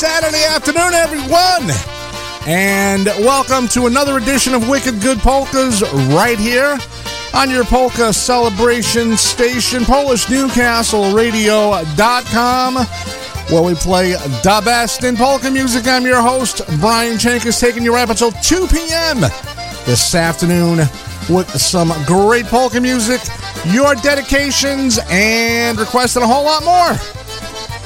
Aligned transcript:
Saturday 0.00 0.44
afternoon, 0.46 0.94
everyone, 0.94 1.70
and 2.48 3.04
welcome 3.22 3.68
to 3.68 3.84
another 3.84 4.16
edition 4.16 4.54
of 4.54 4.66
Wicked 4.66 5.02
Good 5.02 5.18
Polkas 5.18 5.82
right 6.14 6.38
here 6.38 6.78
on 7.34 7.50
your 7.50 7.66
polka 7.66 8.10
celebration 8.10 9.18
station, 9.18 9.82
PolishNewcastleRadio.com, 9.82 12.74
where 13.52 13.62
we 13.62 13.74
play 13.74 14.12
the 14.12 14.62
best 14.64 15.04
in 15.04 15.18
polka 15.18 15.50
music. 15.50 15.86
I'm 15.86 16.06
your 16.06 16.22
host, 16.22 16.62
Brian 16.80 17.18
Chenkus, 17.18 17.60
taking 17.60 17.84
you 17.84 17.92
right 17.92 18.04
up 18.04 18.08
until 18.08 18.32
2 18.32 18.68
p.m. 18.68 19.20
this 19.84 20.14
afternoon 20.14 20.78
with 21.28 21.50
some 21.60 21.92
great 22.06 22.46
polka 22.46 22.80
music, 22.80 23.20
your 23.66 23.94
dedications, 23.96 24.98
and 25.10 25.78
requests, 25.78 26.16
and 26.16 26.24
a 26.24 26.26
whole 26.26 26.44
lot 26.44 26.64
more. 26.64 26.96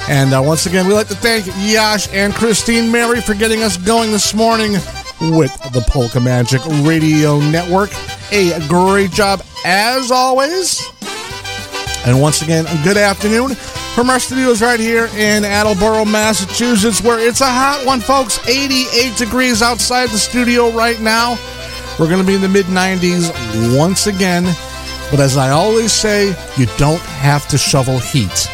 And 0.07 0.33
uh, 0.33 0.41
once 0.43 0.67
again, 0.67 0.87
we'd 0.87 0.93
like 0.93 1.07
to 1.07 1.15
thank 1.15 1.47
Yash 1.57 2.13
and 2.13 2.33
Christine 2.33 2.91
Mary 2.91 3.21
for 3.21 3.33
getting 3.33 3.63
us 3.63 3.75
going 3.75 4.11
this 4.11 4.35
morning 4.35 4.73
with 5.19 5.51
the 5.73 5.83
Polka 5.87 6.19
Magic 6.19 6.61
Radio 6.83 7.39
Network. 7.39 7.89
A 8.31 8.59
great 8.67 9.09
job 9.11 9.41
as 9.65 10.11
always. 10.11 10.87
And 12.05 12.21
once 12.21 12.43
again, 12.43 12.65
good 12.83 12.97
afternoon 12.97 13.55
from 13.95 14.11
our 14.11 14.19
studios 14.19 14.61
right 14.61 14.79
here 14.79 15.07
in 15.17 15.43
Attleboro, 15.43 16.05
Massachusetts, 16.05 17.01
where 17.01 17.19
it's 17.19 17.41
a 17.41 17.49
hot 17.49 17.83
one, 17.83 17.99
folks. 17.99 18.45
88 18.47 19.17
degrees 19.17 19.63
outside 19.63 20.09
the 20.09 20.19
studio 20.19 20.69
right 20.71 21.01
now. 21.01 21.31
We're 21.97 22.09
going 22.09 22.21
to 22.21 22.27
be 22.27 22.35
in 22.35 22.41
the 22.41 22.49
mid 22.49 22.67
90s 22.67 23.31
once 23.75 24.05
again. 24.05 24.43
But 25.09 25.19
as 25.19 25.35
I 25.35 25.49
always 25.49 25.91
say, 25.91 26.27
you 26.57 26.67
don't 26.77 27.01
have 27.01 27.47
to 27.47 27.57
shovel 27.57 27.97
heat. 27.97 28.49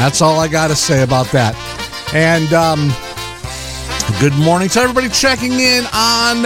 That's 0.00 0.22
all 0.22 0.40
I 0.40 0.48
got 0.48 0.68
to 0.68 0.74
say 0.74 1.02
about 1.02 1.26
that. 1.32 1.54
And 2.14 2.54
um, 2.54 2.90
good 4.18 4.32
morning 4.32 4.70
to 4.70 4.80
everybody 4.80 5.10
checking 5.10 5.52
in 5.52 5.84
on 5.92 6.38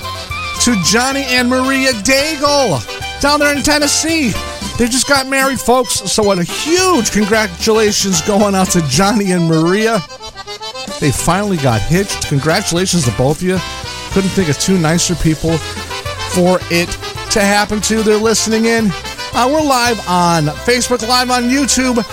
to 0.62 0.76
Johnny 0.84 1.24
and 1.26 1.50
Maria 1.50 1.92
Daigle 1.92 2.82
down 3.22 3.40
there 3.40 3.56
in 3.56 3.64
Tennessee. 3.64 4.32
They 4.78 4.88
just 4.88 5.08
got 5.08 5.28
married, 5.28 5.60
folks. 5.60 5.94
So, 6.12 6.22
what 6.24 6.38
a 6.38 6.44
huge 6.44 7.12
congratulations 7.12 8.22
going 8.22 8.56
out 8.56 8.70
to 8.72 8.82
Johnny 8.88 9.32
and 9.32 9.48
Maria. 9.48 10.00
They 11.00 11.12
finally 11.12 11.58
got 11.58 11.82
hitched. 11.82 12.28
Congratulations 12.28 13.06
to 13.06 13.12
both 13.18 13.38
of 13.38 13.44
you. 13.44 13.58
Couldn't 14.12 14.32
think 14.32 14.50
of 14.50 14.60
two 14.60 14.78
nicer 14.78 15.16
people 15.16 15.58
for 16.36 16.60
it 16.72 16.90
to 17.32 17.42
happen 17.42 17.82
to. 17.82 18.04
They're 18.04 18.18
listening 18.18 18.66
in. 18.66 18.90
Uh, 19.34 19.50
we're 19.52 19.62
live 19.62 20.00
on 20.08 20.46
Facebook, 20.64 21.08
live 21.08 21.32
on 21.32 21.44
YouTube, 21.44 22.04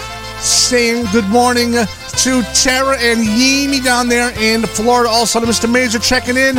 saying 0.41 1.07
good 1.13 1.29
morning 1.29 1.73
to 1.73 2.43
Tara 2.55 2.97
and 2.99 3.21
Yemi 3.21 3.83
down 3.83 4.09
there 4.09 4.33
in 4.39 4.63
Florida. 4.63 5.11
Also 5.11 5.41
to 5.41 5.47
Mr. 5.47 5.71
Major 5.71 5.99
checking 5.99 6.37
in 6.37 6.57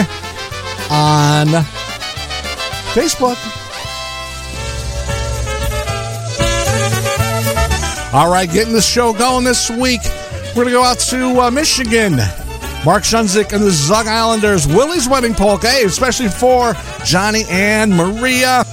on 0.90 1.48
Facebook. 2.94 3.38
All 8.14 8.32
right, 8.32 8.50
getting 8.52 8.74
the 8.74 8.82
show 8.82 9.12
going 9.12 9.44
this 9.44 9.70
week. 9.70 10.02
We're 10.50 10.66
going 10.66 10.68
to 10.68 10.74
go 10.74 10.84
out 10.84 11.00
to 11.00 11.42
uh, 11.42 11.52
Michigan. 11.52 12.18
Mark 12.86 13.04
Shunzik 13.04 13.54
and 13.54 13.64
the 13.64 13.72
Zug 13.72 14.08
Islanders. 14.08 14.68
Willie's 14.68 15.10
Wedding 15.10 15.34
Polka, 15.34 15.70
especially 15.86 16.30
for 16.30 16.74
Johnny 17.04 17.44
and 17.50 17.92
Maria. 17.96 18.64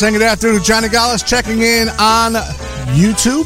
Saying 0.00 0.14
good 0.14 0.22
afternoon, 0.22 0.62
Johnny 0.62 0.88
Gallus 0.88 1.22
checking 1.22 1.60
in 1.60 1.90
on 2.00 2.32
YouTube. 2.96 3.44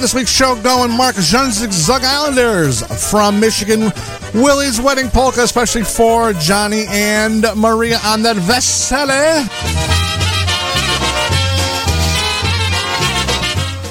This 0.00 0.14
week's 0.14 0.30
show 0.30 0.56
going, 0.62 0.90
Mark 0.90 1.14
Zug 1.16 2.02
Islanders 2.02 2.80
from 3.10 3.38
Michigan. 3.38 3.92
Willie's 4.32 4.80
Wedding 4.80 5.10
Polka, 5.10 5.42
especially 5.42 5.84
for 5.84 6.32
Johnny 6.32 6.86
and 6.88 7.44
Maria 7.54 7.98
on 8.02 8.22
that 8.22 8.36
Vesele. 8.36 9.46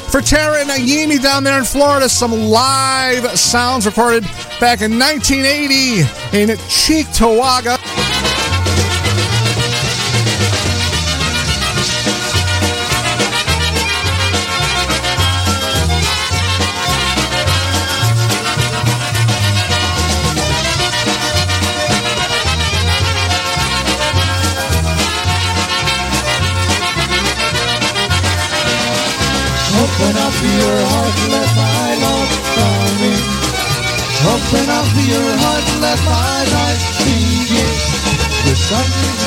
For 0.10 0.22
Tara 0.22 0.62
and 0.62 0.72
Ayimi 0.72 1.22
down 1.22 1.44
there 1.44 1.60
in 1.60 1.64
Florida, 1.64 2.10
some 2.10 2.32
live 2.32 3.38
sounds 3.38 3.86
recorded 3.86 4.24
back 4.60 4.82
in 4.82 4.98
1980 4.98 6.00
in 6.36 6.58
Cheektowaga. 6.68 7.78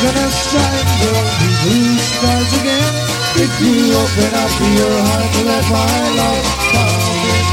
Gonna 0.02 0.30
shine, 0.34 0.88
there'll 0.98 1.30
blue 1.62 1.94
skies 2.02 2.50
again. 2.58 2.94
If 3.38 3.52
you 3.62 3.94
open 3.94 4.32
up 4.34 4.54
your 4.74 4.96
heart, 5.06 5.32
let 5.46 5.64
my 5.70 5.98
love 6.18 6.46
come 6.74 7.06
in. 7.30 7.46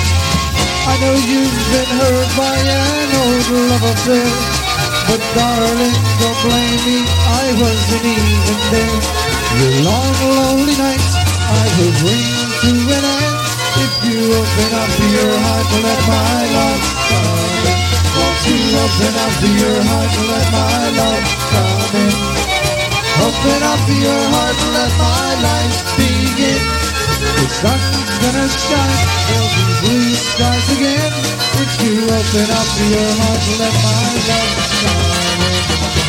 I 0.90 0.94
know 1.02 1.16
you've 1.30 1.60
been 1.70 1.92
hurt 2.02 2.30
by 2.34 2.58
an 2.58 3.10
old 3.22 3.48
love 3.70 3.86
affair. 3.94 4.34
But 5.06 5.22
darling, 5.38 5.98
don't 6.22 6.40
blame 6.46 6.82
me, 6.90 6.98
I 7.42 7.46
wasn't 7.62 8.06
even 8.18 8.60
there. 8.74 9.00
Your 9.62 9.76
long, 9.86 10.14
lonely 10.38 10.76
nights, 10.78 11.14
I 11.18 11.66
will 11.78 11.94
bring 12.02 12.34
to 12.66 12.72
an 12.98 13.06
end. 13.06 13.38
If 13.78 13.94
you 14.10 14.20
open 14.42 14.72
up 14.74 14.94
your 15.14 15.34
heart, 15.46 15.68
let 15.86 16.02
my 16.10 16.42
love 16.58 16.99
open 18.50 19.14
up 19.14 19.36
your 19.46 19.78
heart, 19.86 20.14
let 20.30 20.48
my 20.50 20.90
love 20.98 21.28
come 21.54 22.02
in. 22.02 22.16
Open 23.20 23.62
up 23.62 23.84
your 23.90 24.24
heart, 24.34 24.60
let 24.74 24.92
my 24.98 25.30
life 25.44 25.78
begin. 26.00 26.62
The 27.20 27.46
sun's 27.62 28.10
gonna 28.24 28.48
shine, 28.50 29.06
there'll 29.28 29.54
be 29.54 29.66
blue 29.84 30.16
skies 30.16 30.68
again. 30.78 31.14
If 31.62 31.72
you 31.84 32.10
open 32.10 32.48
up 32.50 32.70
your 32.90 33.12
heart, 33.22 33.44
let 33.60 33.76
my 33.86 34.08
love 34.30 34.54
come 34.82 35.42
in. 35.46 36.00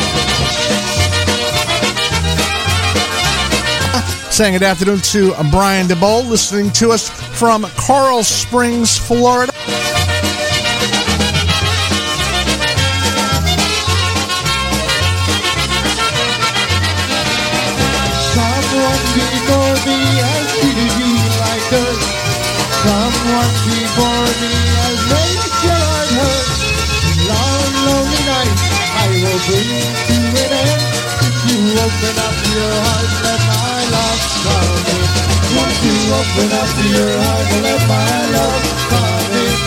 Saying 4.31 4.53
good 4.53 4.63
afternoon 4.63 5.01
to 5.11 5.35
Brian 5.51 5.87
DeBold, 5.87 6.29
listening 6.29 6.71
to 6.71 6.91
us 6.91 7.09
from 7.37 7.65
Coral 7.77 8.23
Springs, 8.23 8.97
Florida. 8.97 9.51
Open 36.21 36.51
up 36.53 36.69
your 36.85 37.13
heart, 37.17 37.47
and 37.49 37.63
let 37.65 37.81
my 37.89 38.13
love 38.35 38.65
come 38.93 39.33
in. 39.41 39.57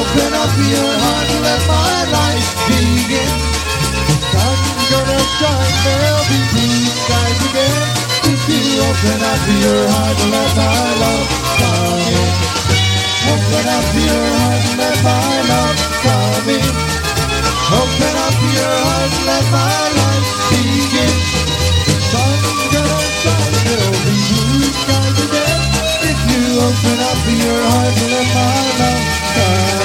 Open 0.00 0.32
up 0.32 0.54
your 0.72 0.92
heart, 1.04 1.28
and 1.28 1.42
let 1.44 1.62
my 1.68 1.96
life 2.16 2.48
begin. 2.68 3.32
Sun's 4.32 4.84
gonna 4.88 5.20
shine, 5.36 5.76
there'll 5.84 6.24
be 6.32 6.40
blue 6.52 6.88
skies 7.04 7.40
again. 7.52 7.80
If 8.32 8.42
you 8.48 8.80
open 8.80 9.20
up 9.32 9.44
your 9.60 9.82
heart, 9.92 10.16
and 10.24 10.32
let 10.32 10.52
my 10.56 10.88
love 11.04 11.28
come 11.60 12.00
in. 12.16 12.32
Open 13.32 13.66
up 13.76 13.88
your 14.08 14.24
heart, 14.40 14.62
and 14.72 14.78
let 14.80 14.98
my 15.04 15.32
love 15.52 15.78
come 16.04 16.48
in. 16.48 16.72
Open 17.76 18.14
up 18.24 18.38
your 18.56 18.76
heart, 18.88 19.10
and 19.20 19.26
let 19.28 19.46
my 19.52 19.80
life 20.00 20.28
begin. 20.48 21.21
Your 28.00 29.81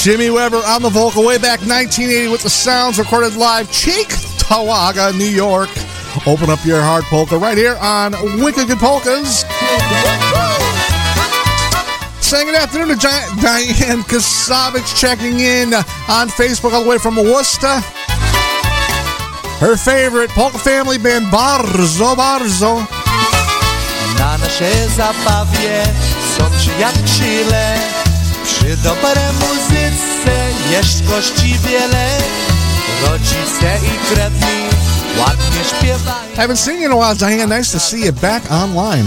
Jimmy 0.00 0.30
Weber 0.30 0.56
on 0.64 0.80
the 0.80 0.88
vocal 0.88 1.26
way 1.26 1.36
back 1.36 1.60
1980 1.60 2.28
with 2.32 2.42
the 2.42 2.48
sounds 2.48 2.98
recorded 2.98 3.36
live, 3.36 3.70
Cheek 3.70 4.08
Tawaga, 4.40 5.12
New 5.12 5.28
York. 5.28 5.68
Open 6.26 6.48
up 6.48 6.64
your 6.64 6.80
heart 6.80 7.04
polka 7.04 7.36
right 7.36 7.58
here 7.58 7.76
on 7.82 8.12
Wicked 8.42 8.66
Good 8.66 8.78
Polkas. 8.78 9.44
saying 12.24 12.46
good 12.46 12.56
afternoon 12.56 12.88
to 12.88 12.96
Diane 12.96 14.00
Kasavich 14.08 14.98
checking 14.98 15.40
in 15.40 15.74
on 15.74 16.28
Facebook 16.28 16.72
all 16.72 16.82
the 16.82 16.88
way 16.88 16.96
from 16.96 17.16
Worcester. 17.16 17.80
Her 19.60 19.76
favorite 19.76 20.30
polka 20.30 20.56
family 20.56 20.96
band, 20.96 21.26
Barzo 21.26 22.16
Barzo. 22.16 22.86
Na 24.18 24.38
nasze 24.38 24.88
zabawie 24.88 25.82
są 26.38 26.50
przyjaciele 26.58 27.99
Przy 28.50 28.76
muzyce 29.32 30.42
wiele 31.58 32.18
Rodzice 33.06 33.78
i 33.86 34.14
krewni 34.14 34.46
ładnie 35.18 35.64
śpiewają 35.68 36.34
Haven't 36.36 36.56
seen 36.56 36.80
you 36.80 36.86
in 36.86 36.92
a 36.92 36.96
while, 36.96 37.14
Diane. 37.14 37.58
Nice 37.58 37.72
to 37.72 37.80
see 37.80 38.04
you 38.06 38.12
back 38.12 38.42
online. 38.50 39.06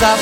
Na 0.00 0.12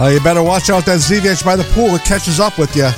Uh, 0.00 0.06
you 0.06 0.20
better 0.20 0.42
watch 0.42 0.70
out 0.70 0.86
that 0.86 0.96
ZVH 0.98 1.44
by 1.44 1.56
the 1.56 1.64
pool. 1.74 1.94
It 1.94 2.02
catches 2.04 2.40
up 2.40 2.56
with 2.56 2.74
you. 2.74 2.88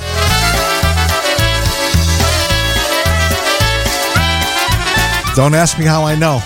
Don't 5.35 5.53
ask 5.53 5.77
me 5.77 5.83
how 5.83 6.05
I 6.05 6.15
know. 6.15 6.39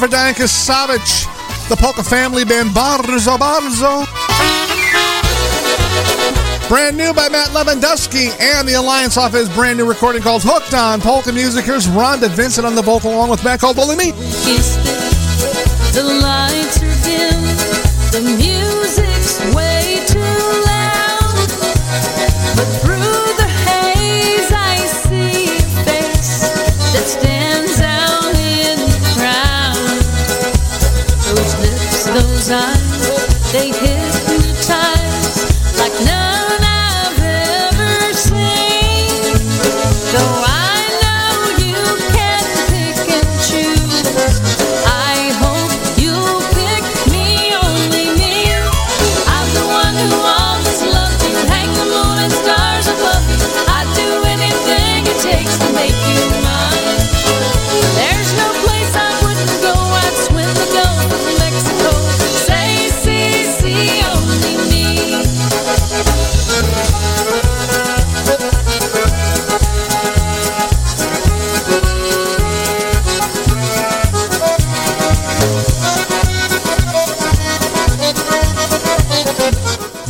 For 0.00 0.08
Diane 0.08 0.34
the 0.34 1.76
Polka 1.78 2.02
family 2.02 2.44
band 2.46 2.70
Barzo 2.70 3.36
Barzo. 3.36 4.06
Brand 6.66 6.96
new 6.96 7.12
by 7.12 7.28
Matt 7.28 7.48
Lewandowski 7.50 8.30
and 8.40 8.66
the 8.66 8.72
Alliance 8.72 9.18
off 9.18 9.32
his 9.32 9.50
brand 9.50 9.76
new 9.78 9.86
recording 9.86 10.22
called 10.22 10.42
Hooked 10.44 10.72
on 10.72 11.02
Polka 11.02 11.30
Music. 11.30 11.66
Here's 11.66 11.86
Rhonda 11.86 12.30
Vincent 12.30 12.66
on 12.66 12.74
the 12.74 12.82
vocal 12.82 13.12
along 13.14 13.28
with 13.28 13.44
Matt 13.44 13.60
called 13.60 13.76
Bully 13.76 13.94
Me. 13.94 14.12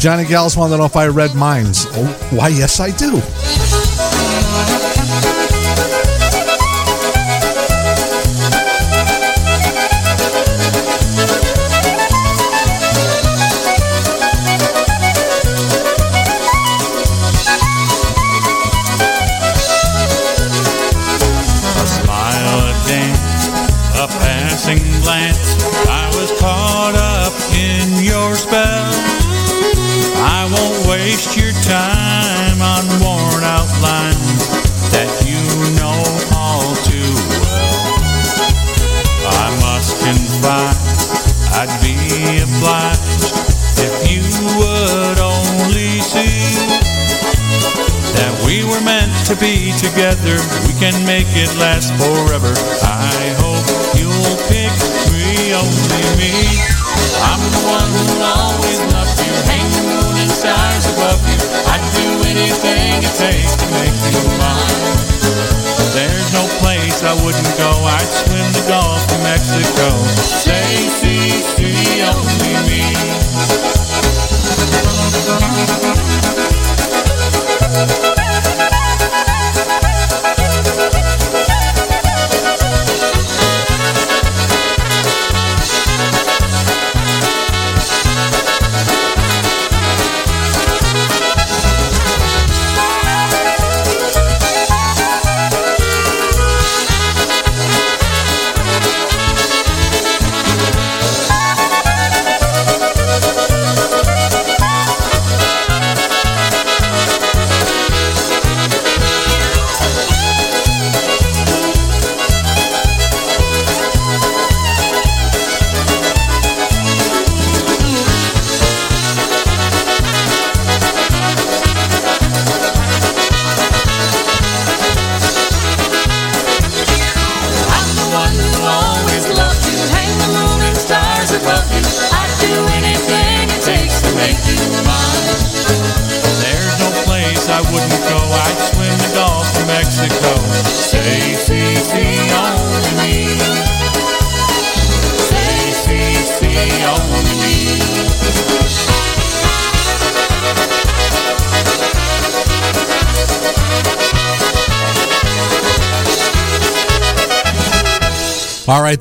Johnny 0.03 0.25
Gals 0.25 0.57
wanted 0.57 0.73
to 0.73 0.79
know 0.79 0.85
if 0.87 0.97
I 0.97 1.07
read 1.07 1.33
minds. 1.37 1.87
Oh, 1.91 2.29
why, 2.33 2.49
yes, 2.49 2.81
I 2.81 2.91
do. 2.91 3.23
Together. 50.13 50.37
We 50.67 50.75
can 50.79 50.95
make 51.07 51.29
it 51.33 51.49
last 51.57 51.93
forever. 51.97 52.53
I 52.85 53.33
hope 53.41 53.65
you'll 53.97 54.37
pick 54.49 54.73
me, 55.13 55.55
only 55.57 56.05
me. 56.21 56.33
I'm 57.25 57.41
the 57.41 57.63
one 57.65 57.89
who'll 57.89 58.25
always 58.25 58.79
loved 58.93 59.17
you. 59.21 59.33
Hang 59.49 59.65
the 59.73 59.83
moon 59.89 60.17
and 60.21 60.31
stars 60.31 60.85
above 60.93 61.21
you. 61.25 61.39
I'd 61.73 61.85
do 61.97 62.07
anything 62.29 63.03
it 63.03 63.15
takes 63.17 63.57
to 63.57 63.67
make 63.73 63.97
you 64.13 64.23
mine. 64.37 64.81
There's 65.97 66.33
no 66.33 66.45
place 66.61 67.03
I 67.05 67.15
wouldn't 67.25 67.53
go. 67.57 67.71
I'd 67.71 68.09
swim 68.09 68.49
the 68.53 68.65
Gulf 68.69 69.05
of 69.13 69.21
Mexico. 69.23 69.97
Say, 70.25 70.89
see, 70.89 71.41
see, 71.57 72.03
only 72.05 72.53
me. 72.69 72.83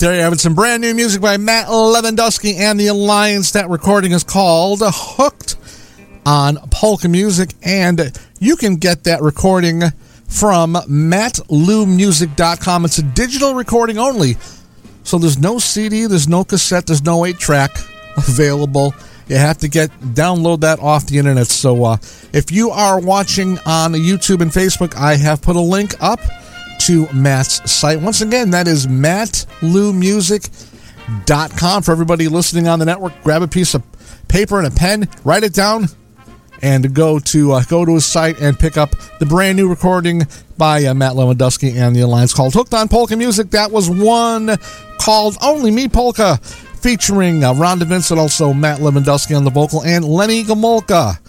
There 0.02 0.14
you 0.16 0.22
have 0.22 0.34
it. 0.34 0.40
Some 0.40 0.56
brand 0.56 0.82
new 0.82 0.96
music 0.96 1.22
by 1.22 1.38
Matt 1.38 1.68
Lewandowski 1.68 2.56
and 2.56 2.80
the 2.80 2.88
Alliance. 2.88 3.52
That 3.52 3.70
recording 3.70 4.14
is 4.14 4.24
called 4.24 4.80
Hooked 4.82 5.58
on 6.26 6.58
Polka 6.72 7.08
Music, 7.08 7.52
and 7.62 8.12
you 8.40 8.56
can 8.56 8.78
get 8.78 9.04
that 9.04 9.22
recording 9.22 9.84
from 10.28 10.74
mattlewmusic.com. 10.74 12.86
It's 12.86 12.98
a 12.98 13.04
digital 13.04 13.54
recording 13.54 14.00
only, 14.00 14.38
so 15.04 15.20
there's 15.20 15.38
no 15.38 15.60
CD, 15.60 16.08
there's 16.08 16.28
no 16.28 16.46
cassette, 16.46 16.88
there's 16.88 17.04
no 17.04 17.24
8 17.24 17.38
track 17.38 17.70
available. 18.18 18.96
You 19.28 19.36
have 19.36 19.60
to 19.60 19.68
get 19.68 19.92
download 20.00 20.62
that 20.62 20.80
off 20.80 21.06
the 21.06 21.20
internet. 21.20 21.46
So 21.46 21.86
uh, 21.86 21.98
if 22.34 22.52
you 22.52 22.72
are 22.72 23.00
watching 23.00 23.60
on 23.68 23.94
YouTube 23.94 24.42
and 24.42 24.50
Facebook, 24.50 24.96
I 24.96 25.18
have 25.18 25.44
put 25.44 25.56
a 25.56 25.62
link 25.62 25.94
up 26.02 26.20
to 26.82 27.08
Matt's 27.13 27.72
site. 27.72 28.02
Once 28.02 28.22
again, 28.22 28.52
that 28.52 28.67
is 28.67 28.88
mattlewmusic.com. 28.88 31.84
For 31.84 31.91
everybody 31.91 32.28
listening 32.28 32.67
on 32.67 32.80
the 32.80 32.86
network, 32.86 33.13
grab 33.24 33.41
a 33.41 33.48
piece 33.48 33.74
of 33.74 33.84
paper 34.28 34.58
and 34.58 34.67
a 34.67 34.72
pen, 34.72 35.08
write 35.24 35.44
it 35.44 35.54
down, 35.54 35.88
and 36.62 36.94
go 36.94 37.20
to 37.20 37.54
uh, 37.54 37.63
go 37.63 37.86
to 37.86 37.94
his 37.94 38.06
site 38.06 38.39
and 38.39 38.58
pick 38.58 38.78
up 38.78 38.96
the 39.20 39.26
brand 39.26 39.58
new 39.58 39.70
recording 39.70 40.28
by 40.58 40.86
uh, 40.86 40.94
Matt 40.94 41.13
Lewandowski 41.13 41.76
and 41.76 41.96
the 41.96 42.02
Alliance 42.02 42.34
called 42.34 42.54
"Hooked 42.54 42.74
on 42.74 42.88
Polka 42.88 43.15
Music." 43.15 43.52
That 43.52 43.72
was 43.72 43.89
one 43.89 44.58
called 45.00 45.38
"Only 45.41 45.72
Me 45.72 45.88
Polka," 45.88 46.38
featuring 46.38 47.44
uh, 47.44 47.54
Rhonda 47.54 47.84
Vincent, 47.84 48.20
also 48.20 48.54
Matt 48.54 48.80
Lewandowski 48.80 49.36
on 49.36 49.44
the 49.44 49.52
vocal, 49.52 49.84
and 49.84 50.06
Lenny 50.06 50.44
Gomulka, 50.44 51.20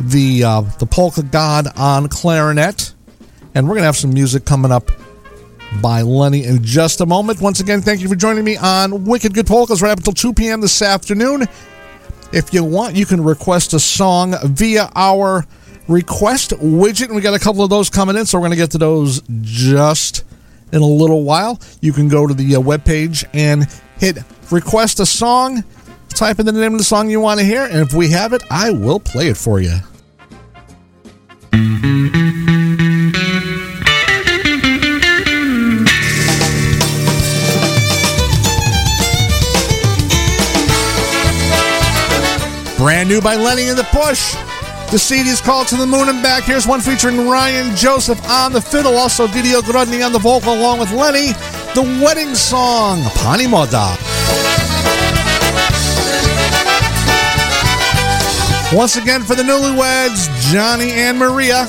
the 0.00 0.44
uh, 0.44 0.60
the 0.78 0.86
polka 0.86 1.22
god 1.22 1.68
on 1.76 2.08
clarinet. 2.08 2.94
And 3.54 3.68
we're 3.68 3.74
gonna 3.74 3.86
have 3.86 3.96
some 3.96 4.12
music 4.12 4.44
coming 4.44 4.72
up 4.72 4.90
by 5.80 6.02
Lenny 6.02 6.44
in 6.44 6.62
just 6.62 7.00
a 7.00 7.06
moment. 7.06 7.40
Once 7.40 7.60
again, 7.60 7.80
thank 7.80 8.00
you 8.00 8.08
for 8.08 8.16
joining 8.16 8.44
me 8.44 8.56
on 8.56 9.04
Wicked 9.04 9.34
Good 9.34 9.46
Polkas 9.46 9.80
right 9.82 9.90
up 9.90 9.98
until 9.98 10.12
2 10.12 10.34
p.m. 10.34 10.60
this 10.60 10.82
afternoon. 10.82 11.46
If 12.32 12.52
you 12.52 12.64
want, 12.64 12.96
you 12.96 13.06
can 13.06 13.22
request 13.22 13.74
a 13.74 13.80
song 13.80 14.34
via 14.44 14.90
our 14.94 15.46
request 15.88 16.50
widget. 16.52 17.06
And 17.06 17.14
we 17.14 17.20
got 17.20 17.34
a 17.34 17.38
couple 17.38 17.62
of 17.62 17.70
those 17.70 17.90
coming 17.90 18.16
in, 18.16 18.26
so 18.26 18.38
we're 18.38 18.42
going 18.42 18.52
to 18.52 18.56
get 18.56 18.70
to 18.72 18.78
those 18.78 19.22
just 19.42 20.24
in 20.72 20.80
a 20.80 20.86
little 20.86 21.24
while. 21.24 21.60
You 21.80 21.92
can 21.92 22.08
go 22.08 22.26
to 22.26 22.34
the 22.34 22.56
uh, 22.56 22.60
webpage 22.60 23.24
and 23.34 23.66
hit 23.98 24.18
request 24.50 25.00
a 25.00 25.06
song, 25.06 25.62
type 26.08 26.38
in 26.38 26.46
the 26.46 26.52
name 26.52 26.72
of 26.72 26.78
the 26.78 26.84
song 26.84 27.10
you 27.10 27.20
want 27.20 27.40
to 27.40 27.46
hear, 27.46 27.64
and 27.64 27.80
if 27.80 27.92
we 27.92 28.10
have 28.10 28.32
it, 28.32 28.42
I 28.50 28.70
will 28.70 29.00
play 29.00 29.28
it 29.28 29.36
for 29.36 29.60
you. 29.60 29.78
New 43.12 43.20
by 43.20 43.36
Lenny 43.36 43.68
and 43.68 43.76
the 43.76 43.84
Push. 43.84 44.34
The 44.90 44.98
CD 44.98 45.28
is 45.28 45.40
called 45.40 45.68
To 45.68 45.76
the 45.76 45.84
Moon 45.84 46.08
and 46.08 46.22
Back. 46.22 46.44
Here's 46.44 46.66
one 46.66 46.80
featuring 46.80 47.28
Ryan 47.28 47.76
Joseph 47.76 48.18
on 48.26 48.54
the 48.54 48.60
fiddle, 48.60 48.96
also 48.96 49.26
Didio 49.26 49.60
Grodny 49.60 50.04
on 50.04 50.12
the 50.12 50.18
vocal, 50.18 50.54
along 50.54 50.78
with 50.78 50.92
Lenny. 50.92 51.32
The 51.74 51.82
wedding 52.02 52.34
song, 52.34 53.02
Pani 53.16 53.44
Moda. 53.44 53.92
Once 58.74 58.96
again 58.96 59.22
for 59.22 59.34
the 59.34 59.42
newlyweds, 59.42 60.30
Johnny 60.50 60.92
and 60.92 61.18
Maria. 61.18 61.68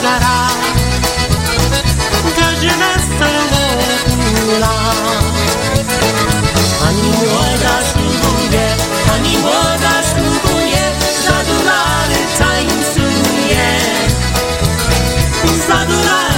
será 0.00 0.48
que 2.36 2.48
je 2.62 2.72
ne 2.82 2.92
serai 3.18 4.58
là. 4.62 4.76
Ani 6.86 7.08
młoda 7.18 7.74
ślubuje, 7.88 8.66
ani 9.14 9.38
młoda 9.38 9.94
ślubuje, 10.08 10.84
za 11.24 11.38
dolary 11.48 12.20
tańcuje, 12.38 13.68
za 15.68 15.86
dolary 15.86 16.29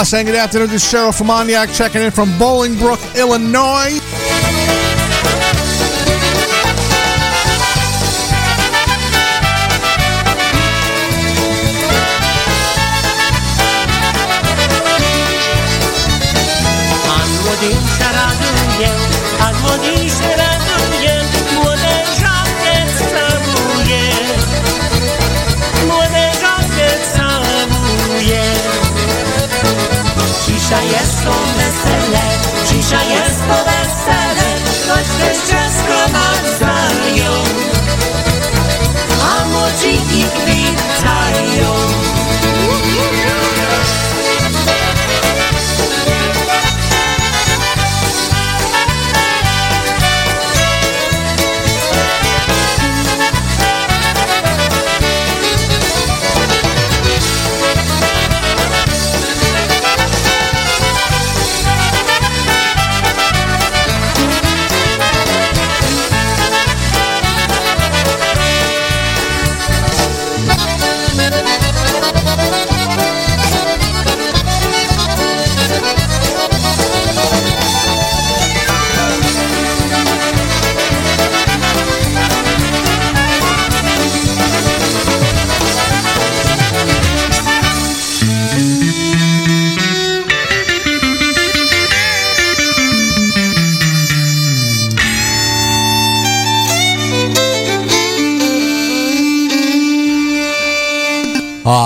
Ah, 0.00 0.04
saying 0.04 0.26
good 0.26 0.36
afternoon 0.36 0.68
to 0.68 0.76
Cheryl 0.76 1.12
from 1.12 1.26
Oniak, 1.26 1.76
checking 1.76 2.02
in 2.02 2.12
from 2.12 2.30
Bolingbrook, 2.38 3.16
Illinois. 3.16 3.98
Dzisiaj 30.68 30.88
jest 30.88 31.24
to 31.24 31.32
wesele, 31.32 32.20
dzisiaj 32.66 33.08
jest 33.08 33.40
to 33.40 33.64
wesele, 33.64 34.48
choć 34.88 35.06
też 35.20 35.36
się 35.36 35.62
sprowadzają, 35.78 37.32
a 39.22 39.44
młodzi 39.44 39.94
ich 40.18 40.48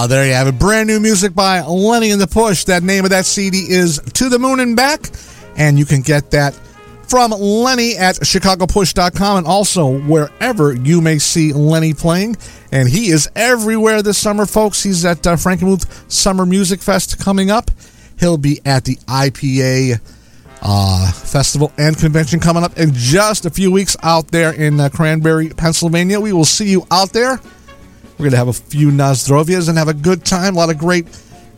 Ah, 0.03 0.09
there 0.09 0.27
you 0.27 0.33
have 0.33 0.49
it. 0.49 0.59
Brand 0.59 0.89
new 0.89 0.99
music 0.99 1.33
by 1.33 1.61
Lenny 1.61 2.11
and 2.11 2.21
the 2.21 2.27
Push. 2.27 2.65
That 2.65 2.83
name 2.83 3.05
of 3.05 3.11
that 3.11 3.25
CD 3.25 3.59
is 3.59 4.01
To 4.15 4.29
the 4.29 4.37
Moon 4.37 4.59
and 4.59 4.75
Back. 4.75 5.09
And 5.57 5.79
you 5.79 5.85
can 5.85 6.01
get 6.01 6.33
that 6.33 6.55
from 7.09 7.31
Lenny 7.31 7.97
at 7.97 8.17
chicagopush.com 8.17 9.39
and 9.39 9.47
also 9.47 10.01
wherever 10.01 10.75
you 10.75 11.01
may 11.01 11.19
see 11.19 11.53
Lenny 11.53 11.95
playing. 11.95 12.37
And 12.73 12.89
he 12.89 13.11
is 13.11 13.31
everywhere 13.37 14.03
this 14.03 14.19
summer, 14.19 14.45
folks. 14.45 14.83
He's 14.83 15.05
at 15.05 15.25
uh, 15.25 15.37
Frankenmuth 15.37 16.11
Summer 16.11 16.47
Music 16.47 16.81
Fest 16.81 17.21
coming 17.21 17.53
up. 17.53 17.71
He'll 18.19 18.39
be 18.39 18.61
at 18.65 18.85
the 18.85 18.97
IPA 19.07 20.01
uh, 20.63 21.13
Festival 21.13 21.73
and 21.79 21.97
Convention 21.97 22.41
coming 22.41 22.65
up 22.65 22.77
in 22.77 22.91
just 22.93 23.47
a 23.47 23.51
few 23.51 23.71
weeks 23.71 23.97
out 24.03 24.33
there 24.33 24.53
in 24.53 24.81
uh, 24.81 24.89
Cranberry, 24.89 25.51
Pennsylvania. 25.51 26.19
We 26.19 26.33
will 26.33 26.45
see 26.45 26.73
you 26.73 26.89
out 26.91 27.13
there. 27.13 27.39
We're 28.23 28.31
going 28.31 28.35
to 28.35 28.39
have 28.39 28.47
a 28.47 28.53
few 28.53 28.91
Nozdrovias 28.93 29.69
and 29.69 29.77
have 29.77 29.89
a 29.89 29.95
good 29.95 30.25
time. 30.25 30.55
A 30.55 30.57
lot 30.57 30.71
of 30.71 30.79
great, 30.79 31.09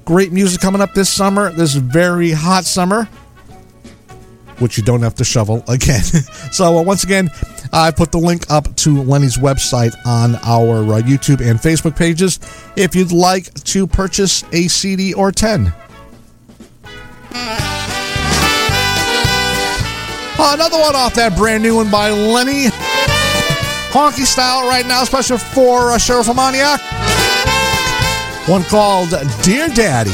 great 0.07 0.33
music 0.33 0.63
coming 0.63 0.81
up 0.81 0.95
this 0.95 1.11
summer, 1.11 1.53
this 1.53 1.75
very 1.75 2.31
hot 2.31 2.65
summer, 2.65 3.05
which 4.61 4.79
you 4.79 4.83
don't 4.83 5.03
have 5.03 5.15
to 5.17 5.25
shovel 5.25 5.63
again. 5.69 6.03
so, 6.53 6.79
uh, 6.79 6.83
once 6.83 7.05
again, 7.05 7.29
I 7.71 7.91
put 7.91 8.13
the 8.13 8.19
link 8.19 8.51
up 8.51 8.75
to 8.77 9.03
Lenny's 9.03 9.37
website 9.37 9.95
on 10.07 10.37
our 10.37 10.79
uh, 10.85 11.03
YouTube 11.03 11.47
and 11.47 11.61
Facebook 11.61 11.97
pages 11.97 12.41
if 12.77 12.95
you'd 12.95 13.13
like 13.13 13.53
to 13.65 13.87
purchase 13.87 14.43
a 14.55 14.67
CD 14.67 15.13
or 15.13 15.33
10. 15.33 15.71
Another 20.39 20.79
one 20.79 20.97
off 20.97 21.13
that 21.17 21.37
brand 21.37 21.63
new 21.63 21.77
one 21.77 21.91
by 21.91 22.09
Lenny. 22.09 22.69
Honky 23.95 24.27
style 24.27 24.67
right 24.69 24.85
now, 24.85 25.05
special 25.05 25.39
for 25.39 25.93
uh, 25.93 25.99
Sheriff 25.99 26.27
Amaniac. 26.27 26.81
One 28.49 28.65
called 28.65 29.11
Dear 29.41 29.69
Daddy. 29.69 30.11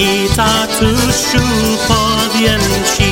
It's 0.00 0.38
too 0.78 0.94
起 2.84 3.07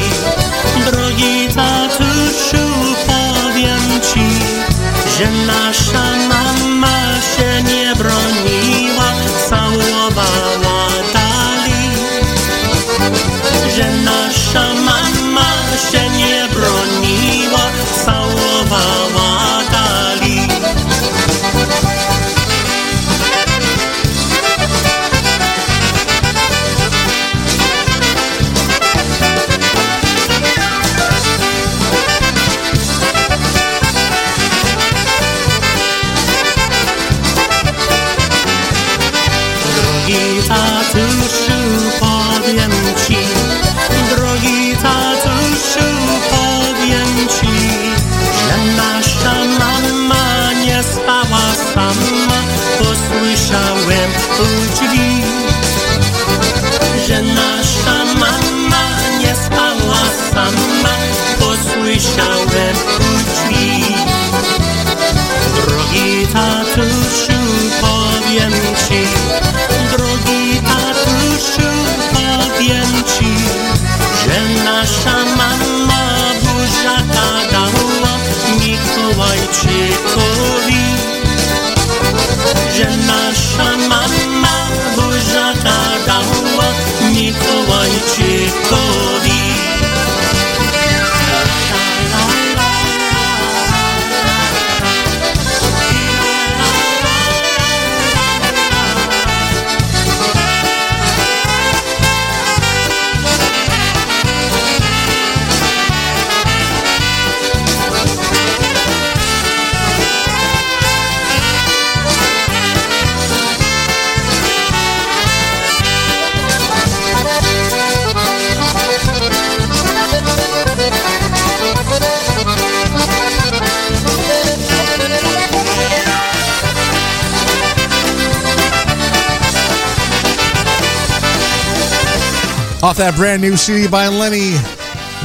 Off 132.97 133.01
that 133.01 133.17
brand 133.17 133.43
new 133.43 133.59
CD 133.59 133.87
by 133.87 134.09
Lenny. 134.09 134.53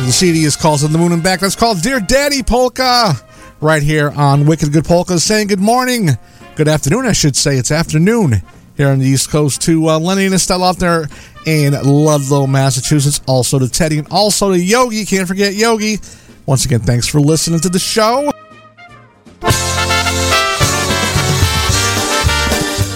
The 0.03 0.11
CD 0.11 0.43
is 0.43 0.57
called 0.57 0.81
To 0.81 0.89
the 0.89 0.97
Moon 0.97 1.13
and 1.13 1.23
Back. 1.23 1.39
That's 1.39 1.55
called 1.55 1.81
Dear 1.81 2.01
Daddy 2.01 2.43
Polka. 2.43 3.13
Right 3.61 3.81
here 3.81 4.09
on 4.09 4.45
Wicked 4.45 4.73
Good 4.73 4.83
Polkas, 4.83 5.23
saying 5.23 5.47
good 5.47 5.61
morning. 5.61 6.09
Good 6.55 6.67
afternoon, 6.67 7.05
I 7.05 7.13
should 7.13 7.37
say. 7.37 7.55
It's 7.55 7.71
afternoon 7.71 8.41
here 8.75 8.89
on 8.89 8.99
the 8.99 9.05
East 9.05 9.29
Coast 9.29 9.61
to 9.61 9.87
uh, 9.87 9.99
Lenny 9.99 10.25
and 10.25 10.35
Estelle 10.35 10.65
out 10.65 10.79
there 10.79 11.07
in 11.45 11.71
Ludlow, 11.71 12.45
Massachusetts. 12.45 13.21
Also 13.25 13.57
to 13.57 13.69
Teddy 13.69 13.99
and 13.99 14.07
also 14.11 14.51
to 14.51 14.59
Yogi. 14.59 15.05
Can't 15.05 15.25
forget 15.25 15.53
Yogi. 15.53 15.99
Once 16.45 16.65
again, 16.65 16.81
thanks 16.81 17.07
for 17.07 17.21
listening 17.21 17.61
to 17.61 17.69
the 17.69 17.79
show. 17.79 18.27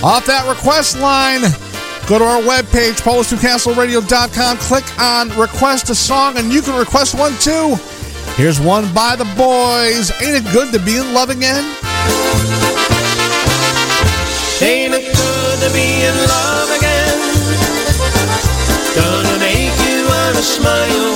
Off 0.03 0.25
that 0.25 0.45
request 0.49 0.99
line, 0.99 1.43
go 2.07 2.19
to 2.19 2.25
our 2.25 2.41
webpage, 2.41 3.01
polishnewcastleradio.com, 3.01 4.57
click 4.57 4.99
on 4.99 5.29
request 5.39 5.89
a 5.89 5.95
song, 5.95 6.37
and 6.37 6.51
you 6.53 6.61
can 6.61 6.77
request 6.77 7.17
one 7.17 7.33
too. 7.39 7.75
Here's 8.35 8.59
one 8.59 8.93
by 8.93 9.15
the 9.15 9.25
boys. 9.35 10.11
Ain't 10.21 10.35
it 10.35 10.51
good 10.51 10.71
to 10.73 10.79
be 10.79 10.97
in 10.97 11.13
love 11.13 11.29
again? 11.29 11.63
Ain't 14.61 14.93
it 14.93 15.05
good 15.15 15.57
to 15.63 15.69
be 15.73 16.05
in 16.05 16.15
love 16.27 16.69
again? 16.77 17.17
Gonna 18.95 19.39
make 19.39 19.75
you 19.87 20.05
wanna 20.07 20.43
smile. 20.43 21.15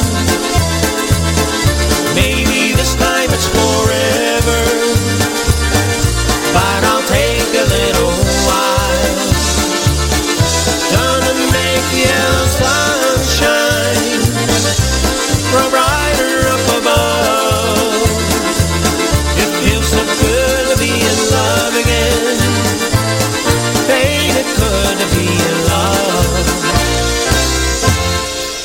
Maybe 2.16 2.74
this 2.74 2.96
time 2.96 3.30
it's 3.32 3.48
forever, 3.48 3.69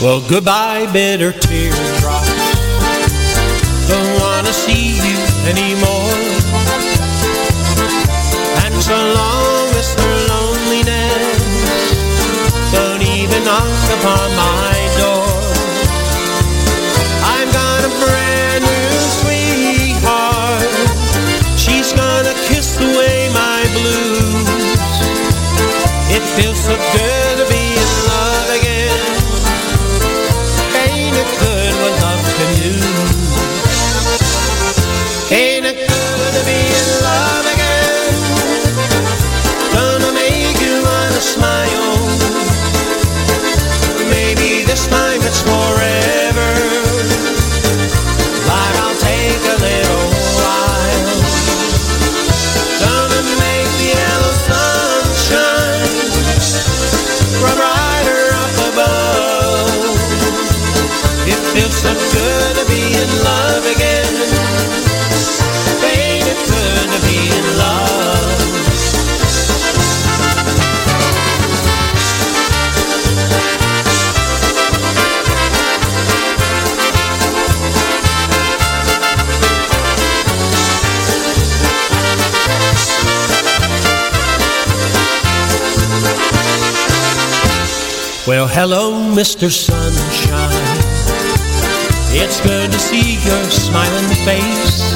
Well, 0.04 0.20
goodbye, 0.28 0.84
bitter 0.92 1.32
teardrop. 1.32 2.26
Don't 3.88 4.20
wanna 4.20 4.52
see 4.52 5.00
you 5.00 5.16
anymore. 5.48 6.12
And 8.64 8.74
so 8.84 8.92
long 8.92 9.64
as 9.80 9.94
her 9.96 10.16
loneliness 10.28 11.40
don't 12.70 13.00
even 13.00 13.44
knock 13.44 13.64
upon 13.96 14.28
my 14.36 14.63
hello, 88.54 88.92
Mr. 89.10 89.50
Sunshine. 89.50 90.54
It's 92.14 92.40
good 92.40 92.70
to 92.70 92.78
see 92.78 93.18
your 93.26 93.44
smiling 93.50 94.06
face. 94.22 94.94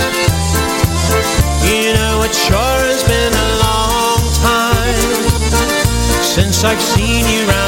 You 1.66 1.92
know, 1.98 2.22
it 2.22 2.32
sure 2.32 2.78
has 2.86 3.02
been 3.02 3.34
a 3.34 3.50
long 3.58 4.22
time 4.38 6.22
since 6.22 6.62
I've 6.62 6.80
seen 6.80 7.26
you 7.26 7.48
around 7.50 7.67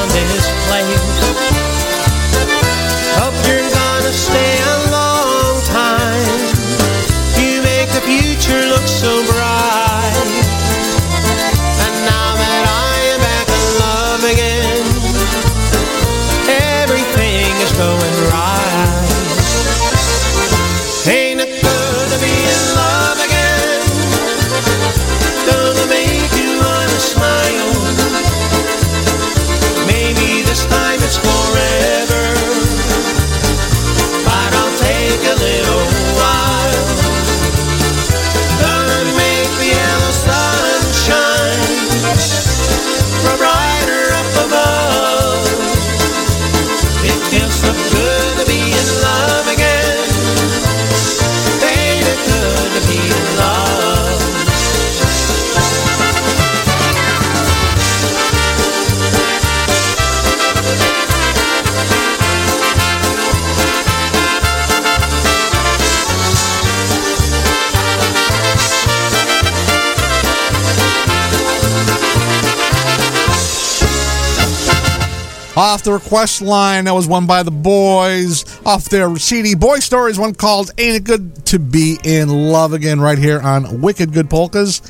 Off 75.81 75.85
the 75.85 75.93
request 75.93 76.43
line, 76.43 76.85
that 76.85 76.93
was 76.93 77.07
one 77.07 77.25
by 77.25 77.41
the 77.41 77.49
boys. 77.49 78.45
Off 78.67 78.87
their 78.89 79.15
CD 79.15 79.55
Boy 79.55 79.79
Stories, 79.79 80.19
one 80.19 80.35
called 80.35 80.69
Ain't 80.77 80.97
It 80.97 81.03
Good 81.05 81.43
to 81.47 81.57
Be 81.57 81.97
in 82.03 82.29
Love 82.29 82.73
Again, 82.73 83.01
right 83.01 83.17
here 83.17 83.41
on 83.41 83.81
Wicked 83.81 84.13
Good 84.13 84.29
Polkas. 84.29 84.83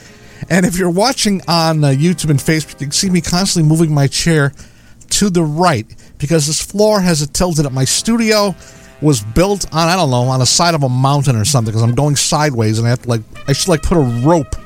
And 0.50 0.66
if 0.66 0.78
you're 0.78 0.90
watching 0.90 1.42
on 1.48 1.82
uh, 1.82 1.92
YouTube 1.92 2.30
and 2.30 2.40
Facebook, 2.40 2.82
you 2.82 2.88
can 2.88 2.92
see 2.92 3.10
me 3.10 3.22
constantly 3.22 3.70
moving 3.70 3.94
my 3.94 4.08
chair 4.08 4.52
to 5.12 5.30
the 5.30 5.44
right 5.44 5.88
because 6.18 6.48
this 6.48 6.62
floor 6.62 7.00
has 7.00 7.22
it 7.22 7.34
tilted 7.34 7.66
up. 7.66 7.72
My 7.72 7.86
studio 7.86 8.54
was 9.02 9.22
built 9.22 9.74
on, 9.74 9.88
I 9.88 9.96
don't 9.96 10.12
know, 10.12 10.24
on 10.24 10.42
the 10.42 10.46
side 10.46 10.76
of 10.76 10.84
a 10.84 10.90
mountain 10.90 11.38
or 11.38 11.46
something 11.46 11.72
because 11.72 11.84
I'm 11.84 11.96
going 11.96 12.18
sideways 12.18 12.80
and 12.80 12.86
I 12.86 12.90
have 12.90 13.04
to 13.04 13.08
like, 13.08 13.22
I 13.48 13.54
should 13.54 13.70
like 13.70 13.82
put 13.82 13.96
a 13.96 14.28
rope 14.28 14.58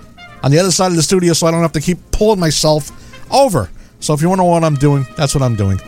on 0.42 0.50
the 0.50 0.58
other 0.58 0.72
side 0.72 0.88
of 0.88 0.96
the 0.96 1.04
studio 1.04 1.34
so 1.34 1.46
I 1.46 1.52
don't 1.52 1.62
have 1.62 1.74
to 1.74 1.82
keep 1.82 2.00
pulling 2.10 2.40
myself 2.40 2.90
over. 3.32 3.70
So 4.00 4.16
if 4.16 4.24
you 4.24 4.28
want 4.28 4.40
to 4.40 4.44
know 4.44 4.50
what 4.50 4.64
I'm 4.64 4.74
doing, 4.74 5.06
that's 5.16 5.36
what 5.36 5.44
I'm 5.44 5.56
doing. 5.56 5.80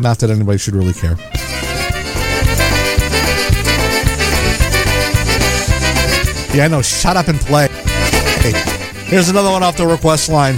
Not 0.00 0.18
that 0.20 0.30
anybody 0.30 0.58
should 0.58 0.74
really 0.74 0.92
care. 0.92 1.16
Yeah, 6.54 6.64
I 6.64 6.68
know. 6.68 6.82
Shut 6.82 7.16
up 7.16 7.28
and 7.28 7.38
play. 7.40 7.68
Hey, 7.68 8.52
here's 9.06 9.28
another 9.28 9.50
one 9.50 9.62
off 9.62 9.76
the 9.76 9.86
request 9.86 10.28
line. 10.28 10.54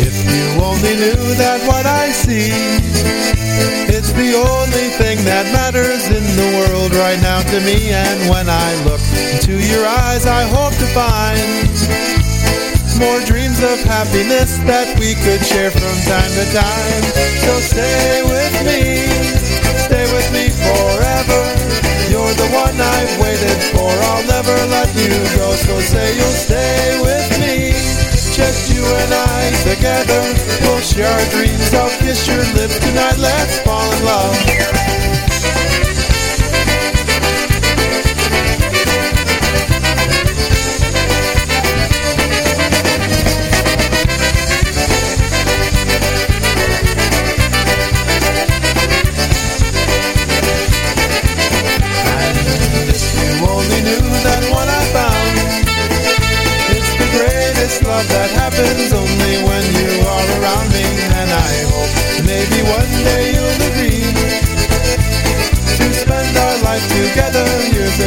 If 0.00 0.14
you 0.30 0.62
only 0.62 0.94
knew 0.96 1.34
that 1.36 1.66
what 1.66 1.86
I 1.86 2.10
see 2.10 2.73
right 7.04 7.20
now 7.20 7.40
to 7.52 7.60
me. 7.68 7.92
And 7.92 8.18
when 8.32 8.48
I 8.48 8.68
look 8.88 9.04
into 9.28 9.60
your 9.60 9.84
eyes, 9.84 10.24
I 10.24 10.48
hope 10.48 10.72
to 10.80 10.88
find 10.96 11.44
more 12.96 13.20
dreams 13.28 13.60
of 13.60 13.76
happiness 13.84 14.56
that 14.64 14.96
we 14.96 15.12
could 15.20 15.44
share 15.44 15.68
from 15.68 15.96
time 16.08 16.32
to 16.32 16.46
time. 16.48 17.04
So 17.44 17.52
stay 17.60 18.24
with 18.24 18.56
me, 18.64 19.04
stay 19.84 20.08
with 20.16 20.28
me 20.32 20.48
forever. 20.48 21.40
You're 22.08 22.36
the 22.40 22.48
one 22.56 22.72
I've 22.72 23.14
waited 23.20 23.60
for, 23.76 23.90
I'll 24.08 24.24
never 24.24 24.56
let 24.72 24.88
you 24.96 25.12
go. 25.36 25.52
So 25.60 25.76
say 25.84 26.16
you'll 26.16 26.40
stay 26.48 27.04
with 27.04 27.28
me, 27.36 27.76
just 28.32 28.72
you 28.72 28.80
and 28.80 29.12
I 29.12 29.52
together. 29.60 30.22
We'll 30.64 30.80
share 30.80 31.12
our 31.12 31.26
dreams, 31.36 31.68
I'll 31.76 31.92
kiss 32.00 32.24
your 32.24 32.44
lips 32.56 32.80
tonight, 32.80 33.18
let's 33.20 33.60
fall 33.60 33.92
in 33.92 34.04
love. 34.08 34.93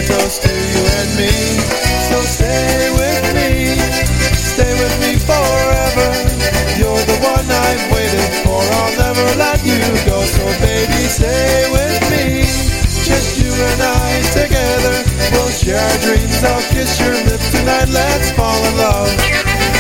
Toast 0.08 0.41
to 0.43 0.54
you 0.54 0.84
and 1.00 1.12
me. 1.20 1.32
So 2.08 2.22
stay 2.22 2.89
with 2.96 3.36
me 3.36 4.08
Stay 4.58 4.74
with 4.74 4.96
me 5.02 5.20
forever. 5.20 6.10
You're 6.80 7.06
the 7.06 7.20
one 7.22 7.46
I've 7.46 7.91
waited 7.93 8.32
for. 8.41 8.58
I'll 8.58 8.98
never 8.98 9.38
let 9.38 9.63
you 9.63 9.78
go. 10.10 10.24
So 10.24 10.46
baby 10.65 11.06
stay 11.06 11.70
with 11.70 12.02
me. 12.10 12.41
Just 13.06 13.38
you 13.38 13.54
and 13.54 13.82
I 13.84 14.22
together. 14.34 15.04
We'll 15.32 15.52
share 15.52 15.78
our 15.78 15.98
dreams. 16.00 16.43
I'll 16.43 16.65
kiss 16.74 17.00
your 17.00 17.13
lips 17.30 17.52
tonight. 17.52 17.89
Let's 17.89 18.32
fall 18.32 18.63
in 18.65 18.78
love 18.78 19.77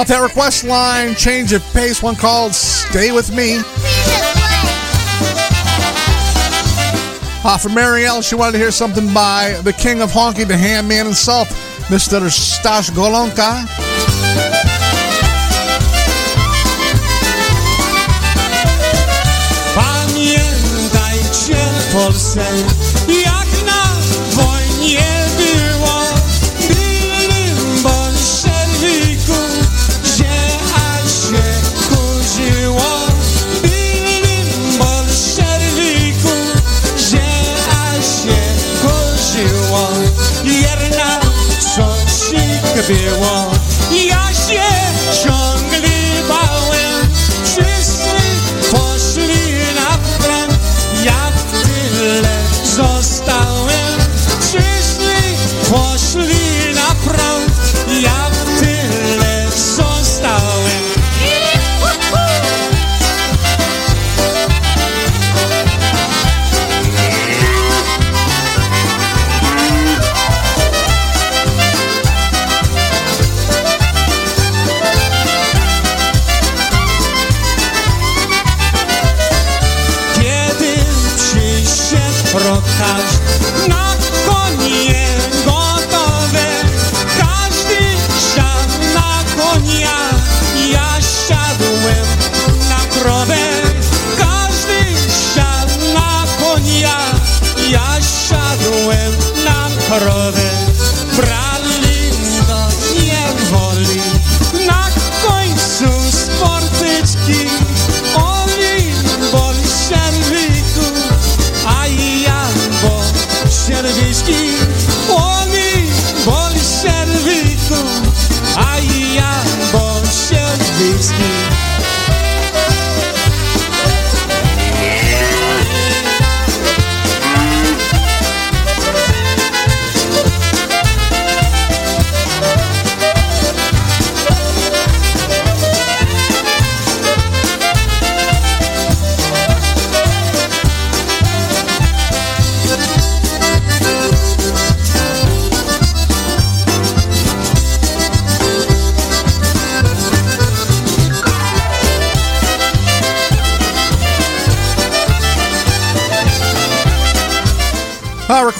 Off 0.00 0.06
that 0.06 0.22
request 0.22 0.64
line, 0.64 1.14
change 1.14 1.52
of 1.52 1.62
pace, 1.74 2.02
one 2.02 2.16
called 2.16 2.54
Stay 2.54 3.12
With 3.12 3.36
Me. 3.36 3.58
Uh, 7.44 7.58
for 7.58 7.68
Marielle, 7.68 8.26
she 8.26 8.34
wanted 8.34 8.52
to 8.52 8.58
hear 8.58 8.70
something 8.70 9.12
by 9.12 9.60
the 9.62 9.74
king 9.74 10.00
of 10.00 10.10
honky, 10.10 10.48
the 10.48 10.54
handman 10.54 10.88
man 10.88 11.04
himself, 11.04 11.50
Mr. 11.90 12.30
Stash 12.30 12.88
Golonka. 12.92 13.66
Pamiętajcie 19.74 21.58
coś 42.90 43.04
było, 43.04 43.39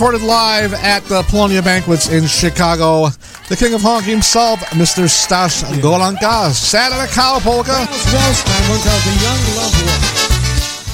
recorded 0.00 0.22
live 0.22 0.72
at 0.72 1.02
the 1.04 1.22
Polonia 1.24 1.60
Banquets 1.60 2.08
in 2.08 2.26
Chicago. 2.26 3.10
The 3.50 3.56
king 3.56 3.74
of 3.74 3.82
honky 3.82 4.08
himself, 4.08 4.58
Mr. 4.70 5.06
Stash 5.06 5.62
Golonka, 5.82 6.52
sat 6.52 6.90
at 6.90 7.06
a 7.06 7.12
cow 7.12 7.38
polka. 7.38 7.86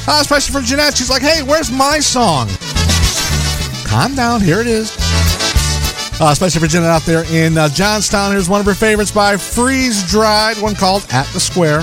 Uh, 0.08 0.18
especially 0.20 0.52
for 0.52 0.60
Jeanette, 0.60 0.96
she's 0.96 1.08
like, 1.08 1.22
hey, 1.22 1.44
where's 1.44 1.70
my 1.70 2.00
song? 2.00 2.48
Calm 3.86 4.16
down, 4.16 4.40
here 4.40 4.60
it 4.60 4.66
is. 4.66 4.90
Uh, 6.20 6.30
especially 6.32 6.60
for 6.60 6.66
Jenna 6.66 6.86
out 6.86 7.02
there 7.02 7.22
in 7.32 7.56
uh, 7.56 7.68
Johnstown. 7.68 8.32
Here's 8.32 8.48
one 8.48 8.58
of 8.58 8.66
her 8.66 8.74
favorites 8.74 9.12
by 9.12 9.36
Freeze 9.36 10.02
Dried, 10.10 10.56
one 10.56 10.74
called 10.74 11.06
At 11.12 11.28
the 11.28 11.38
Square. 11.38 11.82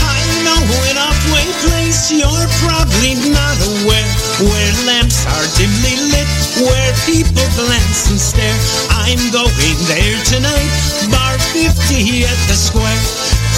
I 0.00 0.24
know 0.42 0.56
an 0.88 0.96
off-way 0.96 1.44
place 1.68 2.10
you're 2.10 2.48
probably 2.64 3.30
not 3.30 3.58
aware 3.84 4.19
Where 4.40 4.72
lamps 4.88 5.26
are 5.28 5.46
dimly 5.60 6.00
lit, 6.08 6.30
where 6.64 6.92
people 7.04 7.44
glance 7.60 8.08
and 8.08 8.16
stare 8.16 8.56
I'm 8.88 9.20
going 9.36 9.76
there 9.84 10.16
tonight, 10.24 10.72
bar 11.12 11.36
50 11.52 12.24
at 12.24 12.40
the 12.48 12.56
square. 12.56 13.00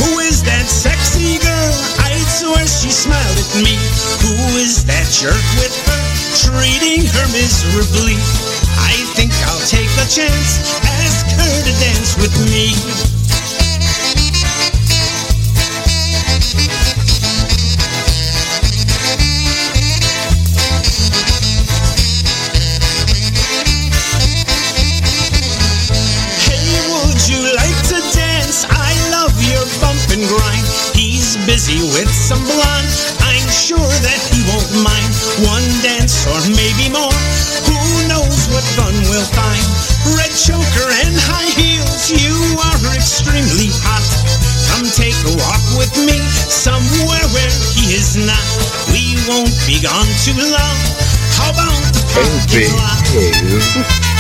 Who 0.03 0.19
is 0.19 0.43
that 0.43 0.67
sexy 0.67 1.39
girl? 1.39 1.75
I 2.03 2.19
swear 2.27 2.67
she 2.67 2.91
smiled 2.91 3.39
at 3.39 3.63
me. 3.63 3.79
Who 4.27 4.59
is 4.59 4.83
that 4.91 5.07
jerk 5.15 5.47
with 5.63 5.71
her, 5.87 6.03
treating 6.51 7.07
her 7.15 7.27
miserably? 7.31 8.19
I 8.83 8.99
think 9.15 9.31
I'll 9.47 9.63
take 9.71 9.93
a 10.03 10.07
chance, 10.11 10.67
ask 10.83 11.31
her 11.39 11.55
to 11.63 11.73
dance 11.79 12.19
with 12.19 12.35
me 12.51 13.12
with 31.93 32.09
some 32.09 32.41
blonde. 32.45 32.93
I'm 33.21 33.49
sure 33.53 33.93
that 34.05 34.21
he 34.33 34.41
won't 34.49 34.73
mind 34.81 35.13
one 35.45 35.65
dance 35.85 36.25
or 36.27 36.41
maybe 36.57 36.89
more. 36.89 37.17
Who 37.69 37.79
knows 38.09 38.49
what 38.49 38.65
fun 38.77 38.97
we'll 39.09 39.29
find? 39.37 39.65
Red 40.17 40.33
choker 40.33 40.89
and 41.05 41.15
high 41.29 41.53
heels. 41.53 42.09
You 42.09 42.35
are 42.57 42.81
extremely 42.97 43.69
hot. 43.85 44.05
Come 44.73 44.89
take 44.89 45.17
a 45.29 45.35
walk 45.37 45.65
with 45.77 45.93
me 46.01 46.19
somewhere 46.49 47.27
where 47.37 47.53
he 47.77 47.93
is 47.93 48.17
not. 48.17 48.43
We 48.89 49.21
won't 49.29 49.53
be 49.69 49.81
gone 49.81 50.09
too 50.25 50.37
long. 50.37 50.79
How 51.37 51.53
about 51.53 51.85
the 51.93 52.03
parking 52.13 52.73
lot? 52.77 54.12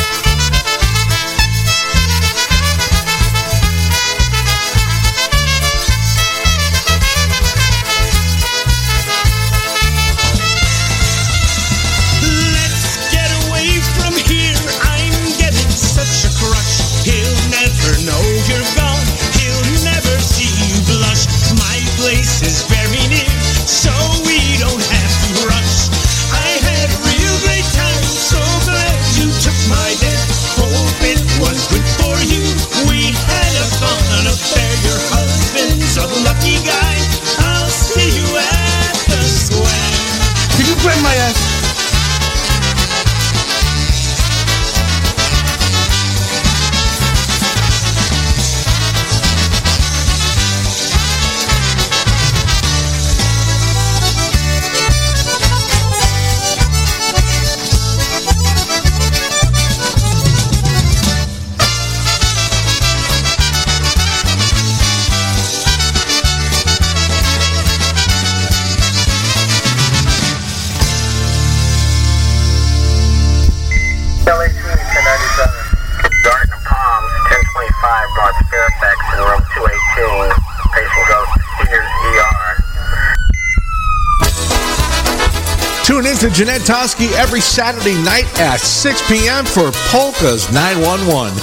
In 86.32 86.36
Jeanette 86.36 86.62
Toski 86.62 87.12
every 87.12 87.42
Saturday 87.42 88.02
night 88.04 88.24
at 88.40 88.56
6 88.56 89.06
p.m. 89.06 89.44
for 89.44 89.70
Polka's 89.92 90.50
911. 90.50 91.36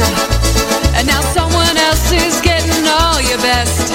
And 0.00 1.06
now 1.06 1.20
someone 1.20 1.76
else 1.76 2.12
is 2.12 2.40
getting 2.40 2.86
all 2.86 3.20
your 3.22 3.38
best. 3.38 3.92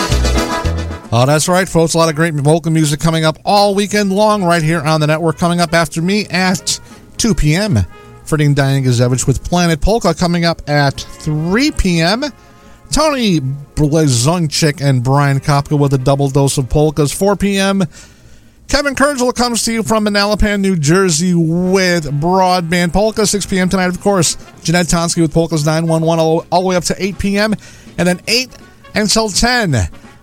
Oh, 1.12 1.26
that's 1.28 1.48
right, 1.48 1.70
folks. 1.70 1.94
A 1.94 1.98
lot 1.98 2.10
of 2.10 2.16
great 2.16 2.34
vocal 2.34 2.72
music 2.72 3.00
coming 3.00 3.24
up 3.24 3.38
all 3.46 3.76
weekend 3.76 4.12
long 4.12 4.44
right 4.44 4.64
here 4.64 4.82
on 4.82 5.00
the 5.00 5.08
network. 5.08 5.38
Coming 5.38 5.62
up 5.62 5.74
after 5.74 6.02
me 6.02 6.26
at 6.28 6.80
2 7.18 7.36
p.m. 7.36 7.80
Freddie 8.26 8.54
Diane 8.54 8.84
Gazevich 8.84 9.28
with 9.28 9.44
Planet 9.44 9.80
Polka 9.80 10.14
coming 10.14 10.46
up 10.46 10.68
at 10.68 11.00
3 11.00 11.72
p.m. 11.72 12.24
Tony 12.92 13.40
Blazonczyk 13.40 14.82
and 14.82 15.04
Brian 15.04 15.40
Kopka 15.40 15.78
with 15.78 15.94
a 15.94 15.98
double 15.98 16.30
dose 16.30 16.58
of 16.58 16.70
polkas. 16.70 17.12
4 17.12 17.36
p.m. 17.36 17.84
Kevin 18.68 18.96
Kurgel 18.96 19.34
comes 19.36 19.64
to 19.66 19.74
you 19.74 19.84
from 19.84 20.06
Manalapan, 20.06 20.60
New 20.60 20.76
Jersey 20.76 21.34
with 21.36 22.06
Broadband 22.20 22.92
Polka. 22.92 23.28
6 23.28 23.46
p.m. 23.46 23.70
tonight, 23.70 23.88
of 23.88 24.02
course. 24.02 24.36
Jeanette 24.64 24.88
Tonsky 24.88 25.22
with 25.22 25.34
Polkas 25.34 25.66
911 25.66 26.20
all, 26.20 26.46
all 26.52 26.62
the 26.62 26.68
way 26.68 26.76
up 26.76 26.84
to 26.86 26.96
8 26.98 27.20
p.m. 27.20 27.54
And 27.98 28.08
then 28.08 28.20
8 28.28 28.50
until 28.96 29.30
10. 29.30 29.72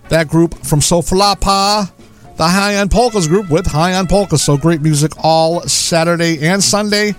That 0.08 0.26
group 0.28 0.54
from 0.66 0.80
Soflapa, 0.80 1.92
the 2.36 2.48
High 2.48 2.78
on 2.78 2.88
Polkas 2.88 3.28
group 3.28 3.48
with 3.50 3.66
High 3.66 3.94
on 3.94 4.08
Polkas. 4.08 4.42
So 4.42 4.56
great 4.56 4.80
music 4.80 5.12
all 5.22 5.60
Saturday 5.62 6.44
and 6.44 6.62
Sunday 6.62 7.14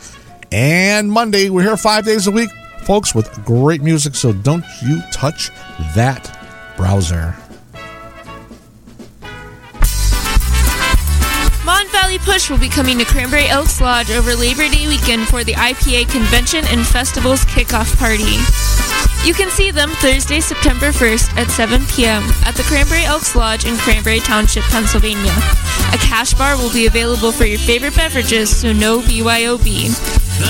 and 0.52 1.10
Monday. 1.10 1.50
We're 1.50 1.64
here 1.64 1.78
five 1.78 2.04
days 2.04 2.28
a 2.28 2.32
week, 2.32 2.50
folks, 2.84 3.16
with 3.16 3.46
great 3.46 3.82
music. 3.82 4.16
So 4.16 4.34
don't 4.34 4.66
you 4.84 5.02
touch 5.14 5.50
that 5.96 6.38
browser. 6.76 7.38
Valley 12.12 12.26
Push 12.26 12.50
will 12.50 12.58
be 12.58 12.68
coming 12.68 12.98
to 12.98 13.06
Cranberry 13.06 13.48
Elks 13.48 13.80
Lodge 13.80 14.12
over 14.12 14.36
Labor 14.36 14.68
Day 14.68 14.86
weekend 14.86 15.30
for 15.30 15.46
the 15.46 15.54
IPA 15.54 16.10
Convention 16.10 16.66
and 16.68 16.86
Festivals 16.86 17.46
kickoff 17.46 17.98
party. 17.98 18.81
You 19.24 19.34
can 19.34 19.50
see 19.52 19.72
them 19.72 19.90
Thursday, 20.02 20.40
September 20.40 20.92
1st 20.92 21.38
at 21.38 21.52
7 21.52 21.86
p.m. 21.88 22.24
at 22.46 22.56
the 22.56 22.64
Cranberry 22.64 23.04
Elks 23.04 23.36
Lodge 23.36 23.66
in 23.66 23.78
Cranberry 23.78 24.20
Township, 24.20 24.64
Pennsylvania. 24.64 25.32
A 25.94 25.98
cash 25.98 26.34
bar 26.34 26.58
will 26.58 26.72
be 26.74 26.88
available 26.88 27.32
for 27.32 27.46
your 27.46 27.60
favorite 27.60 27.96
beverages, 27.96 28.50
so 28.56 28.74
no 28.74 29.00
BYOB. 29.02 29.92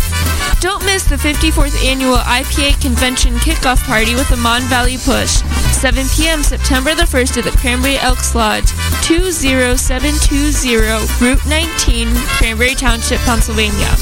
Don't 0.60 0.84
miss 0.86 1.04
the 1.04 1.18
54th 1.18 1.86
annual 1.86 2.18
IPA 2.48 2.80
Convention 2.82 3.34
kickoff 3.36 3.84
party 3.84 4.16
with 4.16 4.30
the 4.30 4.38
Mon 4.38 4.62
Valley 4.64 4.98
Push. 4.98 5.44
7 5.76 6.06
p.m. 6.16 6.42
September 6.44 6.96
the 6.96 7.04
1st 7.04 7.38
at 7.40 7.44
the 7.44 7.52
Cranberry 7.58 7.98
Elks 7.98 8.34
Lodge, 8.36 8.72
20720 9.04 10.76
Route 10.76 11.46
19, 11.46 12.08
Cranberry 12.40 12.74
Township, 12.74 13.20
Pennsylvania. 13.22 13.94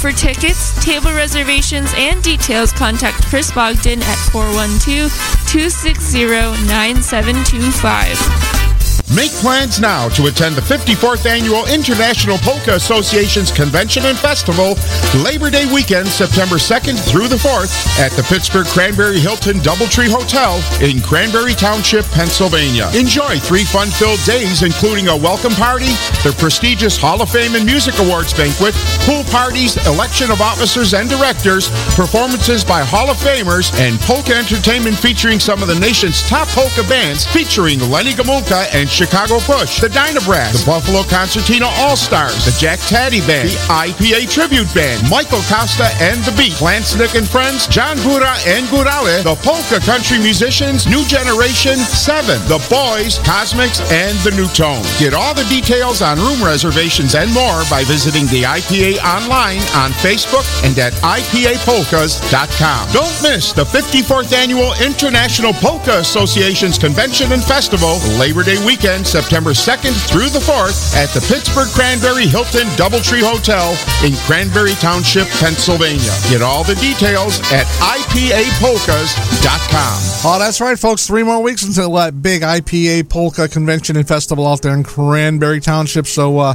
For 0.00 0.12
tickets, 0.12 0.76
table 0.84 1.12
reservations, 1.12 1.90
and 1.96 2.22
details, 2.22 2.72
contact 2.72 3.24
Chris 3.26 3.50
Bogdan 3.50 4.02
at 4.02 4.18
412 4.30 5.10
260 5.48 6.26
9725. 6.68 8.65
Make 9.14 9.30
plans 9.38 9.78
now 9.78 10.08
to 10.18 10.26
attend 10.26 10.56
the 10.56 10.66
54th 10.66 11.26
Annual 11.26 11.70
International 11.70 12.38
Polka 12.38 12.74
Association's 12.74 13.52
Convention 13.52 14.04
and 14.04 14.18
Festival 14.18 14.74
Labor 15.22 15.48
Day 15.48 15.64
weekend, 15.72 16.08
September 16.08 16.56
2nd 16.56 16.98
through 17.06 17.28
the 17.28 17.38
4th 17.38 17.70
at 18.02 18.10
the 18.18 18.26
Pittsburgh 18.26 18.66
Cranberry 18.66 19.20
Hilton 19.20 19.62
Doubletree 19.62 20.10
Hotel 20.10 20.58
in 20.82 21.00
Cranberry 21.00 21.54
Township, 21.54 22.04
Pennsylvania. 22.10 22.90
Enjoy 22.98 23.38
three 23.38 23.62
fun-filled 23.62 24.18
days, 24.26 24.66
including 24.66 25.06
a 25.06 25.16
welcome 25.16 25.54
party, 25.54 25.94
the 26.26 26.34
prestigious 26.36 26.98
Hall 26.98 27.22
of 27.22 27.30
Fame 27.30 27.54
and 27.54 27.64
Music 27.64 27.94
Awards 28.02 28.34
banquet, 28.34 28.74
pool 29.06 29.22
parties, 29.30 29.78
election 29.86 30.34
of 30.34 30.42
officers 30.42 30.94
and 30.94 31.08
directors, 31.08 31.70
performances 31.94 32.64
by 32.64 32.82
Hall 32.82 33.08
of 33.08 33.16
Famers, 33.22 33.70
and 33.78 34.00
polka 34.02 34.34
entertainment 34.34 34.98
featuring 34.98 35.38
some 35.38 35.62
of 35.62 35.68
the 35.68 35.78
nation's 35.78 36.26
top 36.26 36.48
polka 36.58 36.82
bands, 36.90 37.22
featuring 37.24 37.78
Lenny 37.86 38.10
Gomulka 38.10 38.66
and 38.74 38.90
Chicago 38.96 39.36
Push, 39.44 39.84
the 39.84 39.92
Dynabrass, 39.92 40.56
the 40.56 40.64
Buffalo 40.64 41.04
Concertina 41.04 41.68
All-Stars, 41.84 42.48
the 42.48 42.56
Jack 42.56 42.80
Tady 42.88 43.20
Band, 43.28 43.52
the 43.52 43.60
IPA 43.68 44.24
Tribute 44.32 44.72
Band, 44.72 45.04
Michael 45.12 45.44
Costa 45.52 45.92
and 46.00 46.16
the 46.24 46.32
Beat, 46.32 46.56
Klansnick 46.56 47.12
and 47.12 47.28
Friends, 47.28 47.68
John 47.68 48.00
Gora 48.00 48.32
and 48.48 48.64
Gorale, 48.72 49.20
the 49.20 49.36
Polka 49.44 49.84
Country 49.84 50.16
Musicians, 50.16 50.88
New 50.88 51.04
Generation, 51.04 51.76
Seven, 51.76 52.40
the 52.48 52.56
Boys, 52.72 53.20
Cosmics, 53.20 53.84
and 53.92 54.16
the 54.24 54.32
New 54.32 54.48
Tone. 54.56 54.80
Get 54.96 55.12
all 55.12 55.36
the 55.36 55.44
details 55.52 56.00
on 56.00 56.16
room 56.16 56.40
reservations 56.40 57.12
and 57.12 57.28
more 57.36 57.68
by 57.68 57.84
visiting 57.84 58.24
the 58.32 58.48
IPA 58.48 58.96
online 59.04 59.60
on 59.76 59.92
Facebook 60.00 60.48
and 60.64 60.72
at 60.80 60.96
IPAPolkas.com. 61.04 62.96
Don't 62.96 63.16
miss 63.20 63.52
the 63.52 63.68
54th 63.68 64.32
Annual 64.32 64.72
International 64.80 65.52
Polka 65.52 66.00
Association's 66.00 66.80
Convention 66.80 67.36
and 67.36 67.44
Festival, 67.44 68.00
Labor 68.16 68.40
Day 68.40 68.56
weekend, 68.64 68.85
September 68.86 69.50
2nd 69.50 69.90
through 70.06 70.30
the 70.30 70.38
4th 70.38 70.94
at 70.94 71.10
the 71.10 71.18
Pittsburgh 71.26 71.66
Cranberry 71.74 72.24
Hilton 72.24 72.68
Doubletree 72.78 73.20
Hotel 73.20 73.74
in 74.06 74.14
Cranberry 74.26 74.74
Township, 74.74 75.26
Pennsylvania. 75.40 76.12
Get 76.30 76.40
all 76.40 76.62
the 76.62 76.76
details 76.76 77.40
at 77.50 77.66
IPAPolkas.com. 77.82 79.98
Oh, 80.24 80.38
that's 80.38 80.60
right, 80.60 80.78
folks. 80.78 81.04
Three 81.04 81.24
more 81.24 81.42
weeks 81.42 81.64
until 81.64 81.92
that 81.94 82.22
big 82.22 82.42
IPA 82.42 83.08
Polka 83.08 83.48
Convention 83.48 83.96
and 83.96 84.06
Festival 84.06 84.46
out 84.46 84.62
there 84.62 84.74
in 84.74 84.84
Cranberry 84.84 85.58
Township. 85.58 86.06
So 86.06 86.38
uh, 86.38 86.54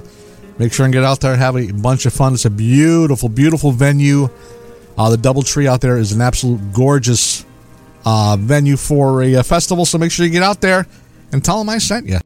make 0.58 0.72
sure 0.72 0.86
and 0.86 0.94
get 0.94 1.04
out 1.04 1.20
there 1.20 1.34
and 1.34 1.42
have 1.42 1.58
a 1.58 1.74
bunch 1.74 2.06
of 2.06 2.14
fun. 2.14 2.36
It's 2.36 2.46
a 2.46 2.50
beautiful, 2.50 3.28
beautiful 3.28 3.74
venue. 3.74 4.30
Uh, 4.98 5.10
the 5.10 5.18
Doubletree 5.18 5.66
out 5.66 5.82
there 5.82 5.98
is 5.98 6.14
an 6.14 6.22
absolute 6.22 6.72
gorgeous 6.72 7.46
uh, 8.06 8.38
venue 8.40 8.78
for 8.78 9.22
a, 9.22 9.36
uh 9.36 9.44
festival. 9.44 9.86
So 9.86 9.98
make 9.98 10.12
sure 10.12 10.26
you 10.26 10.32
get 10.32 10.44
out 10.44 10.62
there 10.62 10.88
and 11.32 11.44
tell 11.44 11.60
them 11.60 11.70
I 11.70 11.78
sent 11.78 12.08
you. 12.08 12.20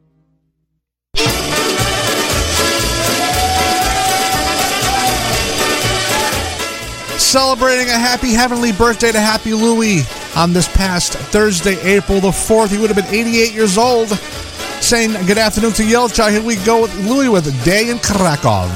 Celebrating 7.18 7.88
a 7.88 7.98
happy 7.98 8.32
heavenly 8.32 8.72
birthday 8.72 9.10
to 9.10 9.20
Happy 9.20 9.52
Louie 9.52 10.02
on 10.36 10.52
this 10.52 10.68
past 10.68 11.14
Thursday, 11.14 11.78
April 11.80 12.20
the 12.20 12.28
4th. 12.28 12.70
He 12.70 12.78
would 12.78 12.90
have 12.90 12.96
been 12.96 13.14
88 13.14 13.52
years 13.52 13.78
old. 13.78 14.08
Saying 14.80 15.12
good 15.26 15.38
afternoon 15.38 15.72
to 15.72 15.82
Julcia. 15.82 16.30
Here 16.30 16.42
we 16.42 16.56
go 16.56 16.82
with 16.82 16.94
Louie 17.04 17.28
with 17.28 17.64
Day 17.64 17.90
in 17.90 17.98
Krakow. 17.98 18.68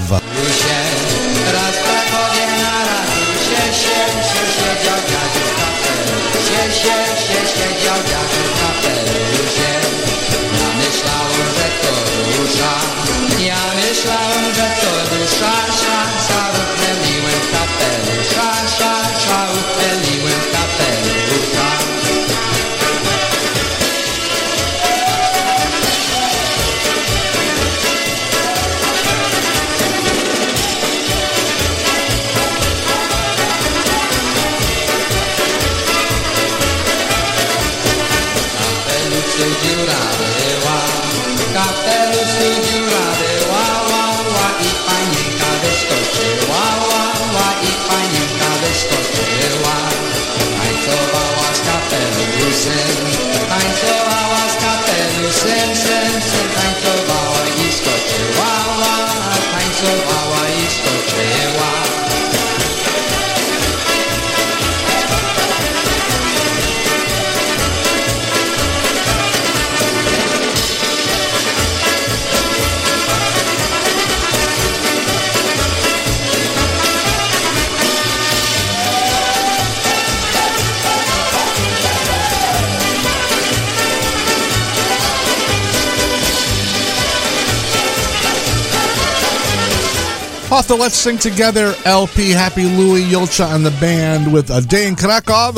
Off 90.53 90.67
the 90.67 90.75
Let's 90.75 90.97
Sing 90.97 91.17
Together 91.17 91.75
LP, 91.85 92.31
Happy 92.31 92.65
Louie 92.65 93.03
Julcia 93.03 93.55
and 93.55 93.65
the 93.65 93.71
band 93.81 94.33
with 94.33 94.51
A 94.51 94.61
Day 94.61 94.89
in 94.89 94.97
Krakow. 94.97 95.53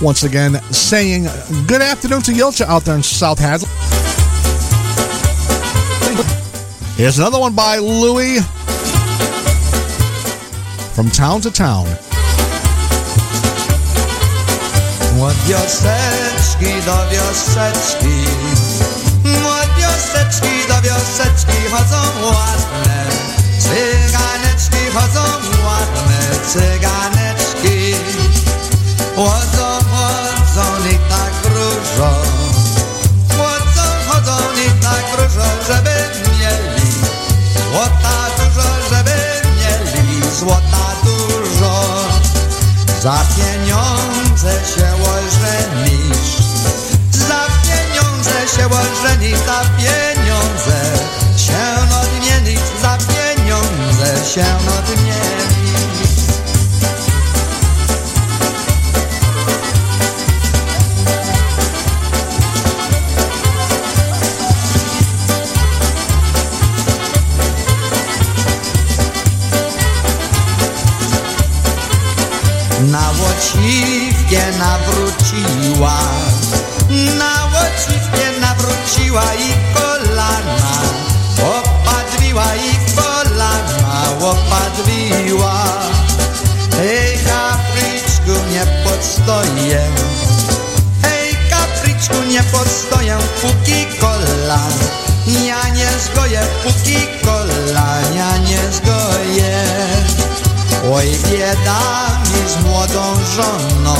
Once 0.00 0.22
again, 0.22 0.54
saying 0.72 1.24
good 1.66 1.82
afternoon 1.82 2.22
to 2.22 2.32
Julcia 2.32 2.64
out 2.64 2.84
there 2.84 2.96
in 2.96 3.02
South 3.02 3.38
Hadley. 3.38 3.68
Here's 6.96 7.18
another 7.18 7.38
one 7.38 7.54
by 7.54 7.76
Louie 7.76 8.40
from 10.94 11.10
town 11.10 11.42
to 11.42 11.50
town. 11.50 11.86
Cyganeczki 23.68 24.90
chodzą 24.94 25.24
ładne 25.64 26.20
Cyganeczki. 26.52 27.94
Chodzą, 29.18 29.68
chodzą 29.90 30.88
i 30.90 30.98
tak 31.10 31.34
różo 31.54 32.10
Chodzą, 33.38 33.86
chodzą 34.08 34.36
i 34.66 34.82
tak 34.82 35.04
różo 35.18 35.48
Żeby 35.68 35.90
mieli 36.38 36.92
Złota 37.70 38.16
dużo, 38.38 38.68
żeby 38.90 39.16
mieli 39.56 40.36
Złota 40.38 40.86
dużo. 41.04 41.84
Za 43.02 43.18
pieniądze 43.36 44.52
się 44.74 44.88
ożenisz 45.14 46.36
Za 47.12 47.46
pieniądze 47.62 48.56
się 48.56 48.66
ożenisz 48.66 49.40
pieniądze 54.34 54.34
się 54.34 54.68
odmienisz 54.78 54.97
postoję 89.28 89.80
Hej, 91.02 91.36
kapryczku, 91.50 92.14
nie 92.28 92.42
postoję, 92.42 93.16
póki 93.42 93.86
kola. 94.00 94.58
Ja 95.46 95.68
nie 95.68 95.88
zgoję, 96.04 96.40
póki 96.62 96.96
kola 97.24 98.00
Ja 98.16 98.38
nie 98.38 98.58
zgoję. 98.72 99.64
Oj, 100.92 101.06
bieda 101.30 101.80
mi 102.30 102.50
z 102.50 102.64
młodą 102.64 103.02
żoną. 103.36 103.96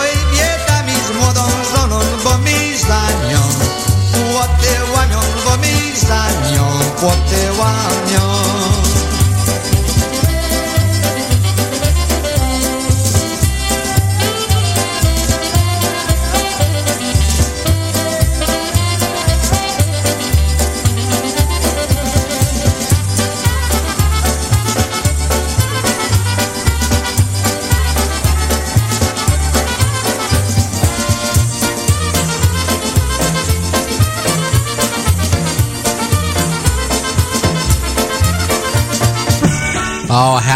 Oj, 0.00 0.10
bieda 0.32 0.82
mi 0.82 0.94
z 1.08 1.16
młodą 1.16 1.42
żoną, 1.74 2.00
bo 2.24 2.38
mi 2.38 2.78
za 2.78 3.02
nią. 3.30 3.42
Płoty 4.12 4.92
łamią, 4.94 5.20
bo 5.44 5.56
mi 5.56 5.96
za 5.96 6.24
nią 6.50 6.64
Płoty 7.00 7.52
łamią. 7.58 8.21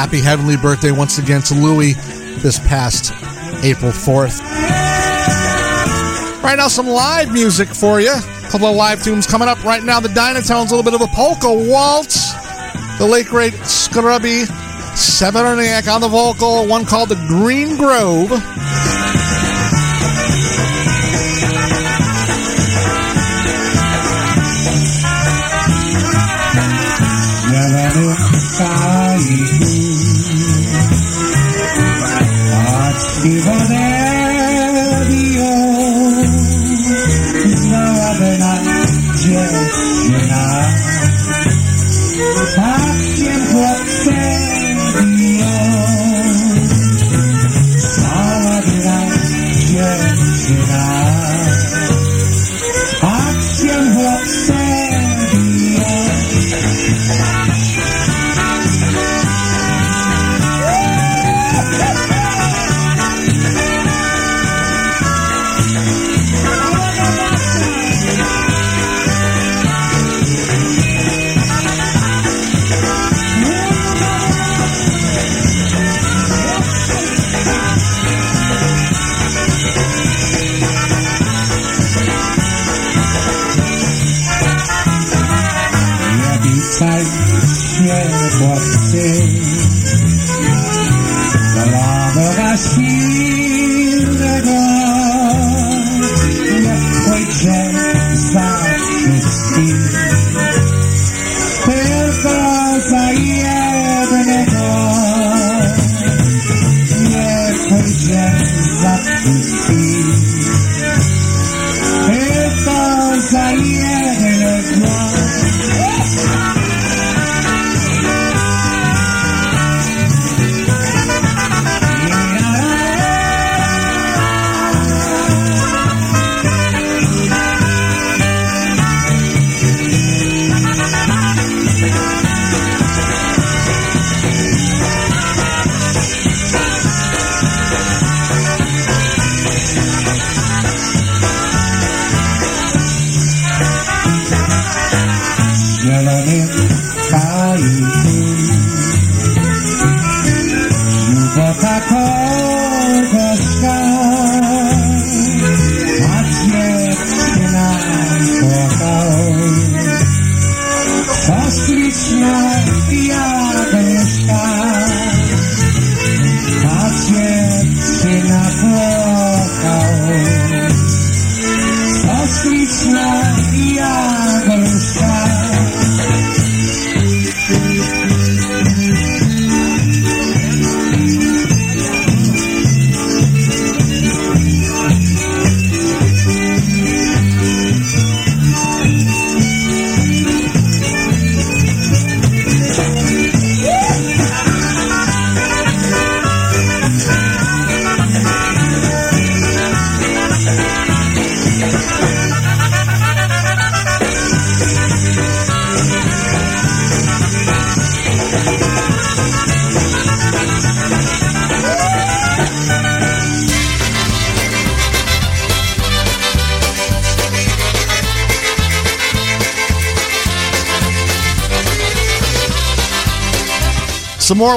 Happy 0.07 0.21
heavenly 0.21 0.57
birthday 0.57 0.93
once 0.93 1.19
again 1.19 1.43
to 1.43 1.53
Louie 1.53 1.95
this 2.39 2.61
past 2.61 3.11
April 3.65 3.91
4th. 3.91 4.41
Right 6.45 6.55
now, 6.57 6.69
some 6.69 6.87
live 6.87 7.33
music 7.33 7.67
for 7.67 8.01
you. 8.01 8.13
A 8.13 8.49
couple 8.49 8.69
of 8.69 8.77
live 8.77 9.03
tunes 9.03 9.27
coming 9.27 9.49
up 9.49 9.65
right 9.65 9.83
now. 9.83 9.99
The 9.99 10.09
Dynatones, 10.11 10.71
a 10.71 10.77
little 10.77 10.85
bit 10.85 10.95
of 10.95 11.01
a 11.01 11.09
polka 11.09 11.53
waltz. 11.53 12.35
The 13.01 13.05
late 13.05 13.27
great 13.27 13.55
Scrubby 13.67 14.43
Seweryniak 14.95 15.93
on 15.93 16.01
the 16.01 16.09
vocal, 16.09 16.69
one 16.69 16.87
called 16.87 17.09
The 17.09 17.17
Green 17.27 17.77
Grove. 17.77 18.31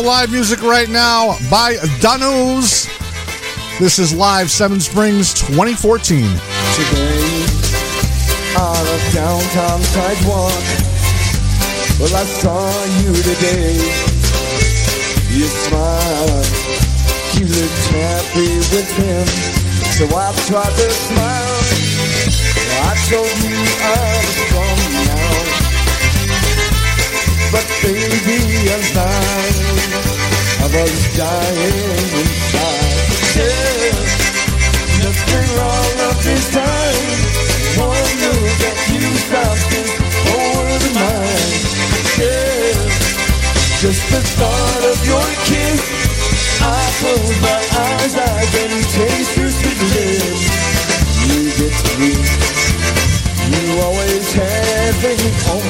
Live 0.09 0.31
music 0.31 0.63
right 0.63 0.89
now 0.89 1.37
by 1.51 1.77
Danus. 2.01 2.87
This 3.77 3.99
is 3.99 4.11
live 4.11 4.49
Seven 4.49 4.79
Springs 4.79 5.35
2014. 5.35 6.23
today 6.25 7.29
downtown 9.13 9.79
sidewalk. 9.93 10.65
Well, 12.01 12.09
I 12.09 12.25
saw 12.41 12.65
you 13.05 13.13
today. 13.21 13.77
You 15.29 15.45
smiled, 15.45 16.47
you 17.37 17.45
looked 17.45 17.85
happy 17.93 18.57
with 18.73 18.89
him. 18.97 19.27
So 19.93 20.05
I 20.09 20.33
tried 20.49 20.73
to 20.73 20.89
smile. 20.89 21.61
I 22.81 22.97
told 23.11 23.29
you 23.45 23.57
I 23.77 24.17
was 24.25 25.05
now 25.05 25.08
but 27.51 27.65
baby, 27.81 28.69
I'm 28.69 28.83
fine. 28.93 29.89
I 30.61 30.67
was 30.69 31.01
dying 31.17 32.09
inside. 32.21 33.09
Just 33.33 34.19
nothing 35.01 35.49
all 35.57 35.97
of 36.09 36.17
this 36.23 36.45
time. 36.53 37.09
wonder 37.77 38.33
look 38.43 38.57
that 38.61 38.79
you 38.93 39.05
stopped 39.25 39.65
this 39.73 39.91
whole 40.29 40.61
world 40.61 40.83
of 40.83 40.93
mine. 40.93 41.53
Yeah, 42.21 42.75
just 43.81 44.03
the 44.13 44.21
thought 44.37 44.83
of 44.85 44.99
your 45.09 45.29
kiss. 45.49 45.81
I 46.61 46.85
close 47.01 47.37
my 47.41 47.61
eyes, 47.81 48.13
I 48.13 48.45
can 48.53 48.73
taste 48.93 49.37
your 49.37 49.49
sweet 49.49 49.81
lips. 49.95 50.43
You 51.25 51.49
get 51.57 51.77
me. 51.97 52.13
You 53.49 53.81
always 53.81 54.33
have 54.33 55.01
me 55.01 55.15
on 55.49 55.68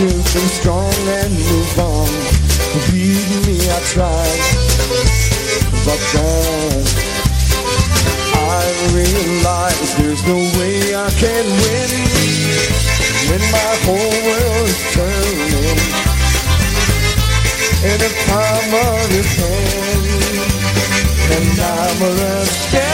be 0.00 0.48
strong 0.48 0.94
and 1.20 1.32
move 1.34 1.78
on. 1.78 2.08
Believe 2.72 3.46
me, 3.46 3.56
I 3.68 3.80
try, 3.92 4.24
but 5.84 6.00
then 6.12 6.84
I 8.32 8.64
realize 8.96 9.96
there's 9.98 10.24
no 10.26 10.38
way 10.56 10.94
I 10.94 11.10
can 11.20 11.44
win. 11.44 11.90
When 13.28 13.42
my 13.52 13.72
whole 13.84 14.16
world's 14.24 14.80
turning 14.94 15.80
in 17.84 17.98
the 18.00 18.12
palm 18.24 18.72
of 18.88 19.08
his 19.10 19.30
hand, 19.36 20.06
and 21.36 21.60
I'm 21.60 22.00
left 22.16 22.89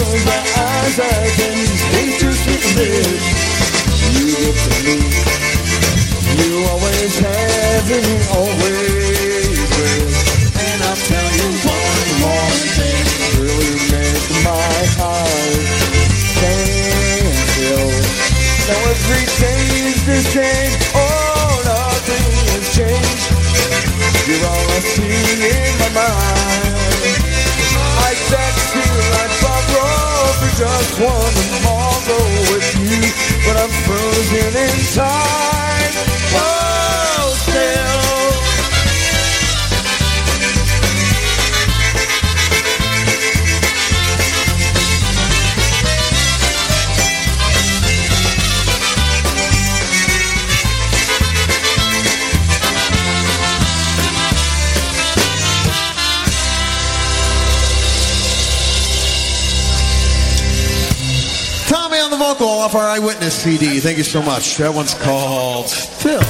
close 0.00 0.24
my 0.24 0.40
eyes, 0.40 0.96
I 0.98 1.20
can 1.36 1.58
your 2.22 2.32
sweet 2.32 2.64
lips. 2.76 3.26
You 4.16 4.26
get 4.40 4.56
to 4.64 4.72
me, 4.86 4.98
you 6.40 6.52
always 6.72 7.14
have 7.20 7.88
and 7.98 8.10
always 8.38 9.60
will. 9.76 10.10
And 10.64 10.78
I'll 10.88 11.02
tell 11.10 11.28
you 11.38 11.48
one 11.68 12.08
more 12.24 12.56
thing, 12.76 13.04
really 13.40 13.76
make 13.92 14.28
my 14.44 14.76
heart 14.96 15.64
stand 16.32 17.34
still. 17.52 17.92
Now 18.68 18.80
every 18.94 19.24
day 19.42 19.64
is 19.90 20.00
the 20.08 20.20
same. 20.32 20.72
Oh, 20.96 21.60
nothing 21.68 22.30
has 22.52 22.66
changed. 22.72 23.26
You're 24.28 24.44
all 24.48 24.66
I 24.76 24.80
see 24.80 25.44
in 25.56 25.72
my 25.82 25.90
mind. 25.92 26.70
I 28.08 28.14
text 28.32 28.74
you 28.74 28.88
like 29.14 29.29
For 29.70 30.50
just 30.56 31.00
one 31.00 31.34
tomorrow 31.48 32.24
with 32.50 32.70
you, 32.80 33.00
but 33.46 33.56
I'm 33.56 33.70
frozen 33.86 34.56
in 34.56 34.94
time. 34.94 36.09
Vocal 62.40 62.58
off 62.60 62.74
our 62.74 62.88
Eyewitness 62.88 63.34
CD. 63.34 63.80
Thank 63.80 63.98
you 63.98 64.04
so 64.04 64.22
much. 64.22 64.56
That 64.56 64.72
one's 64.72 64.94
called 64.94 65.68
Phil. 65.68 66.20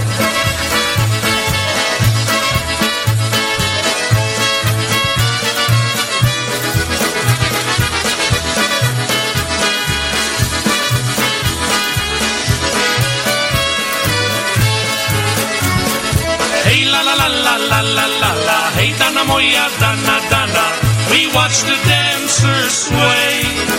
Hey 16.67 16.91
la 16.91 17.03
la 17.03 17.15
la 17.15 17.29
la 17.29 17.55
la 17.55 17.81
la 17.83 18.07
la 18.19 18.33
la. 18.35 18.59
Hey 18.75 18.91
Dana 18.99 19.25
Moya 19.27 19.71
Dana 19.79 20.19
Dana. 20.27 20.67
We 21.13 21.33
watch 21.33 21.63
the 21.63 21.79
dancers 21.87 22.73
sway 22.73 23.70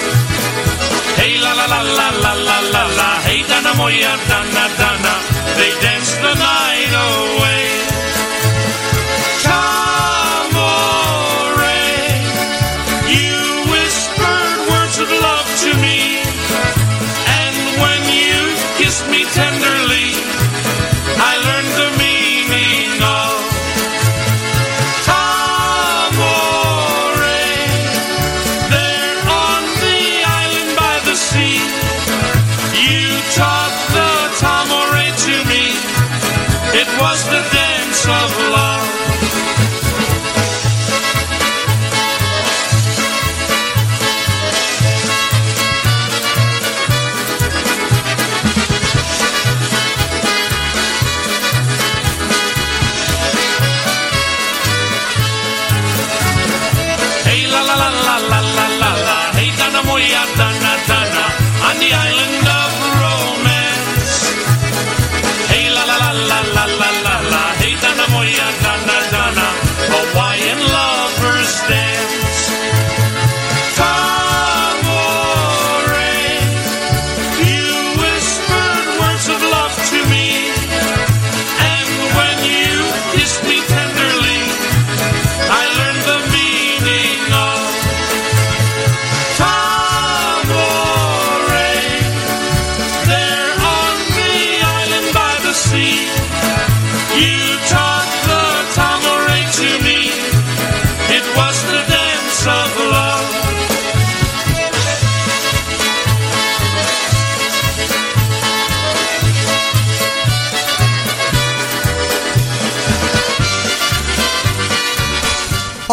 la 1.68 1.82
la 1.82 1.82
la 1.82 2.09
la 2.24 2.34
la 2.34 2.57
la 2.74 2.84
la. 2.97 3.09
Hey, 3.26 3.43
Dana, 3.47 3.74
moya, 3.76 4.18
Dana, 4.28 4.64
Dana. 4.80 5.14
They 5.57 5.72
dance 5.82 6.16
the 6.16 6.34
night 6.34 6.93
away. 6.93 7.90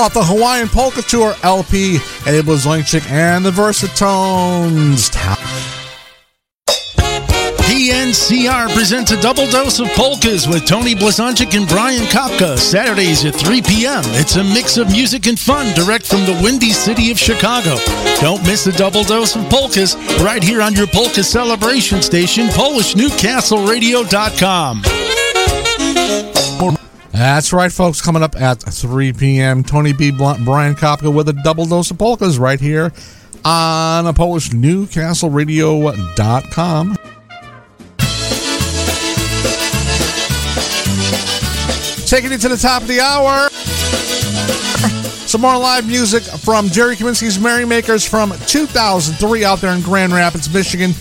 Off 0.09 0.15
the 0.15 0.25
Hawaiian 0.25 0.69
Polka 0.69 1.03
Tour 1.03 1.35
LP, 1.43 1.99
Eddie 2.25 2.41
Blazonczyk 2.41 3.11
and 3.11 3.45
the 3.45 3.51
Versatones. 3.51 5.11
PNCR 7.69 8.73
presents 8.75 9.11
a 9.11 9.21
double 9.21 9.47
dose 9.49 9.81
of 9.81 9.89
polkas 9.89 10.49
with 10.49 10.65
Tony 10.65 10.95
Blazonczyk 10.95 11.55
and 11.55 11.69
Brian 11.69 12.05
Kopka, 12.05 12.57
Saturdays 12.57 13.27
at 13.27 13.35
3 13.35 13.61
p.m. 13.61 14.01
It's 14.17 14.37
a 14.37 14.45
mix 14.45 14.79
of 14.79 14.91
music 14.91 15.27
and 15.27 15.39
fun 15.39 15.75
direct 15.75 16.07
from 16.07 16.25
the 16.25 16.41
windy 16.43 16.71
city 16.71 17.11
of 17.11 17.19
Chicago. 17.19 17.77
Don't 18.19 18.43
miss 18.45 18.67
a 18.67 18.73
double 18.73 19.05
dose 19.05 19.37
of 19.37 19.47
polkas 19.51 19.95
right 20.23 20.43
here 20.43 20.63
on 20.63 20.73
your 20.73 20.87
polka 20.87 21.23
celebration 21.23 22.01
station, 22.01 22.47
PolishNewcastleRadio.com. 22.47 25.08
That's 27.19 27.53
right, 27.53 27.71
folks. 27.73 28.01
Coming 28.01 28.23
up 28.23 28.41
at 28.41 28.63
3 28.63 29.13
p.m., 29.13 29.65
Tony 29.65 29.93
B. 29.93 30.13
Blunt, 30.13 30.45
Brian 30.45 30.77
Kopka 30.77 31.13
with 31.13 31.29
a 31.29 31.33
double 31.33 31.67
dose 31.67 31.91
of 31.91 31.99
polkas 31.99 32.39
right 32.39 32.61
here 32.61 32.93
on 33.45 34.07
a 34.07 34.13
Polish 34.13 34.51
NewcastleRadio.com. 34.51 36.97
Taking 42.07 42.31
it 42.31 42.41
to 42.41 42.49
the 42.49 42.57
top 42.57 42.83
of 42.83 42.89
the 42.89 43.01
hour. 43.01 43.49
Some 45.27 45.41
more 45.41 45.59
live 45.59 45.89
music 45.89 46.23
from 46.23 46.69
Jerry 46.69 46.95
Kaminsky's 46.95 47.41
Merrymakers 47.41 48.07
from 48.07 48.31
2003 48.47 49.45
out 49.45 49.61
there 49.61 49.75
in 49.75 49.81
Grand 49.81 50.13
Rapids, 50.13 50.55
Michigan 50.55 50.93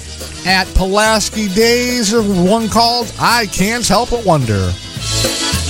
at 0.48 0.66
Pulaski 0.74 1.48
Days. 1.50 2.12
One 2.12 2.70
called 2.70 3.14
I 3.20 3.46
Can't 3.46 3.88
Help 3.88 4.10
But 4.10 4.26
Wonder. 4.26 4.74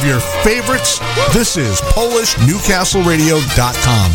your 0.00 0.20
favorites. 0.42 0.98
This 1.34 1.58
is 1.58 1.82
PolishNewcastleRadio.com. 1.92 4.10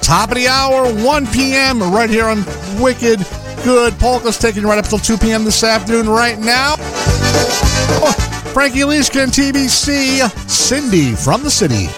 Top 0.00 0.30
of 0.30 0.36
the 0.36 0.46
hour, 0.48 0.86
1 1.04 1.26
p.m., 1.28 1.82
right 1.82 2.08
here 2.08 2.26
on 2.26 2.44
Wicked 2.80 3.26
Good 3.64 3.98
Polkas, 3.98 4.38
taking 4.38 4.62
right 4.62 4.78
up 4.78 4.86
till 4.86 4.98
2 4.98 5.18
p.m. 5.18 5.44
this 5.44 5.64
afternoon, 5.64 6.08
right 6.08 6.38
now. 6.38 6.76
Oh, 6.78 8.14
Frankie 8.54 8.80
Liszka 8.80 9.26
TBC, 9.26 10.30
Cindy 10.48 11.14
from 11.16 11.42
the 11.42 11.50
city. 11.50 11.88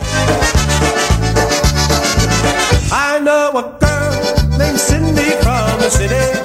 I 2.90 3.20
know 3.22 3.50
a 3.50 3.78
girl 3.78 4.34
named 4.56 4.80
Cindy 4.80 5.30
from 5.42 5.78
the 5.80 5.90
city. 5.90 6.41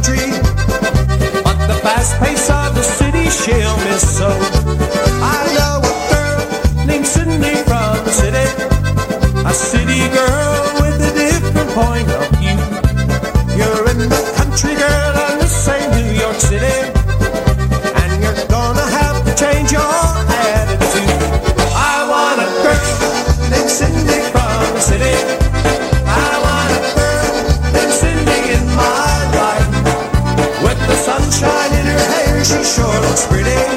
Country. 0.00 0.30
But 1.44 1.66
the 1.66 1.78
fast 1.82 2.18
pace 2.20 2.48
of 2.50 2.74
the 2.74 2.82
city 2.82 3.28
she'll 3.28 3.76
miss 3.84 4.18
so. 4.18 4.28
I 4.28 5.40
know 5.56 5.80
a 5.84 5.94
girl 6.12 6.86
named 6.86 7.06
Cindy 7.06 7.56
from 7.68 8.04
the 8.04 8.10
city. 8.10 8.46
A 9.44 9.52
city 9.52 10.08
girl 10.16 10.62
with 10.80 11.00
a 11.00 11.12
different 11.14 11.70
point 11.70 12.19
pretty. 33.26 33.69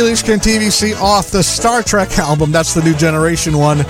Frankie 0.00 0.14
Leishkin 0.14 0.38
TVC 0.38 0.98
off 0.98 1.30
the 1.30 1.42
Star 1.42 1.82
Trek 1.82 2.18
album. 2.18 2.50
That's 2.52 2.72
the 2.72 2.82
new 2.82 2.94
generation 2.94 3.58
one. 3.58 3.84